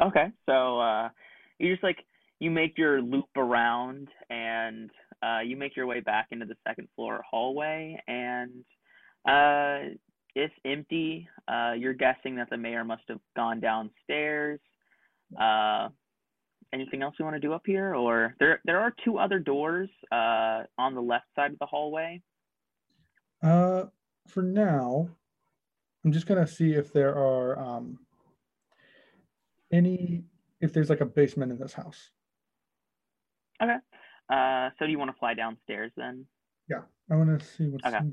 Okay. 0.00 0.26
So 0.46 0.78
uh 0.80 1.08
you 1.58 1.72
just 1.72 1.82
like 1.82 2.04
you 2.40 2.50
make 2.50 2.78
your 2.78 3.00
loop 3.02 3.28
around 3.36 4.08
and 4.30 4.90
uh 5.22 5.40
you 5.40 5.56
make 5.56 5.76
your 5.76 5.86
way 5.86 6.00
back 6.00 6.28
into 6.30 6.46
the 6.46 6.56
second 6.66 6.88
floor 6.94 7.22
hallway 7.28 8.00
and 8.06 8.50
uh 9.28 9.94
it's 10.34 10.54
empty. 10.64 11.28
Uh 11.46 11.72
you're 11.76 11.94
guessing 11.94 12.36
that 12.36 12.48
the 12.50 12.56
mayor 12.56 12.84
must 12.84 13.02
have 13.08 13.20
gone 13.36 13.60
downstairs. 13.60 14.60
Uh 15.40 15.88
anything 16.72 17.02
else 17.02 17.14
you 17.18 17.24
want 17.24 17.34
to 17.34 17.40
do 17.40 17.52
up 17.52 17.62
here 17.64 17.94
or 17.94 18.34
there 18.38 18.60
there 18.64 18.78
are 18.78 18.92
two 19.04 19.18
other 19.18 19.38
doors 19.38 19.88
uh 20.12 20.62
on 20.76 20.94
the 20.94 21.00
left 21.00 21.26
side 21.34 21.52
of 21.52 21.58
the 21.58 21.66
hallway. 21.66 22.20
Uh, 23.42 23.84
for 24.26 24.42
now, 24.42 25.08
I'm 26.04 26.12
just 26.12 26.26
gonna 26.26 26.46
see 26.46 26.74
if 26.74 26.92
there 26.92 27.14
are 27.14 27.58
um 27.58 27.98
any 29.72 30.24
if 30.60 30.72
there's 30.72 30.90
like 30.90 31.00
a 31.00 31.06
basement 31.06 31.52
in 31.52 31.58
this 31.58 31.72
house. 31.72 32.10
Okay. 33.62 33.76
Uh 34.28 34.70
so 34.78 34.86
do 34.86 34.90
you 34.92 34.98
want 34.98 35.10
to 35.10 35.18
fly 35.18 35.34
downstairs 35.34 35.92
then? 35.96 36.26
Yeah, 36.68 36.82
I 37.10 37.16
want 37.16 37.38
to 37.38 37.44
see 37.44 37.68
what's 37.68 37.86
Okay. 37.86 37.98
in 37.98 38.10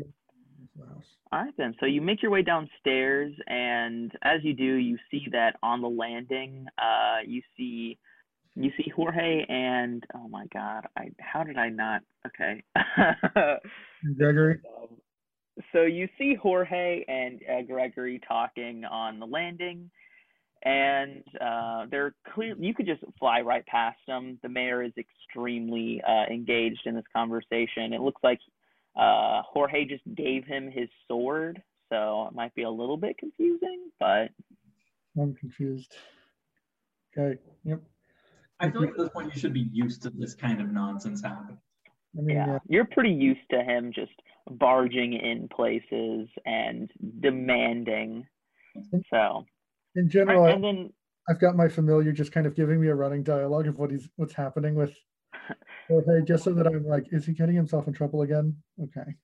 the 0.78 0.86
house. 0.86 1.18
All 1.32 1.44
right 1.44 1.54
then. 1.58 1.76
So 1.80 1.86
you 1.86 2.02
make 2.02 2.22
your 2.22 2.32
way 2.32 2.42
downstairs, 2.42 3.34
and 3.48 4.12
as 4.22 4.44
you 4.44 4.54
do, 4.54 4.76
you 4.76 4.98
see 5.12 5.28
that 5.32 5.56
on 5.64 5.82
the 5.82 5.90
landing, 5.90 6.68
uh, 6.78 7.18
you 7.26 7.42
see, 7.58 7.98
you 8.56 8.72
see 8.78 8.90
Jorge 8.96 9.44
and 9.50 10.04
oh 10.16 10.28
my 10.30 10.46
God, 10.54 10.86
I 10.98 11.10
how 11.20 11.44
did 11.44 11.58
I 11.58 11.70
not? 11.70 12.02
Okay. 12.28 12.64
Gregory, 14.18 14.62
so 15.74 15.82
you 15.84 16.08
see 16.18 16.36
Jorge 16.36 17.04
and 17.08 17.42
uh, 17.50 17.62
Gregory 17.64 18.22
talking 18.28 18.86
on 18.86 19.20
the 19.20 19.26
landing, 19.26 19.90
and 20.66 21.24
uh, 21.40 21.86
they're 21.90 22.16
clear. 22.34 22.56
You 22.58 22.74
could 22.74 22.88
just 22.88 23.04
fly 23.20 23.42
right 23.42 23.66
past 23.68 24.00
them. 24.08 24.40
The 24.42 24.50
mayor 24.50 24.84
is 24.84 24.94
extremely 24.98 26.02
uh, 26.08 26.26
engaged 26.32 26.82
in 26.86 26.96
this 26.96 27.06
conversation. 27.16 27.94
It 27.94 28.02
looks 28.02 28.22
like 28.24 28.40
uh, 28.96 29.44
Jorge 29.44 29.86
just 29.86 30.04
gave 30.16 30.46
him 30.46 30.72
his 30.72 30.90
sword, 31.08 31.62
so 31.90 32.28
it 32.28 32.36
might 32.36 32.54
be 32.56 32.64
a 32.64 32.70
little 32.70 32.98
bit 32.98 33.18
confusing, 33.18 33.92
but 34.00 34.30
I'm 35.20 35.36
confused. 35.36 35.96
Okay. 37.18 37.40
Yep. 37.64 37.82
I 38.60 38.70
feel 38.70 38.82
like 38.82 38.92
at 38.92 38.98
this 38.98 39.10
point 39.10 39.34
you 39.34 39.40
should 39.40 39.54
be 39.54 39.68
used 39.72 40.02
to 40.04 40.10
this 40.10 40.34
kind 40.34 40.62
of 40.62 40.72
nonsense 40.72 41.22
happening. 41.22 41.58
I 42.18 42.22
mean, 42.22 42.38
yeah, 42.38 42.48
yeah. 42.48 42.60
you're 42.68 42.86
pretty 42.86 43.12
used 43.12 43.48
to 43.52 43.62
him 43.62 43.92
just 43.94 44.12
barging 44.50 45.14
in 45.14 45.50
places 45.50 46.30
and 46.46 46.90
demanding. 47.20 48.26
So, 49.10 49.46
In 49.96 50.10
general, 50.10 50.46
and 50.46 50.64
then 50.64 50.94
I've 51.30 51.40
got 51.40 51.56
my 51.56 51.70
familiar 51.70 52.12
just 52.12 52.32
kind 52.32 52.46
of 52.46 52.56
giving 52.56 52.82
me 52.82 52.88
a 52.88 52.96
running 52.96 53.24
dialogue 53.24 53.68
of 53.68 53.78
what 53.78 53.92
he's 53.92 54.10
what's 54.18 54.34
happening 54.34 54.76
with 54.76 54.94
Jorge, 55.88 56.24
just 56.24 56.44
so 56.44 56.54
that 56.54 56.68
I'm 56.68 56.86
like, 56.86 57.06
is 57.12 57.26
he 57.26 57.34
getting 57.34 57.56
himself 57.56 57.88
in 57.88 57.94
trouble 57.94 58.22
again? 58.22 58.58
Okay. 58.82 59.16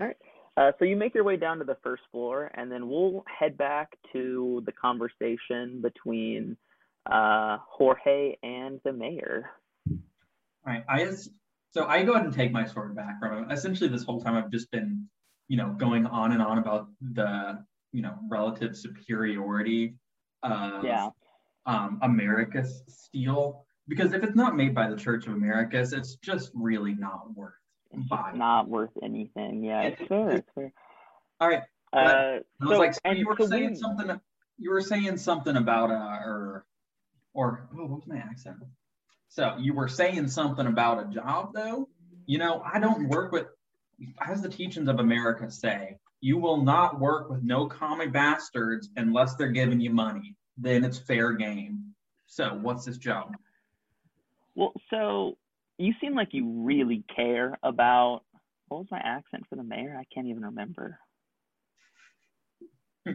All 0.00 0.06
right. 0.06 0.16
Uh, 0.56 0.72
so 0.78 0.84
you 0.84 0.96
make 0.96 1.14
your 1.14 1.22
way 1.22 1.36
down 1.36 1.58
to 1.58 1.64
the 1.64 1.76
first 1.84 2.02
floor, 2.10 2.50
and 2.54 2.72
then 2.72 2.88
we'll 2.88 3.24
head 3.26 3.56
back 3.56 3.96
to 4.12 4.62
the 4.66 4.72
conversation 4.72 5.80
between 5.80 6.56
uh, 7.06 7.58
Jorge 7.68 8.34
and 8.42 8.80
the 8.84 8.92
mayor. 8.92 9.50
All 9.88 9.96
right. 10.66 10.84
I 10.88 11.04
just, 11.04 11.30
so 11.70 11.86
I 11.86 12.02
go 12.02 12.14
ahead 12.14 12.26
and 12.26 12.34
take 12.34 12.50
my 12.50 12.66
sword 12.66 12.96
back 12.96 13.20
from 13.20 13.44
him. 13.44 13.50
Essentially, 13.52 13.88
this 13.88 14.02
whole 14.02 14.20
time 14.20 14.34
I've 14.34 14.50
just 14.50 14.70
been, 14.72 15.08
you 15.46 15.56
know, 15.56 15.76
going 15.78 16.06
on 16.06 16.32
and 16.32 16.42
on 16.42 16.58
about 16.58 16.88
the, 17.00 17.64
you 17.92 18.02
know, 18.02 18.14
relative 18.30 18.76
superiority 18.76 19.94
of 20.42 20.84
Yeah. 20.84 21.10
um, 21.66 21.98
America's 22.02 22.82
steel. 22.88 23.64
Because 23.88 24.12
if 24.12 24.22
it's 24.22 24.36
not 24.36 24.54
made 24.56 24.74
by 24.74 24.88
the 24.90 24.96
Church 24.96 25.26
of 25.26 25.32
Americas, 25.32 25.92
it's 25.92 26.16
just 26.16 26.50
really 26.54 26.94
not 26.94 27.34
worth 27.34 27.54
It's 27.92 28.06
buying. 28.08 28.36
not 28.38 28.68
worth 28.68 28.90
anything. 29.02 29.64
Yeah, 29.64 29.82
it's 29.82 30.02
fair. 30.08 30.30
It's 30.30 30.50
fair. 30.54 30.72
All 31.40 31.48
right. 31.48 31.62
Uh, 31.92 31.96
I 31.98 32.40
was 32.60 32.70
so, 32.72 32.78
like, 32.78 32.94
so 32.94 33.12
you 33.12 33.26
were 33.26 33.36
so 33.38 33.46
saying 33.46 33.70
we- 33.70 33.74
something. 33.76 34.20
You 34.58 34.70
were 34.72 34.80
saying 34.82 35.16
something 35.18 35.56
about 35.56 35.90
uh, 35.90 36.18
or, 36.24 36.66
or 37.32 37.68
oh, 37.72 37.76
what 37.86 37.90
was 37.90 38.06
my 38.06 38.16
accent? 38.18 38.56
So 39.28 39.56
you 39.58 39.72
were 39.72 39.88
saying 39.88 40.28
something 40.28 40.66
about 40.66 41.06
a 41.06 41.14
job, 41.14 41.52
though. 41.54 41.88
You 42.26 42.38
know, 42.38 42.60
I 42.60 42.78
don't 42.80 43.08
work 43.08 43.30
with, 43.32 43.46
as 44.26 44.42
the 44.42 44.48
teachings 44.48 44.88
of 44.88 44.98
America 44.98 45.50
say, 45.50 45.96
you 46.20 46.36
will 46.38 46.62
not 46.62 46.98
work 47.00 47.30
with 47.30 47.42
no 47.42 47.66
commie 47.66 48.08
bastards 48.08 48.90
unless 48.96 49.34
they're 49.36 49.48
giving 49.52 49.80
you 49.80 49.90
money. 49.90 50.36
Then 50.56 50.84
it's 50.84 50.98
fair 50.98 51.32
game. 51.32 51.94
So 52.26 52.58
what's 52.60 52.84
this 52.84 52.98
job? 52.98 53.36
Well, 54.54 54.72
so 54.90 55.38
you 55.78 55.94
seem 56.00 56.14
like 56.14 56.28
you 56.32 56.62
really 56.64 57.04
care 57.14 57.58
about. 57.62 58.22
What 58.68 58.78
was 58.80 58.88
my 58.90 58.98
accent 59.02 59.44
for 59.48 59.56
the 59.56 59.62
mayor? 59.62 59.96
I 59.98 60.04
can't 60.12 60.26
even 60.26 60.44
remember. 60.44 60.98
He's 63.06 63.14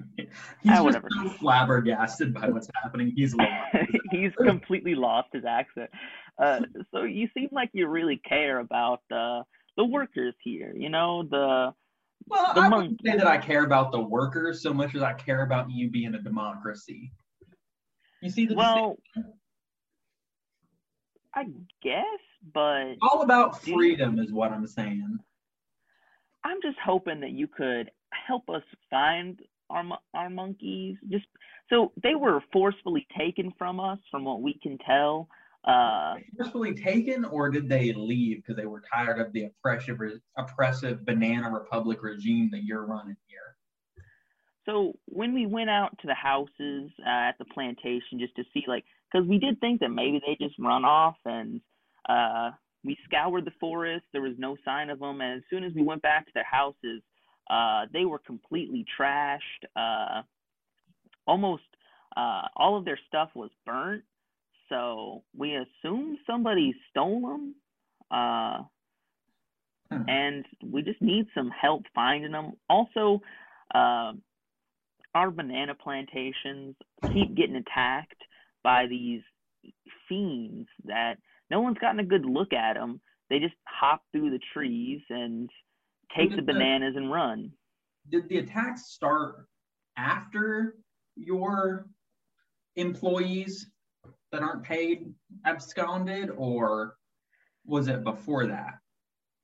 Ah, 0.68 0.72
just 0.72 0.84
whatever. 0.84 1.08
so 1.12 1.30
flabbergasted 1.30 2.34
by 2.34 2.48
what's 2.50 2.68
happening. 2.82 3.14
He's 3.16 3.36
lost. 3.36 3.52
He's 4.12 4.32
completely 4.44 4.96
lost 4.96 5.30
his 5.34 5.46
accent. 5.46 5.92
Uh, 6.42 6.62
so 6.92 7.04
you 7.04 7.28
seem 7.38 7.50
like 7.52 7.70
you 7.74 7.88
really 7.88 8.20
care 8.28 8.60
about 8.60 9.02
the 9.10 9.44
the 9.78 9.86
workers 9.86 10.34
here. 10.44 10.74
You 10.76 10.90
know 10.90 11.24
the 11.30 11.74
Well, 12.28 12.54
The 12.54 12.62
I 12.62 12.70
wouldn't 12.70 13.02
say 13.06 13.18
that 13.18 13.28
I 13.28 13.38
care 13.38 13.64
about 13.64 13.92
the 13.92 14.02
workers 14.02 14.62
so 14.62 14.74
much 14.74 14.96
as 14.96 15.02
I 15.02 15.14
care 15.14 15.44
about 15.44 15.70
you 15.70 15.90
being 15.90 16.16
a 16.16 16.22
democracy. 16.22 17.12
You 18.22 18.30
see 18.30 18.46
the 18.46 18.56
well. 18.56 18.98
I 21.36 21.46
guess, 21.82 22.04
but 22.54 22.96
all 23.02 23.24
about 23.24 23.62
freedom 23.62 24.20
is 24.20 24.32
what 24.32 24.52
I'm 24.52 24.68
saying. 24.68 25.18
I'm 26.44 26.62
just 26.62 26.78
hoping 26.84 27.22
that 27.22 27.32
you 27.32 27.48
could 27.48 27.90
help 28.28 28.50
us 28.50 28.64
find 28.90 29.40
our 29.70 29.84
our 30.14 30.30
monkeys. 30.30 30.98
Just 31.10 31.26
so 31.70 31.92
they 32.02 32.16
were 32.16 32.42
forcefully 32.52 33.08
taken 33.18 33.52
from 33.58 33.80
us, 33.80 34.00
from 34.12 34.26
what 34.26 34.42
we 34.42 34.60
can 34.62 34.78
tell. 34.80 35.28
Uh, 35.66 36.16
Forcefully 36.38 36.74
taken, 36.76 37.24
or 37.26 37.50
did 37.50 37.70
they 37.70 37.94
leave 37.94 38.38
because 38.38 38.58
they 38.58 38.66
were 38.66 38.84
tired 38.94 39.20
of 39.20 39.32
the 39.32 39.46
oppressive, 39.46 39.98
oppressive 40.38 41.06
banana 41.06 41.50
republic 41.50 42.04
regime 42.04 42.50
that 42.52 42.64
you're 42.64 42.86
running 42.86 43.16
here? 43.28 43.56
so 44.66 44.94
when 45.06 45.34
we 45.34 45.46
went 45.46 45.70
out 45.70 45.98
to 46.00 46.08
the 46.08 46.14
houses 46.14 46.92
uh, 47.06 47.30
at 47.30 47.38
the 47.38 47.46
plantation 47.46 48.20
just 48.20 48.36
to 48.36 48.44
see, 48.54 48.64
like, 48.68 48.86
because 49.12 49.28
we 49.28 49.38
did 49.38 49.60
think 49.60 49.82
that 49.82 49.90
maybe 49.90 50.22
they 50.26 50.38
just 50.44 50.58
run 50.58 50.86
off 50.86 51.16
and 51.26 51.62
uh, 52.08 52.52
we 52.84 52.98
scoured 53.06 53.46
the 53.46 53.52
forest. 53.60 54.06
There 54.12 54.22
was 54.22 54.36
no 54.38 54.56
sign 54.66 54.90
of 54.90 55.00
them, 55.00 55.22
and 55.22 55.38
as 55.38 55.44
soon 55.50 55.64
as 55.64 55.74
we 55.74 55.84
went 55.84 56.02
back 56.02 56.26
to 56.26 56.32
their 56.34 56.46
houses, 56.50 57.02
uh, 57.50 57.86
they 57.94 58.06
were 58.06 58.20
completely 58.20 58.86
trashed. 59.00 59.40
Uh, 59.76 60.22
almost 61.28 61.64
uh, 62.16 62.44
all 62.56 62.78
of 62.78 62.86
their 62.86 63.00
stuff 63.08 63.30
was 63.36 63.52
burnt. 63.66 64.04
So 64.70 65.24
we 65.36 65.56
assume 65.56 66.18
somebody 66.28 66.74
stole 66.90 67.22
them. 67.22 67.56
Uh, 68.12 68.64
Hmm. 69.92 70.10
and 70.10 70.46
we 70.64 70.82
just 70.82 71.02
need 71.02 71.28
some 71.36 71.50
help 71.52 71.84
finding 71.94 72.32
them. 72.32 72.54
Also, 72.70 73.22
uh, 73.76 74.14
our 75.14 75.30
banana 75.30 75.76
plantations 75.76 76.76
keep 77.12 77.36
getting 77.36 77.58
attacked 77.58 78.22
by 78.64 78.88
these 78.88 79.22
fiends 80.08 80.68
that 80.86 81.20
no 81.52 81.62
one's 81.62 81.78
gotten 81.78 82.00
a 82.00 82.04
good 82.06 82.26
look 82.26 82.54
at 82.54 82.74
them. 82.74 83.02
They 83.30 83.40
just 83.40 83.54
hop 83.68 84.02
through 84.12 84.32
the 84.32 84.40
trees 84.54 85.02
and 85.10 85.50
take 86.16 86.30
the 86.32 86.38
did 86.38 86.46
the- 86.48 86.54
bananas 86.54 86.96
and 86.96 87.12
run. 87.12 87.52
Did 88.10 88.28
the 88.30 88.40
attacks 88.40 88.88
start 88.88 89.48
after 89.98 90.78
your 91.16 91.88
employees 92.78 93.70
that 94.34 94.42
aren't 94.42 94.64
paid 94.64 95.14
absconded, 95.46 96.30
or 96.36 96.98
was 97.66 97.88
it 97.88 98.04
before 98.04 98.48
that? 98.48 98.80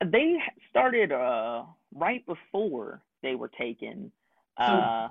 They 0.04 0.38
started 0.70 1.12
uh, 1.14 1.64
right 1.94 2.26
before 2.26 3.02
they 3.24 3.36
were 3.36 3.52
taken. 3.58 4.12
So- 4.58 4.64
Uh, 4.74 5.08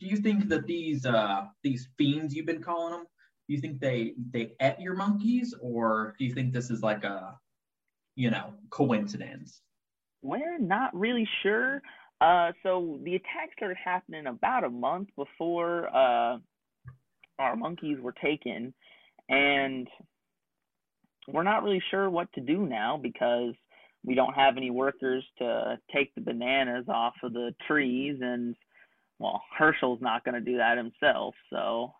Do 0.00 0.06
you 0.06 0.16
think 0.16 0.48
that 0.48 0.66
these 0.66 1.06
uh 1.06 1.46
these 1.62 1.88
fiends 1.96 2.34
you've 2.34 2.46
been 2.52 2.62
calling 2.70 2.92
them? 2.94 3.06
Do 3.46 3.54
you 3.54 3.60
think 3.60 3.78
they 3.80 4.14
they 4.34 4.44
ate 4.60 4.80
your 4.80 4.94
monkeys, 4.96 5.54
or 5.60 6.14
do 6.18 6.24
you 6.24 6.32
think 6.34 6.52
this 6.52 6.70
is 6.70 6.80
like 6.82 7.04
a 7.04 7.38
you 8.22 8.30
know 8.34 8.46
coincidence? 8.70 9.62
We're 10.22 10.58
not 10.58 10.90
really 11.04 11.28
sure. 11.42 11.82
Uh, 12.20 12.50
so 12.64 12.98
the 13.04 13.14
attack 13.20 13.48
started 13.56 13.76
happening 13.76 14.26
about 14.26 14.64
a 14.64 14.70
month 14.70 15.08
before 15.14 15.72
uh, 15.94 16.38
our 17.38 17.54
monkeys 17.56 17.98
were 18.00 18.16
taken, 18.28 18.72
and 19.28 19.88
we're 21.28 21.42
not 21.42 21.62
really 21.62 21.82
sure 21.90 22.08
what 22.08 22.32
to 22.34 22.40
do 22.40 22.66
now 22.66 22.98
because 23.02 23.54
we 24.04 24.14
don't 24.14 24.34
have 24.34 24.56
any 24.56 24.70
workers 24.70 25.24
to 25.38 25.78
take 25.92 26.14
the 26.14 26.20
bananas 26.20 26.84
off 26.88 27.14
of 27.22 27.32
the 27.32 27.52
trees, 27.66 28.18
and 28.20 28.54
well, 29.18 29.42
Herschel's 29.58 30.00
not 30.00 30.24
going 30.24 30.34
to 30.34 30.40
do 30.40 30.58
that 30.58 30.76
himself. 30.76 31.34
So 31.50 31.92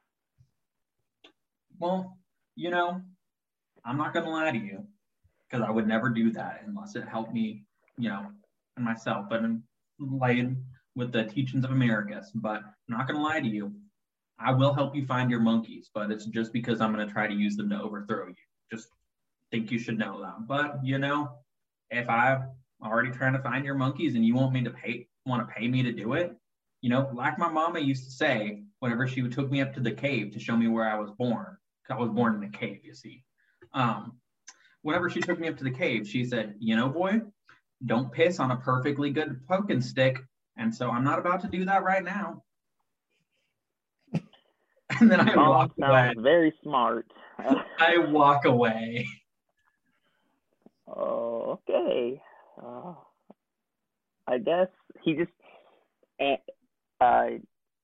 Well, 1.78 2.18
you 2.54 2.70
know, 2.70 3.02
I'm 3.84 3.98
not 3.98 4.14
gonna 4.14 4.30
lie 4.30 4.50
to 4.50 4.58
you, 4.58 4.84
because 5.48 5.66
I 5.66 5.70
would 5.70 5.86
never 5.86 6.08
do 6.08 6.30
that 6.32 6.62
unless 6.66 6.96
it 6.96 7.06
helped 7.08 7.32
me, 7.32 7.64
you 7.98 8.08
know, 8.08 8.26
and 8.76 8.84
myself. 8.84 9.26
But 9.28 9.44
I'm 9.44 9.62
laid 9.98 10.56
with 10.94 11.12
the 11.12 11.24
teachings 11.24 11.64
of 11.64 11.70
Americus. 11.70 12.30
But 12.34 12.62
I'm 12.62 12.96
not 12.96 13.06
gonna 13.06 13.22
lie 13.22 13.40
to 13.40 13.46
you. 13.46 13.72
I 14.38 14.52
will 14.52 14.72
help 14.72 14.94
you 14.94 15.06
find 15.06 15.30
your 15.30 15.40
monkeys, 15.40 15.90
but 15.92 16.10
it's 16.10 16.26
just 16.26 16.52
because 16.52 16.80
I'm 16.80 16.92
gonna 16.92 17.10
try 17.10 17.26
to 17.26 17.34
use 17.34 17.56
them 17.56 17.70
to 17.70 17.80
overthrow 17.80 18.28
you. 18.28 18.34
Just 18.70 18.88
think 19.50 19.70
you 19.70 19.78
should 19.78 19.98
know 19.98 20.20
that. 20.22 20.46
But 20.46 20.84
you 20.84 20.98
know, 20.98 21.38
if 21.90 22.08
I'm 22.08 22.50
already 22.82 23.10
trying 23.10 23.32
to 23.32 23.38
find 23.38 23.64
your 23.64 23.74
monkeys 23.74 24.14
and 24.14 24.24
you 24.24 24.34
want 24.34 24.52
me 24.52 24.62
to 24.64 24.70
pay 24.70 25.08
want 25.24 25.46
to 25.46 25.54
pay 25.54 25.66
me 25.66 25.82
to 25.82 25.92
do 25.92 26.12
it, 26.12 26.36
you 26.82 26.90
know, 26.90 27.10
like 27.12 27.38
my 27.38 27.48
mama 27.48 27.80
used 27.80 28.04
to 28.04 28.10
say 28.10 28.62
whenever 28.80 29.06
she 29.06 29.26
took 29.28 29.50
me 29.50 29.60
up 29.60 29.74
to 29.74 29.80
the 29.80 29.90
cave 29.90 30.32
to 30.32 30.38
show 30.38 30.56
me 30.56 30.68
where 30.68 30.88
I 30.88 30.98
was 30.98 31.10
born, 31.12 31.56
I 31.90 31.96
was 31.96 32.10
born 32.10 32.34
in 32.34 32.44
a 32.44 32.50
cave, 32.50 32.80
you 32.84 32.94
see. 32.94 33.24
Um, 33.72 34.18
whenever 34.82 35.10
she 35.10 35.20
took 35.20 35.40
me 35.40 35.48
up 35.48 35.56
to 35.58 35.64
the 35.64 35.70
cave, 35.70 36.06
she 36.06 36.24
said, 36.24 36.56
"You 36.58 36.76
know, 36.76 36.88
boy, 36.88 37.22
don't 37.84 38.12
piss 38.12 38.38
on 38.38 38.50
a 38.50 38.56
perfectly 38.56 39.10
good 39.10 39.46
poking 39.46 39.80
stick." 39.80 40.22
And 40.56 40.74
so 40.74 40.90
I'm 40.90 41.04
not 41.04 41.18
about 41.18 41.40
to 41.42 41.48
do 41.48 41.64
that 41.64 41.82
right 41.82 42.04
now. 42.04 42.42
And 45.00 45.10
then 45.10 45.20
I 45.20 45.36
walk 45.36 45.72
away. 45.82 46.14
very 46.16 46.54
smart. 46.62 47.06
I 47.78 47.98
walk 47.98 48.44
away. 48.44 49.06
Oh, 50.86 51.58
okay. 51.68 52.20
Uh, 52.62 52.94
I 54.26 54.38
guess 54.38 54.68
he 55.02 55.14
just, 55.14 55.30
eh, 56.20 56.36
uh, 57.00 57.26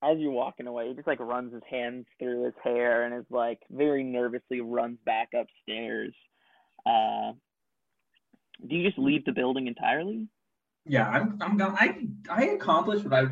as 0.03 0.19
you're 0.19 0.31
walking 0.31 0.67
away, 0.67 0.89
he 0.89 0.95
just 0.95 1.07
like 1.07 1.21
runs 1.21 1.53
his 1.53 1.63
hands 1.69 2.07
through 2.19 2.45
his 2.45 2.55
hair 2.63 3.05
and 3.05 3.15
is 3.15 3.27
like 3.31 3.61
very 3.71 4.03
nervously 4.05 4.61
runs 4.61 4.99
back 5.05 5.31
upstairs. 5.35 6.15
Uh, 6.87 7.33
do 8.67 8.77
you 8.77 8.87
just 8.87 8.99
leave 8.99 9.25
the 9.25 9.33
building 9.33 9.67
entirely? 9.67 10.29
Yeah, 10.85 11.09
I'm 11.09 11.39
I'm 11.41 11.57
gone. 11.57 11.77
I 11.79 12.07
I 12.31 12.45
accomplished 12.47 13.05
what 13.05 13.15
I 13.15 13.27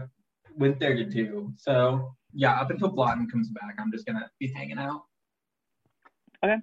went 0.57 0.79
there 0.79 0.95
to 0.95 1.05
do. 1.05 1.53
So 1.57 2.15
yeah, 2.33 2.61
up 2.61 2.71
until 2.71 2.95
Blotton 2.95 3.31
comes 3.31 3.49
back, 3.49 3.77
I'm 3.79 3.91
just 3.91 4.07
gonna 4.07 4.31
be 4.39 4.53
hanging 4.53 4.79
out. 4.79 5.03
Okay. 6.45 6.57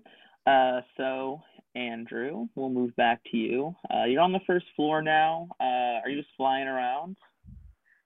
Uh, 0.46 0.82
so 0.96 1.42
Andrew, 1.76 2.48
we'll 2.56 2.70
move 2.70 2.96
back 2.96 3.22
to 3.32 3.38
you. 3.38 3.76
Uh, 3.94 4.06
you're 4.06 4.22
on 4.22 4.32
the 4.32 4.40
first 4.48 4.66
floor 4.76 5.02
now. 5.02 5.50
Uh, 5.60 6.02
are 6.04 6.10
you 6.10 6.22
just 6.22 6.34
flying 6.36 6.68
around? 6.68 7.18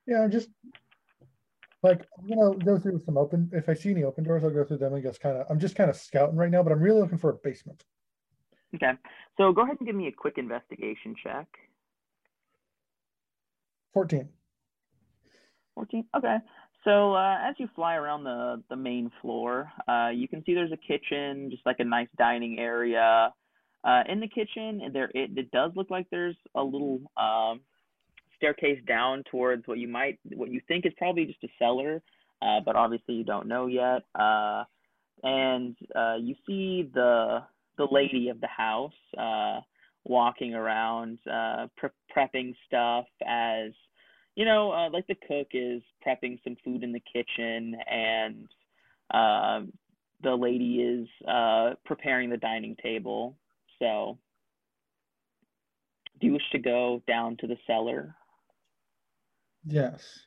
Yeah, 0.08 0.22
I'm 0.24 0.32
just 0.32 0.50
like 1.84 2.06
I'm 2.20 2.28
gonna 2.28 2.58
go 2.58 2.78
through 2.78 3.00
some 3.00 3.18
open. 3.18 3.50
If 3.54 3.70
I 3.70 3.74
see 3.74 3.92
any 3.92 4.04
open 4.04 4.24
doors, 4.24 4.44
I'll 4.44 4.50
go 4.50 4.64
through 4.64 4.78
them 4.78 4.94
and 4.94 5.04
just 5.04 5.22
kind 5.22 5.38
of. 5.38 5.46
I'm 5.50 5.60
just 5.60 5.76
kind 5.76 5.90
of 5.90 5.96
scouting 5.96 6.36
right 6.36 6.52
now, 6.52 6.64
but 6.64 6.72
I'm 6.72 6.82
really 6.82 7.02
looking 7.02 7.18
for 7.18 7.30
a 7.30 7.36
basement. 7.36 7.84
Okay. 8.76 8.92
So 9.38 9.52
go 9.52 9.64
ahead 9.64 9.78
and 9.80 9.88
give 9.88 9.96
me 9.96 10.08
a 10.08 10.12
quick 10.12 10.38
investigation 10.38 11.16
check. 11.22 11.48
Fourteen. 13.94 14.30
14 15.76 16.06
okay 16.18 16.38
so 16.84 17.14
uh, 17.14 17.38
as 17.42 17.56
you 17.58 17.68
fly 17.76 17.96
around 17.96 18.24
the 18.24 18.62
the 18.70 18.76
main 18.76 19.12
floor 19.22 19.72
uh, 19.88 20.10
you 20.10 20.28
can 20.28 20.44
see 20.46 20.54
there's 20.54 20.72
a 20.72 20.78
kitchen 20.78 21.50
just 21.50 21.66
like 21.66 21.80
a 21.80 21.86
nice 21.86 22.10
dining 22.18 22.60
area. 22.60 23.34
Uh, 23.84 24.04
in 24.10 24.20
the 24.20 24.28
kitchen 24.28 24.82
there 24.94 25.12
it, 25.16 25.32
it 25.36 25.52
does 25.52 25.72
look 25.76 25.90
like 25.90 26.08
there's 26.12 26.36
a 26.56 26.64
little 26.64 27.00
um, 27.18 27.62
staircase 28.38 28.80
down 28.88 29.24
towards 29.32 29.68
what 29.68 29.78
you 29.78 29.88
might 29.88 30.20
what 30.36 30.50
you 30.50 30.62
think 30.68 30.86
is 30.86 30.94
probably 30.98 31.26
just 31.26 31.44
a 31.44 31.48
cellar 31.58 32.02
uh, 32.42 32.60
but 32.66 32.76
obviously 32.76 33.16
you 33.16 33.24
don't 33.24 33.48
know 33.48 33.68
yet. 33.68 34.04
Uh, 34.16 34.64
and 35.24 35.76
uh, 35.96 36.16
you 36.20 36.36
see 36.48 36.90
the 36.94 37.44
the 37.78 37.88
lady 37.90 38.30
of 38.30 38.42
the 38.42 38.48
house 38.48 38.92
walking 40.04 40.56
around 40.56 41.20
pre- 41.78 41.90
prepping 42.16 42.56
stuff 42.68 43.06
as 43.26 43.72
you 44.36 44.46
know, 44.46 44.72
uh, 44.72 44.90
like 44.90 45.08
the 45.08 45.16
cook 45.16 45.48
is 45.54 45.82
prepping 46.06 46.40
some 46.44 46.56
food 46.64 46.84
in 46.84 46.92
the 46.92 47.02
kitchen, 47.02 47.76
and 47.90 48.48
uh, 49.14 49.62
the 50.24 50.36
lady 50.36 50.82
is 50.82 51.08
uh, 51.28 51.72
preparing 51.86 52.30
the 52.30 52.38
dining 52.38 52.76
table. 52.82 53.38
So, 53.80 54.18
do 56.20 56.28
you 56.28 56.34
wish 56.34 56.50
to 56.52 56.60
go 56.60 57.02
down 57.08 57.38
to 57.38 57.48
the 57.48 57.58
cellar? 57.68 58.16
Yes. 59.66 60.26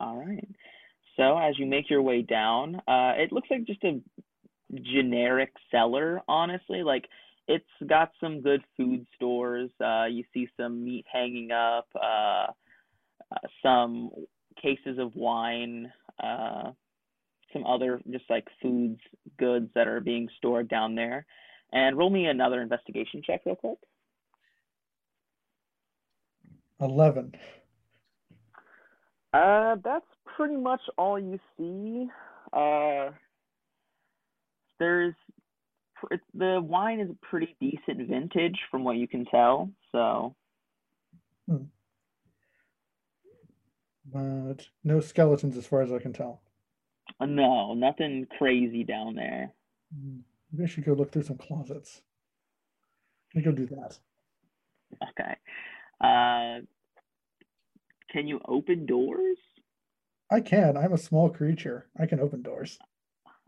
All 0.00 0.16
right. 0.16 0.48
So, 1.16 1.36
as 1.36 1.58
you 1.58 1.66
make 1.66 1.90
your 1.90 2.02
way 2.02 2.22
down, 2.22 2.76
uh, 2.88 3.12
it 3.16 3.32
looks 3.32 3.48
like 3.50 3.64
just 3.64 3.82
a 3.84 4.00
generic 4.92 5.52
cellar, 5.70 6.20
honestly. 6.28 6.82
Like, 6.82 7.04
it's 7.48 7.64
got 7.86 8.12
some 8.20 8.40
good 8.40 8.62
food 8.76 9.06
stores. 9.14 9.70
Uh, 9.82 10.04
you 10.04 10.24
see 10.34 10.48
some 10.56 10.84
meat 10.84 11.06
hanging 11.10 11.50
up. 11.50 11.88
Uh, 13.30 13.46
some 13.62 14.10
cases 14.60 14.98
of 14.98 15.14
wine, 15.14 15.92
uh, 16.22 16.70
some 17.52 17.66
other 17.66 18.00
just 18.10 18.24
like 18.30 18.46
foods, 18.62 19.00
goods 19.38 19.68
that 19.74 19.86
are 19.86 20.00
being 20.00 20.28
stored 20.36 20.68
down 20.68 20.94
there. 20.94 21.26
And 21.72 21.98
roll 21.98 22.10
me 22.10 22.26
another 22.26 22.62
investigation 22.62 23.22
check, 23.24 23.42
real 23.44 23.56
quick. 23.56 23.78
Eleven. 26.80 27.34
Uh, 29.32 29.76
that's 29.84 30.06
pretty 30.36 30.56
much 30.56 30.80
all 30.96 31.18
you 31.18 31.38
see. 31.58 32.08
Uh, 32.52 33.10
there's 34.78 35.14
the 36.32 36.60
wine 36.62 37.00
is 37.00 37.10
a 37.10 37.26
pretty 37.26 37.56
decent 37.60 38.08
vintage 38.08 38.58
from 38.70 38.84
what 38.84 38.96
you 38.96 39.08
can 39.08 39.24
tell. 39.26 39.68
So 39.92 40.34
But 44.12 44.66
no 44.84 45.00
skeletons 45.00 45.56
as 45.56 45.66
far 45.66 45.82
as 45.82 45.92
I 45.92 45.98
can 45.98 46.12
tell. 46.12 46.40
uh, 47.20 47.26
no, 47.26 47.74
nothing 47.74 48.26
crazy 48.38 48.84
down 48.84 49.14
there. 49.14 49.52
Hmm, 49.94 50.18
Maybe 50.52 50.64
I 50.64 50.66
should 50.66 50.84
go 50.84 50.92
look 50.94 51.12
through 51.12 51.24
some 51.24 51.36
closets. 51.38 52.00
Let 53.34 53.44
me 53.44 53.50
go 53.50 53.56
do 53.56 53.66
that. 53.66 53.98
Okay. 55.10 55.34
Uh, 56.00 56.64
can 58.10 58.26
you 58.26 58.40
open 58.46 58.86
doors? 58.86 59.36
I 60.30 60.40
can. 60.40 60.76
I'm 60.76 60.92
a 60.94 60.98
small 60.98 61.28
creature. 61.28 61.86
I 61.98 62.06
can 62.06 62.20
open 62.20 62.40
doors. 62.42 62.78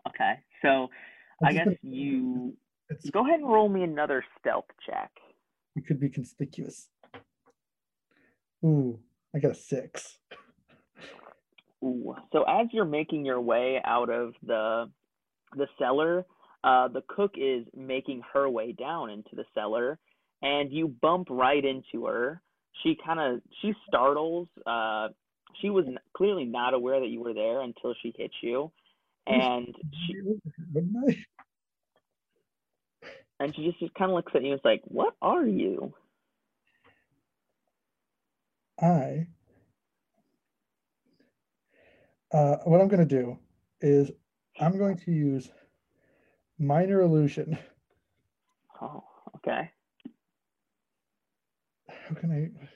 Okay. 0.08 0.40
So 0.62 0.88
I've 1.42 1.48
I 1.48 1.52
guess 1.52 1.68
been- 1.82 1.92
you 1.92 2.56
It's, 2.90 3.08
Go 3.10 3.24
ahead 3.26 3.40
and 3.40 3.48
roll 3.50 3.68
me 3.70 3.82
another 3.82 4.22
stealth 4.38 4.66
check. 4.84 5.10
it 5.76 5.86
could 5.86 6.00
be 6.00 6.10
conspicuous. 6.10 6.88
Ooh, 8.64 8.98
I 9.34 9.38
got 9.38 9.52
a 9.52 9.54
six. 9.54 10.18
Ooh. 11.82 12.14
So 12.32 12.42
as 12.42 12.66
you're 12.72 12.84
making 12.84 13.24
your 13.24 13.40
way 13.40 13.80
out 13.84 14.10
of 14.10 14.34
the 14.46 14.90
the 15.56 15.66
cellar, 15.78 16.26
uh, 16.62 16.88
the 16.88 17.02
cook 17.08 17.32
is 17.36 17.66
making 17.76 18.22
her 18.32 18.48
way 18.48 18.72
down 18.72 19.10
into 19.10 19.30
the 19.34 19.44
cellar, 19.54 19.98
and 20.42 20.72
you 20.72 20.88
bump 20.88 21.28
right 21.30 21.64
into 21.64 22.06
her. 22.06 22.42
She 22.82 22.96
kind 23.04 23.18
of 23.18 23.40
she 23.60 23.74
startles. 23.88 24.48
Uh, 24.66 25.08
she 25.60 25.70
was 25.70 25.86
clearly 26.16 26.44
not 26.44 26.74
aware 26.74 27.00
that 27.00 27.08
you 27.08 27.20
were 27.20 27.34
there 27.34 27.60
until 27.62 27.94
she 28.02 28.14
hit 28.16 28.30
you, 28.42 28.70
and 29.26 29.74
she 30.06 30.14
and 33.40 33.56
she 33.56 33.64
just, 33.64 33.80
just 33.80 33.94
kind 33.94 34.10
of 34.10 34.14
looks 34.14 34.32
at 34.34 34.42
you 34.42 34.52
and 34.52 34.60
is 34.60 34.64
like, 34.64 34.82
"What 34.84 35.14
are 35.22 35.46
you?" 35.46 35.94
I 38.80 39.26
uh, 42.32 42.56
what 42.64 42.80
I'm 42.80 42.88
going 42.88 43.06
to 43.06 43.22
do 43.22 43.38
is 43.80 44.10
I'm 44.60 44.78
going 44.78 44.98
to 44.98 45.10
use 45.10 45.48
minor 46.58 47.00
illusion. 47.02 47.58
Oh, 48.82 49.04
okay. 49.36 49.70
How 51.88 52.14
can 52.14 52.30
I 52.32 52.66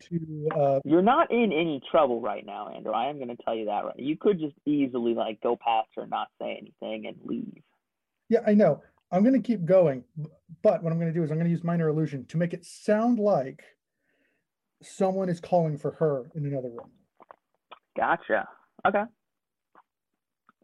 to 0.00 0.48
uh, 0.54 0.80
You're 0.84 1.02
not 1.02 1.30
in 1.30 1.52
any 1.52 1.80
trouble 1.90 2.20
right 2.20 2.44
now, 2.44 2.68
Andrew. 2.68 2.92
I 2.92 3.08
am 3.08 3.16
going 3.16 3.28
to 3.28 3.42
tell 3.44 3.54
you 3.54 3.66
that 3.66 3.84
right. 3.84 3.98
You 3.98 4.16
could 4.16 4.38
just 4.38 4.54
easily 4.66 5.14
like 5.14 5.40
go 5.40 5.56
past 5.56 5.88
her, 5.96 6.06
not 6.06 6.28
say 6.40 6.58
anything, 6.60 7.06
and 7.06 7.16
leave. 7.24 7.62
yeah 8.28 8.40
I 8.46 8.54
know 8.54 8.82
I'm 9.10 9.22
going 9.22 9.40
to 9.40 9.46
keep 9.46 9.64
going, 9.64 10.04
but 10.62 10.82
what 10.82 10.92
I'm 10.92 10.98
going 10.98 11.12
to 11.12 11.18
do 11.18 11.24
is 11.24 11.30
I'm 11.30 11.36
going 11.36 11.46
to 11.46 11.50
use 11.50 11.64
minor 11.64 11.88
illusion 11.88 12.26
to 12.26 12.36
make 12.36 12.52
it 12.52 12.64
sound 12.64 13.18
like 13.18 13.62
someone 14.82 15.28
is 15.28 15.40
calling 15.40 15.78
for 15.78 15.92
her 15.92 16.30
in 16.34 16.46
another 16.46 16.68
room. 16.68 16.90
Gotcha. 17.98 18.48
Okay. 18.86 19.02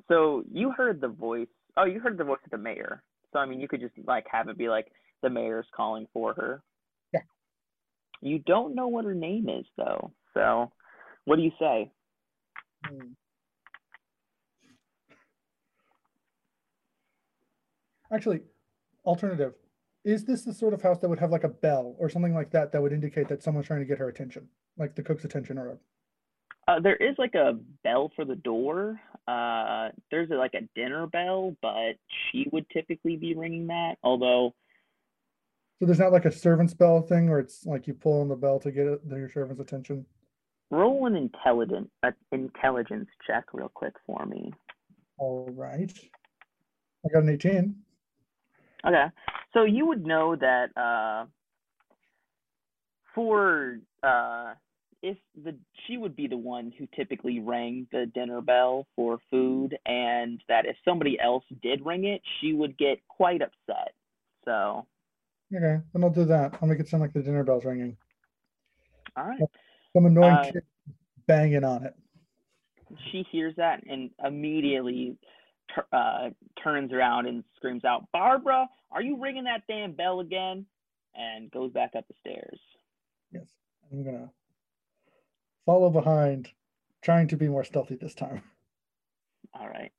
So 0.08 0.44
you 0.52 0.70
heard 0.70 1.00
the 1.00 1.08
voice. 1.08 1.48
Oh, 1.76 1.84
you 1.84 1.98
heard 1.98 2.16
the 2.16 2.24
voice 2.24 2.38
of 2.44 2.50
the 2.52 2.58
mayor. 2.58 3.02
So 3.32 3.40
I 3.40 3.46
mean, 3.46 3.58
you 3.58 3.66
could 3.66 3.80
just 3.80 3.94
like 4.06 4.24
have 4.30 4.48
it 4.48 4.56
be 4.56 4.68
like 4.68 4.86
the 5.20 5.30
mayor's 5.30 5.66
calling 5.74 6.06
for 6.12 6.32
her. 6.34 6.62
Yeah. 7.12 7.22
You 8.20 8.38
don't 8.38 8.76
know 8.76 8.86
what 8.86 9.04
her 9.04 9.14
name 9.14 9.48
is 9.48 9.66
though. 9.76 10.12
So 10.32 10.70
what 11.24 11.36
do 11.36 11.42
you 11.42 11.50
say? 11.58 11.90
Hmm. 12.86 13.12
Actually, 18.12 18.42
alternative. 19.04 19.54
Is 20.04 20.24
this 20.24 20.44
the 20.44 20.52
sort 20.52 20.72
of 20.74 20.82
house 20.82 21.00
that 21.00 21.08
would 21.08 21.18
have 21.18 21.32
like 21.32 21.42
a 21.42 21.48
bell 21.48 21.96
or 21.98 22.08
something 22.08 22.34
like 22.34 22.52
that 22.52 22.70
that 22.70 22.80
would 22.80 22.92
indicate 22.92 23.26
that 23.26 23.42
someone's 23.42 23.66
trying 23.66 23.80
to 23.80 23.86
get 23.86 23.98
her 23.98 24.08
attention, 24.08 24.46
like 24.78 24.94
the 24.94 25.02
cook's 25.02 25.24
attention 25.24 25.58
or 25.58 25.78
Uh, 26.66 26.80
there 26.80 26.96
is 26.96 27.14
like 27.18 27.34
a 27.34 27.58
bell 27.82 28.10
for 28.16 28.24
the 28.24 28.36
door. 28.36 29.00
Uh, 29.28 29.88
there's 30.10 30.30
a, 30.30 30.34
like 30.34 30.54
a 30.54 30.68
dinner 30.74 31.06
bell, 31.06 31.56
but 31.60 31.96
she 32.30 32.46
would 32.52 32.68
typically 32.70 33.16
be 33.16 33.34
ringing 33.34 33.66
that. 33.66 33.96
Although 34.02 34.54
so 35.78 35.86
there's 35.86 35.98
not 35.98 36.12
like 36.12 36.24
a 36.24 36.32
servant's 36.32 36.72
bell 36.72 37.02
thing 37.02 37.28
where 37.28 37.40
it's 37.40 37.66
like 37.66 37.86
you 37.86 37.94
pull 37.94 38.20
on 38.20 38.28
the 38.28 38.36
bell 38.36 38.60
to 38.60 38.70
get 38.70 38.86
it, 38.86 39.00
your 39.10 39.28
servant's 39.28 39.60
attention. 39.60 40.06
roll 40.70 41.06
an 41.06 41.16
intelligent 41.16 41.90
uh, 42.02 42.12
intelligence 42.32 43.08
check 43.26 43.44
real 43.52 43.70
quick 43.74 43.94
for 44.06 44.24
me. 44.24 44.52
All 45.18 45.48
right. 45.54 45.92
I 47.04 47.12
got 47.12 47.24
an 47.24 47.28
18. 47.28 47.74
Okay. 48.86 49.06
So 49.52 49.64
you 49.64 49.86
would 49.86 50.06
know 50.06 50.36
that 50.36 50.76
uh 50.76 51.26
for 53.14 53.78
uh 54.02 54.54
if 55.04 55.18
the 55.44 55.54
she 55.86 55.98
would 55.98 56.16
be 56.16 56.26
the 56.26 56.36
one 56.36 56.72
who 56.78 56.86
typically 56.96 57.38
rang 57.38 57.86
the 57.92 58.06
dinner 58.14 58.40
bell 58.40 58.86
for 58.96 59.18
food 59.30 59.76
and 59.84 60.40
that 60.48 60.64
if 60.64 60.76
somebody 60.82 61.20
else 61.20 61.44
did 61.62 61.84
ring 61.84 62.04
it, 62.06 62.22
she 62.40 62.54
would 62.54 62.78
get 62.78 62.98
quite 63.06 63.42
upset. 63.42 63.92
So, 64.46 64.86
Okay, 65.54 65.80
then 65.92 66.02
I'll 66.02 66.10
do 66.10 66.24
that. 66.24 66.56
I'll 66.60 66.68
make 66.68 66.80
it 66.80 66.88
sound 66.88 67.02
like 67.02 67.12
the 67.12 67.22
dinner 67.22 67.44
bell's 67.44 67.66
ringing. 67.66 67.96
all 69.16 69.26
right. 69.26 69.40
Some 69.92 70.06
annoying 70.06 70.32
Uh, 70.36 70.50
kid 70.52 70.64
banging 71.26 71.64
on 71.64 71.84
it. 71.84 71.94
She 73.12 73.24
hears 73.30 73.54
that 73.56 73.82
and 73.86 74.10
immediately 74.24 75.18
tur 75.74 75.84
uh 75.92 76.30
turns 76.62 76.92
around 76.92 77.26
and 77.26 77.44
screams 77.56 77.84
out, 77.84 78.10
"Barbara, 78.10 78.68
are 78.90 79.02
you 79.02 79.20
ringing 79.20 79.44
that 79.44 79.66
damn 79.68 79.92
bell 79.92 80.20
again?" 80.20 80.64
and 81.14 81.50
goes 81.50 81.72
back 81.72 81.94
up 81.94 82.06
the 82.08 82.14
stairs. 82.20 82.58
Yes, 83.32 83.46
I'm 83.92 84.02
gonna 84.02 84.30
follow 85.66 85.90
behind, 85.90 86.50
trying 87.02 87.28
to 87.28 87.36
be 87.36 87.48
more 87.48 87.64
stealthy 87.64 87.96
this 87.96 88.14
time. 88.14 88.42
All 89.58 89.68
right. 89.68 89.92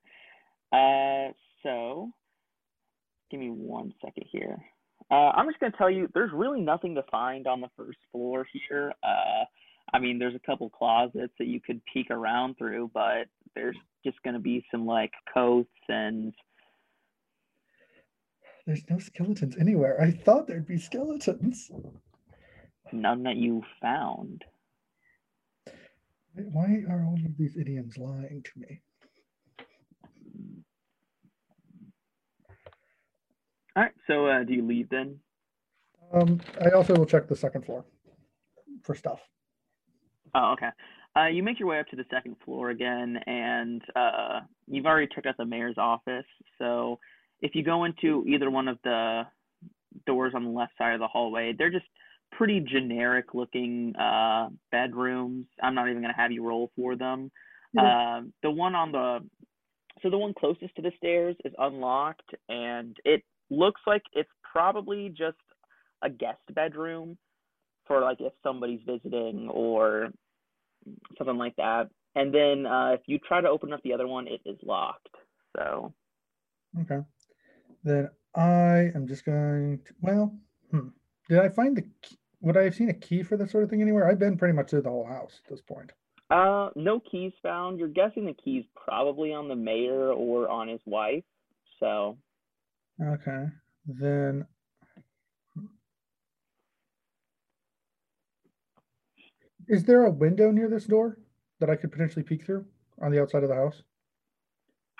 Uh, 0.72 1.32
so 1.64 2.12
give 3.32 3.40
me 3.40 3.50
one 3.50 3.94
second 4.04 4.26
here. 4.32 4.58
Uh, 5.12 5.32
I'm 5.36 5.48
just 5.48 5.60
gonna 5.60 5.74
tell 5.78 5.90
you, 5.90 6.10
there's 6.14 6.32
really 6.34 6.62
nothing 6.62 6.96
to 6.96 7.04
find 7.12 7.48
on 7.48 7.62
the 7.62 7.70
first 7.78 8.00
floor 8.12 8.46
here. 8.52 8.92
Uh, 9.04 9.46
I 9.94 10.00
mean, 10.00 10.18
there's 10.18 10.36
a 10.36 10.40
couple 10.40 10.70
closets 10.70 11.34
that 11.38 11.48
you 11.48 11.62
could 11.62 11.80
peek 11.94 12.10
around 12.10 12.58
through, 12.58 12.90
but 12.94 13.28
there's 13.54 13.78
just 14.04 14.22
gonna 14.24 14.40
be 14.40 14.66
some 14.72 14.86
like 14.86 15.12
coats 15.32 15.70
and 15.88 16.34
There's 18.66 18.84
no 18.90 18.98
skeletons 18.98 19.56
anywhere. 19.58 20.02
I 20.02 20.10
thought 20.12 20.48
there'd 20.48 20.68
be 20.68 20.80
skeletons. 20.80 21.70
none 22.92 23.24
that 23.24 23.36
you 23.36 23.64
found. 23.80 24.44
Why 26.36 26.84
are 26.90 27.06
all 27.06 27.20
of 27.26 27.38
these 27.38 27.56
idioms 27.58 27.98
lying 27.98 28.44
to 28.44 28.60
me? 28.60 28.82
All 33.76 33.84
right. 33.84 33.92
So 34.08 34.28
uh, 34.28 34.44
do 34.44 34.54
you 34.54 34.66
leave 34.66 34.90
then? 34.90 35.20
Um, 36.14 36.40
I 36.64 36.70
also 36.70 36.96
will 36.96 37.06
check 37.06 37.28
the 37.28 37.36
second 37.36 37.66
floor 37.66 37.86
for 38.84 38.96
stuff. 38.96 39.20
Oh, 40.34 40.54
okay. 40.54 40.70
Uh, 41.18 41.28
you 41.28 41.44
make 41.44 41.60
your 41.60 41.70
way 41.70 41.80
up 41.80 41.88
to 41.88 41.96
the 41.96 42.06
second 42.12 42.36
floor 42.44 42.70
again, 42.70 43.18
and 43.26 43.82
uh, 43.96 44.42
you've 44.68 44.86
already 44.86 45.08
checked 45.14 45.28
out 45.28 45.38
the 45.38 45.46
mayor's 45.46 45.78
office. 45.78 46.26
So 46.60 47.00
if 47.42 47.56
you 47.56 47.64
go 47.64 47.86
into 47.86 48.26
either 48.28 48.52
one 48.52 48.68
of 48.68 48.78
the 48.84 49.24
doors 50.06 50.34
on 50.36 50.44
the 50.44 50.50
left 50.50 50.74
side 50.78 50.94
of 50.94 51.00
the 51.00 51.08
hallway, 51.08 51.54
they're 51.58 51.72
just 51.72 51.86
pretty 52.38 52.60
generic 52.60 53.34
looking 53.34 53.96
uh, 53.96 54.50
bedrooms. 54.72 55.46
I'm 55.62 55.76
not 55.76 55.90
even 55.90 56.02
going 56.02 56.14
to 56.14 56.22
have 56.22 56.32
you 56.32 56.46
roll 56.46 56.72
for 56.76 56.96
them. 56.96 57.32
Yeah. 57.74 58.18
Um, 58.18 58.34
the 58.44 58.52
one 58.52 58.76
on 58.76 58.92
the 58.92 59.20
so 60.02 60.10
the 60.10 60.18
one 60.18 60.34
closest 60.38 60.76
to 60.76 60.82
the 60.82 60.92
stairs 60.98 61.36
is 61.46 61.54
unlocked, 61.58 62.36
and 62.50 62.96
it 63.06 63.24
looks 63.50 63.82
like 63.88 64.04
it's 64.14 64.30
probably 64.52 65.10
just 65.10 65.38
a 66.04 66.10
guest 66.10 66.42
bedroom 66.54 67.18
for 67.88 68.02
like 68.02 68.20
if 68.20 68.34
somebody's 68.44 68.82
visiting 68.86 69.50
or 69.50 70.10
something 71.18 71.38
like 71.38 71.56
that. 71.56 71.90
And 72.16 72.34
then 72.34 72.66
uh, 72.66 72.92
if 72.94 73.02
you 73.08 73.20
try 73.20 73.42
to 73.42 73.50
open 73.50 73.74
up 73.74 73.82
the 73.84 73.94
other 73.94 74.08
one, 74.08 74.28
it 74.28 74.42
is 74.46 74.58
locked. 74.64 75.08
So 75.58 75.94
Okay. 76.82 77.00
Then 77.84 78.10
I 78.36 78.92
am 78.96 79.08
just 79.08 79.26
going 79.26 79.80
to, 79.86 79.94
well, 80.02 80.36
hmm. 80.72 80.90
Did 81.30 81.40
I 81.40 81.50
find 81.50 81.76
the, 81.76 81.84
key- 82.02 82.20
would 82.46 82.56
I 82.56 82.64
have 82.64 82.76
seen 82.76 82.90
a 82.90 82.94
key 82.94 83.24
for 83.24 83.36
this 83.36 83.52
sort 83.52 83.64
of 83.64 83.70
thing 83.70 83.82
anywhere? 83.82 84.08
I've 84.08 84.20
been 84.20 84.38
pretty 84.38 84.54
much 84.54 84.70
through 84.70 84.84
the 84.84 84.90
whole 84.90 85.06
house 85.06 85.42
at 85.44 85.50
this 85.50 85.62
point. 85.62 85.92
uh, 86.30 86.70
no 86.76 87.00
keys 87.00 87.34
found. 87.44 87.80
You're 87.80 87.88
guessing 87.90 88.26
the 88.26 88.34
keys 88.34 88.64
probably 88.76 89.34
on 89.34 89.48
the 89.48 89.56
mayor 89.56 90.12
or 90.14 90.48
on 90.50 90.68
his 90.68 90.80
wife. 90.86 91.24
So 91.80 92.18
Okay. 93.02 93.48
Then. 93.86 94.46
Is 99.68 99.84
there 99.86 100.06
a 100.06 100.12
window 100.12 100.52
near 100.52 100.70
this 100.70 100.86
door 100.86 101.18
that 101.60 101.70
I 101.70 101.76
could 101.76 101.92
potentially 101.92 102.24
peek 102.24 102.46
through 102.46 102.66
on 103.02 103.12
the 103.12 103.22
outside 103.22 103.44
of 103.44 103.50
the 103.50 103.56
house? 103.56 103.82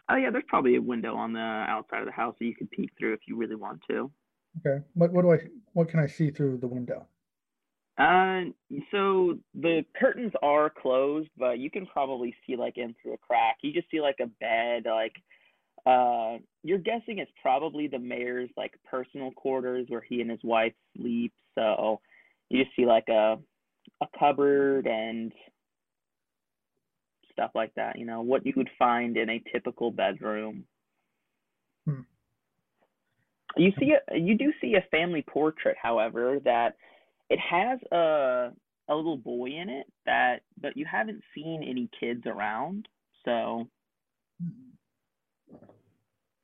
oh 0.10 0.16
yeah, 0.16 0.30
there's 0.30 0.44
probably 0.48 0.76
a 0.76 0.82
window 0.82 1.16
on 1.16 1.34
the 1.34 1.40
outside 1.40 2.00
of 2.02 2.06
the 2.06 2.12
house 2.12 2.36
that 2.40 2.46
you 2.46 2.56
could 2.56 2.70
peek 2.70 2.92
through 2.98 3.14
if 3.14 3.22
you 3.28 3.36
really 3.36 3.56
want 3.56 3.82
to. 3.90 4.12
Okay. 4.60 4.84
What, 4.94 5.12
what 5.12 5.24
do 5.24 5.32
I, 5.34 5.38
what 5.74 5.90
can 5.90 6.00
I 6.00 6.06
see 6.08 6.30
through 6.32 6.58
the 6.60 6.68
window? 6.68 7.08
Uh, 7.98 8.52
so 8.92 9.38
the 9.54 9.86
curtains 9.98 10.34
are 10.42 10.70
closed, 10.70 11.30
but 11.38 11.60
you 11.60 11.72
can 11.72 11.86
probably 11.86 12.36
see 12.46 12.56
like 12.58 12.78
in 12.78 12.94
through 13.02 13.14
a 13.14 13.18
crack. 13.18 13.58
You 13.62 13.72
just 13.72 13.90
see 13.90 14.02
like 14.02 14.18
a 14.22 14.28
bed, 14.28 14.84
like 14.86 15.16
uh, 15.86 16.40
you're 16.64 16.78
guessing 16.80 17.20
it's 17.20 17.32
probably 17.42 17.88
the 17.88 18.00
mayor's 18.00 18.50
like 18.58 18.74
personal 18.90 19.32
quarters 19.32 19.86
where 19.88 20.02
he 20.02 20.20
and 20.20 20.30
his 20.30 20.44
wife 20.44 20.74
sleep. 20.98 21.32
So 21.56 22.02
you 22.50 22.64
just 22.64 22.76
see 22.76 22.86
like 22.86 23.08
a 23.08 23.38
a 24.02 24.08
cupboard 24.20 24.88
and 24.88 25.32
stuff 27.32 27.52
like 27.56 27.74
that. 27.76 27.98
You 27.98 28.06
know 28.06 28.22
what 28.22 28.46
you 28.46 28.54
would 28.58 28.70
find 28.78 29.16
in 29.16 29.30
a 29.30 29.44
typical 29.54 29.92
bedroom. 29.92 30.66
You 33.58 33.72
see, 33.80 33.94
a, 33.94 34.18
you 34.18 34.38
do 34.38 34.52
see 34.60 34.76
a 34.76 34.86
family 34.92 35.24
portrait, 35.26 35.78
however, 35.82 36.40
that 36.44 36.76
it 37.30 37.40
has 37.40 37.80
a 37.92 38.52
a 38.88 38.96
little 38.96 39.18
boy 39.18 39.48
in 39.48 39.70
it 39.70 39.88
that, 40.06 40.42
but 40.62 40.78
you 40.78 40.86
haven't 40.86 41.24
seen 41.34 41.64
any 41.68 41.90
kids 42.00 42.24
around, 42.28 42.88
so 43.24 43.68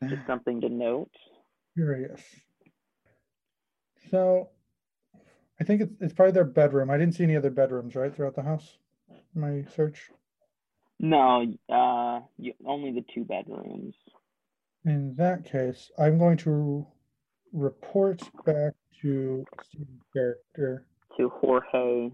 just 0.07 0.25
something 0.25 0.61
to 0.61 0.69
note. 0.69 1.11
Curious. 1.75 2.21
So, 4.09 4.49
I 5.59 5.63
think 5.63 5.81
it's 5.81 5.93
it's 6.01 6.13
probably 6.13 6.33
their 6.33 6.43
bedroom. 6.43 6.89
I 6.89 6.97
didn't 6.97 7.15
see 7.15 7.23
any 7.23 7.37
other 7.37 7.51
bedrooms 7.51 7.95
right 7.95 8.13
throughout 8.13 8.35
the 8.35 8.41
house. 8.41 8.77
in 9.35 9.41
My 9.41 9.65
search. 9.75 10.09
No, 10.99 11.45
uh, 11.69 12.19
you, 12.37 12.53
only 12.65 12.91
the 12.91 13.05
two 13.13 13.23
bedrooms. 13.23 13.95
In 14.85 15.15
that 15.15 15.45
case, 15.45 15.91
I'm 15.97 16.17
going 16.17 16.37
to 16.37 16.87
report 17.53 18.21
back 18.45 18.73
to 19.01 19.45
Steven's 19.69 20.01
character. 20.13 20.85
To 21.17 21.29
Jorge 21.29 22.11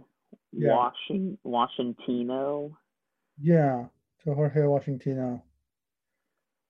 Yeah. 0.51 0.75
Washing 0.75 1.37
Washingtino. 1.45 2.71
Yeah, 3.39 3.85
to 4.23 4.33
Jorge 4.33 4.61
Washingtino. 4.61 5.41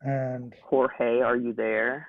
And 0.01 0.53
Jorge, 0.63 1.21
are 1.21 1.35
you 1.37 1.53
there? 1.53 2.07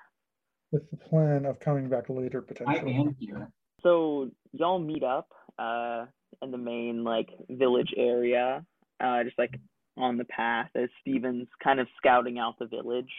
with 0.70 0.90
the 0.90 0.98
plan 0.98 1.46
of 1.46 1.58
coming 1.60 1.88
back 1.88 2.10
later 2.10 2.42
potentially. 2.42 2.94
I 2.94 2.98
am 3.00 3.16
here. 3.18 3.48
So 3.82 4.30
y'all 4.52 4.78
meet 4.78 5.02
up 5.02 5.28
uh 5.58 6.04
in 6.42 6.50
the 6.50 6.58
main 6.58 7.04
like 7.04 7.30
village 7.48 7.94
area, 7.96 8.66
uh 9.00 9.24
just 9.24 9.38
like 9.38 9.58
on 9.96 10.18
the 10.18 10.26
path 10.26 10.68
as 10.74 10.90
Steven's 11.00 11.48
kind 11.64 11.80
of 11.80 11.86
scouting 11.96 12.38
out 12.38 12.58
the 12.58 12.66
village. 12.66 13.10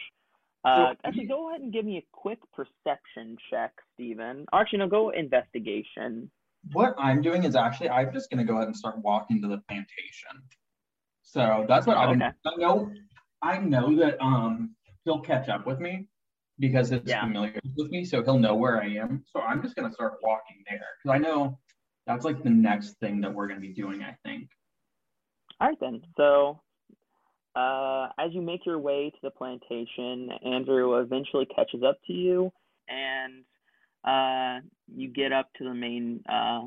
Uh 0.64 0.92
actually 1.04 1.26
go 1.26 1.48
ahead 1.48 1.62
and 1.62 1.72
give 1.72 1.84
me 1.84 1.96
a 1.98 2.04
quick 2.12 2.38
perception 2.52 3.36
check, 3.50 3.72
Stephen. 3.94 4.44
Actually 4.52 4.80
no, 4.80 4.88
go 4.88 5.10
investigation. 5.10 6.30
What 6.72 6.94
I'm 6.98 7.22
doing 7.22 7.44
is 7.44 7.56
actually 7.56 7.88
I'm 7.88 8.12
just 8.12 8.30
gonna 8.30 8.44
go 8.44 8.56
ahead 8.56 8.66
and 8.66 8.76
start 8.76 8.98
walking 8.98 9.40
to 9.42 9.48
the 9.48 9.58
plantation. 9.68 10.42
So 11.22 11.64
that's 11.68 11.86
what 11.86 11.96
I've 11.96 12.10
been. 12.10 12.22
Okay. 12.22 12.32
I 12.44 12.56
know. 12.56 12.90
I 13.42 13.58
know 13.58 13.96
that 13.96 14.20
um 14.20 14.74
he'll 15.04 15.20
catch 15.20 15.48
up 15.48 15.66
with 15.66 15.80
me 15.80 16.08
because 16.58 16.92
it's 16.92 17.08
Yeah. 17.08 17.22
familiar 17.22 17.58
with 17.76 17.90
me, 17.90 18.04
so 18.04 18.22
he'll 18.22 18.38
know 18.38 18.54
where 18.54 18.82
I 18.82 18.88
am. 18.88 19.24
So 19.26 19.40
I'm 19.40 19.62
just 19.62 19.76
gonna 19.76 19.92
start 19.92 20.14
walking 20.22 20.62
there 20.68 20.84
because 21.02 21.14
I 21.16 21.18
know 21.18 21.58
that's 22.06 22.24
like 22.26 22.42
the 22.42 22.50
next 22.50 22.98
thing 23.00 23.20
that 23.22 23.32
we're 23.32 23.48
gonna 23.48 23.60
be 23.60 23.72
doing. 23.72 24.02
I 24.02 24.14
think. 24.24 24.50
All 25.60 25.68
right 25.68 25.80
then. 25.80 26.02
So, 26.16 26.60
uh, 27.54 28.08
as 28.18 28.32
you 28.32 28.42
make 28.42 28.64
your 28.64 28.78
way 28.78 29.10
to 29.10 29.16
the 29.22 29.30
plantation, 29.30 30.30
Andrew 30.44 30.98
eventually 30.98 31.46
catches 31.46 31.82
up 31.82 31.98
to 32.06 32.12
you, 32.12 32.52
and 32.88 33.44
uh, 34.04 34.64
you 34.94 35.08
get 35.08 35.32
up 35.32 35.48
to 35.58 35.64
the 35.64 35.74
main 35.74 36.22
uh, 36.28 36.62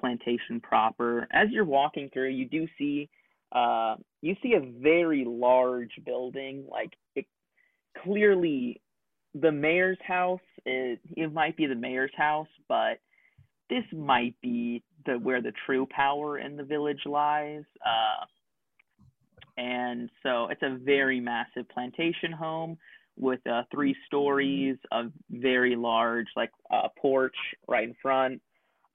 plantation 0.00 0.60
proper. 0.60 1.26
As 1.32 1.48
you're 1.50 1.64
walking 1.64 2.10
through, 2.12 2.30
you 2.30 2.48
do 2.48 2.66
see 2.78 3.08
uh, 3.52 3.96
you 4.22 4.36
see 4.42 4.54
a 4.54 4.80
very 4.80 5.24
large 5.26 5.90
building. 6.06 6.64
Like 6.70 6.92
it 7.16 7.26
clearly, 8.02 8.80
the 9.34 9.52
mayor's 9.52 9.98
house. 10.06 10.40
Is, 10.66 10.98
it 11.16 11.32
might 11.32 11.56
be 11.56 11.66
the 11.66 11.74
mayor's 11.74 12.12
house, 12.16 12.48
but 12.68 13.00
this 13.70 13.84
might 13.92 14.34
be 14.42 14.82
the 15.06 15.14
where 15.14 15.40
the 15.42 15.52
true 15.66 15.86
power 15.90 16.38
in 16.38 16.56
the 16.56 16.64
village 16.64 17.00
lies. 17.06 17.64
Uh, 17.84 18.26
and 19.60 20.08
so 20.22 20.48
it's 20.48 20.62
a 20.62 20.78
very 20.82 21.20
massive 21.20 21.68
plantation 21.68 22.32
home 22.32 22.78
with 23.18 23.40
uh, 23.46 23.62
three 23.70 23.94
stories, 24.06 24.78
a 24.90 25.02
very 25.30 25.76
large 25.76 26.28
like 26.34 26.50
uh, 26.70 26.88
porch 26.98 27.36
right 27.68 27.84
in 27.84 27.94
front. 28.00 28.40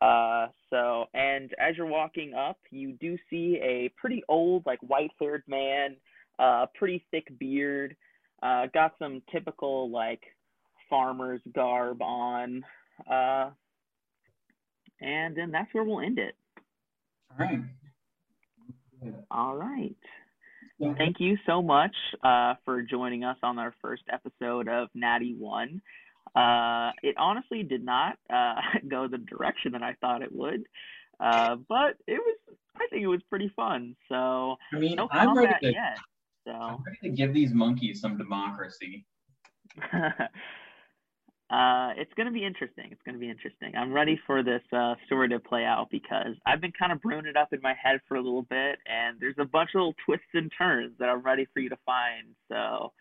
Uh, 0.01 0.47
so 0.71 1.05
and 1.13 1.53
as 1.59 1.77
you're 1.77 1.85
walking 1.85 2.33
up, 2.33 2.57
you 2.71 2.93
do 2.93 3.15
see 3.29 3.59
a 3.61 3.91
pretty 3.95 4.23
old 4.27 4.65
like 4.65 4.79
white-haired 4.81 5.43
man, 5.47 5.95
uh, 6.39 6.65
pretty 6.73 7.05
thick 7.11 7.27
beard, 7.39 7.95
uh, 8.41 8.65
got 8.73 8.93
some 8.97 9.21
typical 9.31 9.91
like 9.91 10.23
farmer's 10.89 11.41
garb 11.53 12.01
on. 12.01 12.65
Uh, 13.09 13.51
and 14.99 15.35
then 15.35 15.51
that's 15.51 15.71
where 15.73 15.83
we'll 15.83 15.99
end 15.99 16.17
it. 16.17 16.35
All 17.31 17.45
right. 17.45 17.59
All 19.29 19.55
right. 19.55 19.95
Yeah. 20.77 20.93
Thank 20.97 21.17
you 21.19 21.37
so 21.45 21.61
much 21.61 21.95
uh, 22.23 22.55
for 22.65 22.81
joining 22.81 23.23
us 23.23 23.37
on 23.43 23.59
our 23.59 23.73
first 23.81 24.03
episode 24.11 24.67
of 24.67 24.89
Natty 24.93 25.35
One. 25.37 25.81
Uh, 26.35 26.91
it 27.01 27.15
honestly 27.17 27.63
did 27.63 27.83
not 27.83 28.17
uh, 28.29 28.55
go 28.87 29.07
the 29.07 29.17
direction 29.17 29.71
that 29.71 29.83
I 29.83 29.93
thought 30.01 30.21
it 30.21 30.33
would, 30.33 30.63
uh, 31.19 31.55
but 31.69 31.95
it 32.07 32.19
was. 32.19 32.37
I 32.75 32.87
think 32.89 33.03
it 33.03 33.07
was 33.07 33.21
pretty 33.29 33.49
fun. 33.55 33.95
So 34.09 34.57
I 34.73 34.79
mean, 34.79 34.97
no 34.97 35.07
I'm 35.11 35.37
ready 35.37 35.53
to. 35.61 35.71
yet. 35.71 35.97
So 36.45 36.51
I'm 36.51 36.83
ready 36.83 36.97
to 37.03 37.09
give 37.09 37.33
these 37.33 37.53
monkeys 37.53 38.01
some 38.01 38.17
democracy. 38.17 39.05
uh, 41.51 41.93
it's 41.95 42.11
going 42.15 42.25
to 42.25 42.33
be 42.33 42.43
interesting. 42.43 42.85
It's 42.91 43.01
going 43.05 43.13
to 43.13 43.19
be 43.19 43.29
interesting. 43.29 43.75
I'm 43.77 43.93
ready 43.93 44.19
for 44.25 44.41
this 44.41 44.61
uh, 44.73 44.95
story 45.05 45.29
to 45.29 45.39
play 45.39 45.63
out 45.63 45.89
because 45.91 46.33
I've 46.45 46.59
been 46.59 46.73
kind 46.77 46.91
of 46.91 47.01
brewing 47.01 47.27
it 47.27 47.37
up 47.37 47.53
in 47.53 47.59
my 47.61 47.75
head 47.81 47.99
for 48.07 48.15
a 48.15 48.21
little 48.21 48.43
bit, 48.43 48.79
and 48.87 49.17
there's 49.19 49.35
a 49.37 49.45
bunch 49.45 49.69
of 49.75 49.79
little 49.79 49.95
twists 50.05 50.25
and 50.33 50.51
turns 50.57 50.93
that 50.97 51.07
I'm 51.09 51.21
ready 51.21 51.47
for 51.53 51.59
you 51.59 51.69
to 51.69 51.77
find. 51.85 52.35
So 52.47 52.93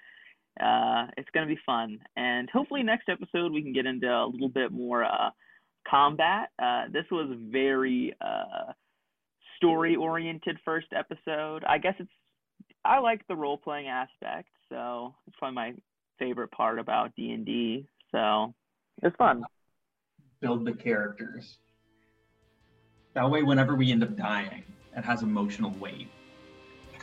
uh, 0.63 1.07
it's 1.17 1.31
going 1.33 1.49
to 1.49 1.55
be 1.55 1.61
fun, 1.65 1.99
and 2.17 2.51
hopefully 2.51 2.83
next 2.83 3.09
episode 3.09 3.51
we 3.51 3.63
can 3.63 3.73
get 3.73 3.87
into 3.87 4.09
a 4.09 4.27
little 4.27 4.51
bit 4.51 4.73
more 4.73 5.05
uh, 5.05 5.31
combat. 5.89 6.51
Uh, 6.63 6.85
this 6.93 7.07
was 7.11 7.35
very 7.51 8.13
uh, 8.21 8.73
story 9.57 9.97
oriented 9.97 10.59
first 10.67 10.89
episode. 10.95 11.65
I 11.65 11.79
guess 11.79 11.95
it's 11.99 12.11
I 12.85 12.99
like 12.99 13.27
the 13.27 13.37
role 13.37 13.57
playing 13.57 13.89
aspect, 13.89 14.51
so 14.69 15.15
it's 15.27 15.37
probably 15.39 15.55
my 15.55 15.73
favorite 16.19 16.51
part 16.51 16.79
about 16.79 17.15
D 17.17 17.31
and 17.31 17.47
D. 17.47 17.87
So 18.15 18.55
it's 19.03 19.17
fun. 19.17 19.43
Build 20.41 20.65
the 20.65 20.73
characters. 20.73 21.59
That 23.15 23.29
way, 23.29 23.43
whenever 23.43 23.75
we 23.75 23.91
end 23.91 24.05
up 24.05 24.17
dying, 24.17 24.63
it 24.97 25.05
has 25.05 25.23
emotional 25.23 25.73
weight. 25.81 26.07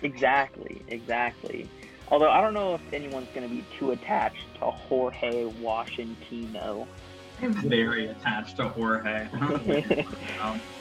Exactly, 0.02 0.82
exactly. 0.88 1.70
Although 2.10 2.30
I 2.30 2.40
don't 2.40 2.54
know 2.54 2.76
if 2.76 2.82
anyone's 2.94 3.28
going 3.36 3.48
to 3.48 3.54
be 3.54 3.66
too 3.78 3.92
attached 3.92 4.46
to 4.60 4.72
Jorge 4.72 5.50
Washingtino. 5.62 6.88
I'm 7.42 7.54
very 7.54 8.08
attached 8.08 8.56
to 8.58 8.70
Jorge. 8.70 9.28
I 9.34 9.38
don't 9.38 9.68
know. 9.68 10.60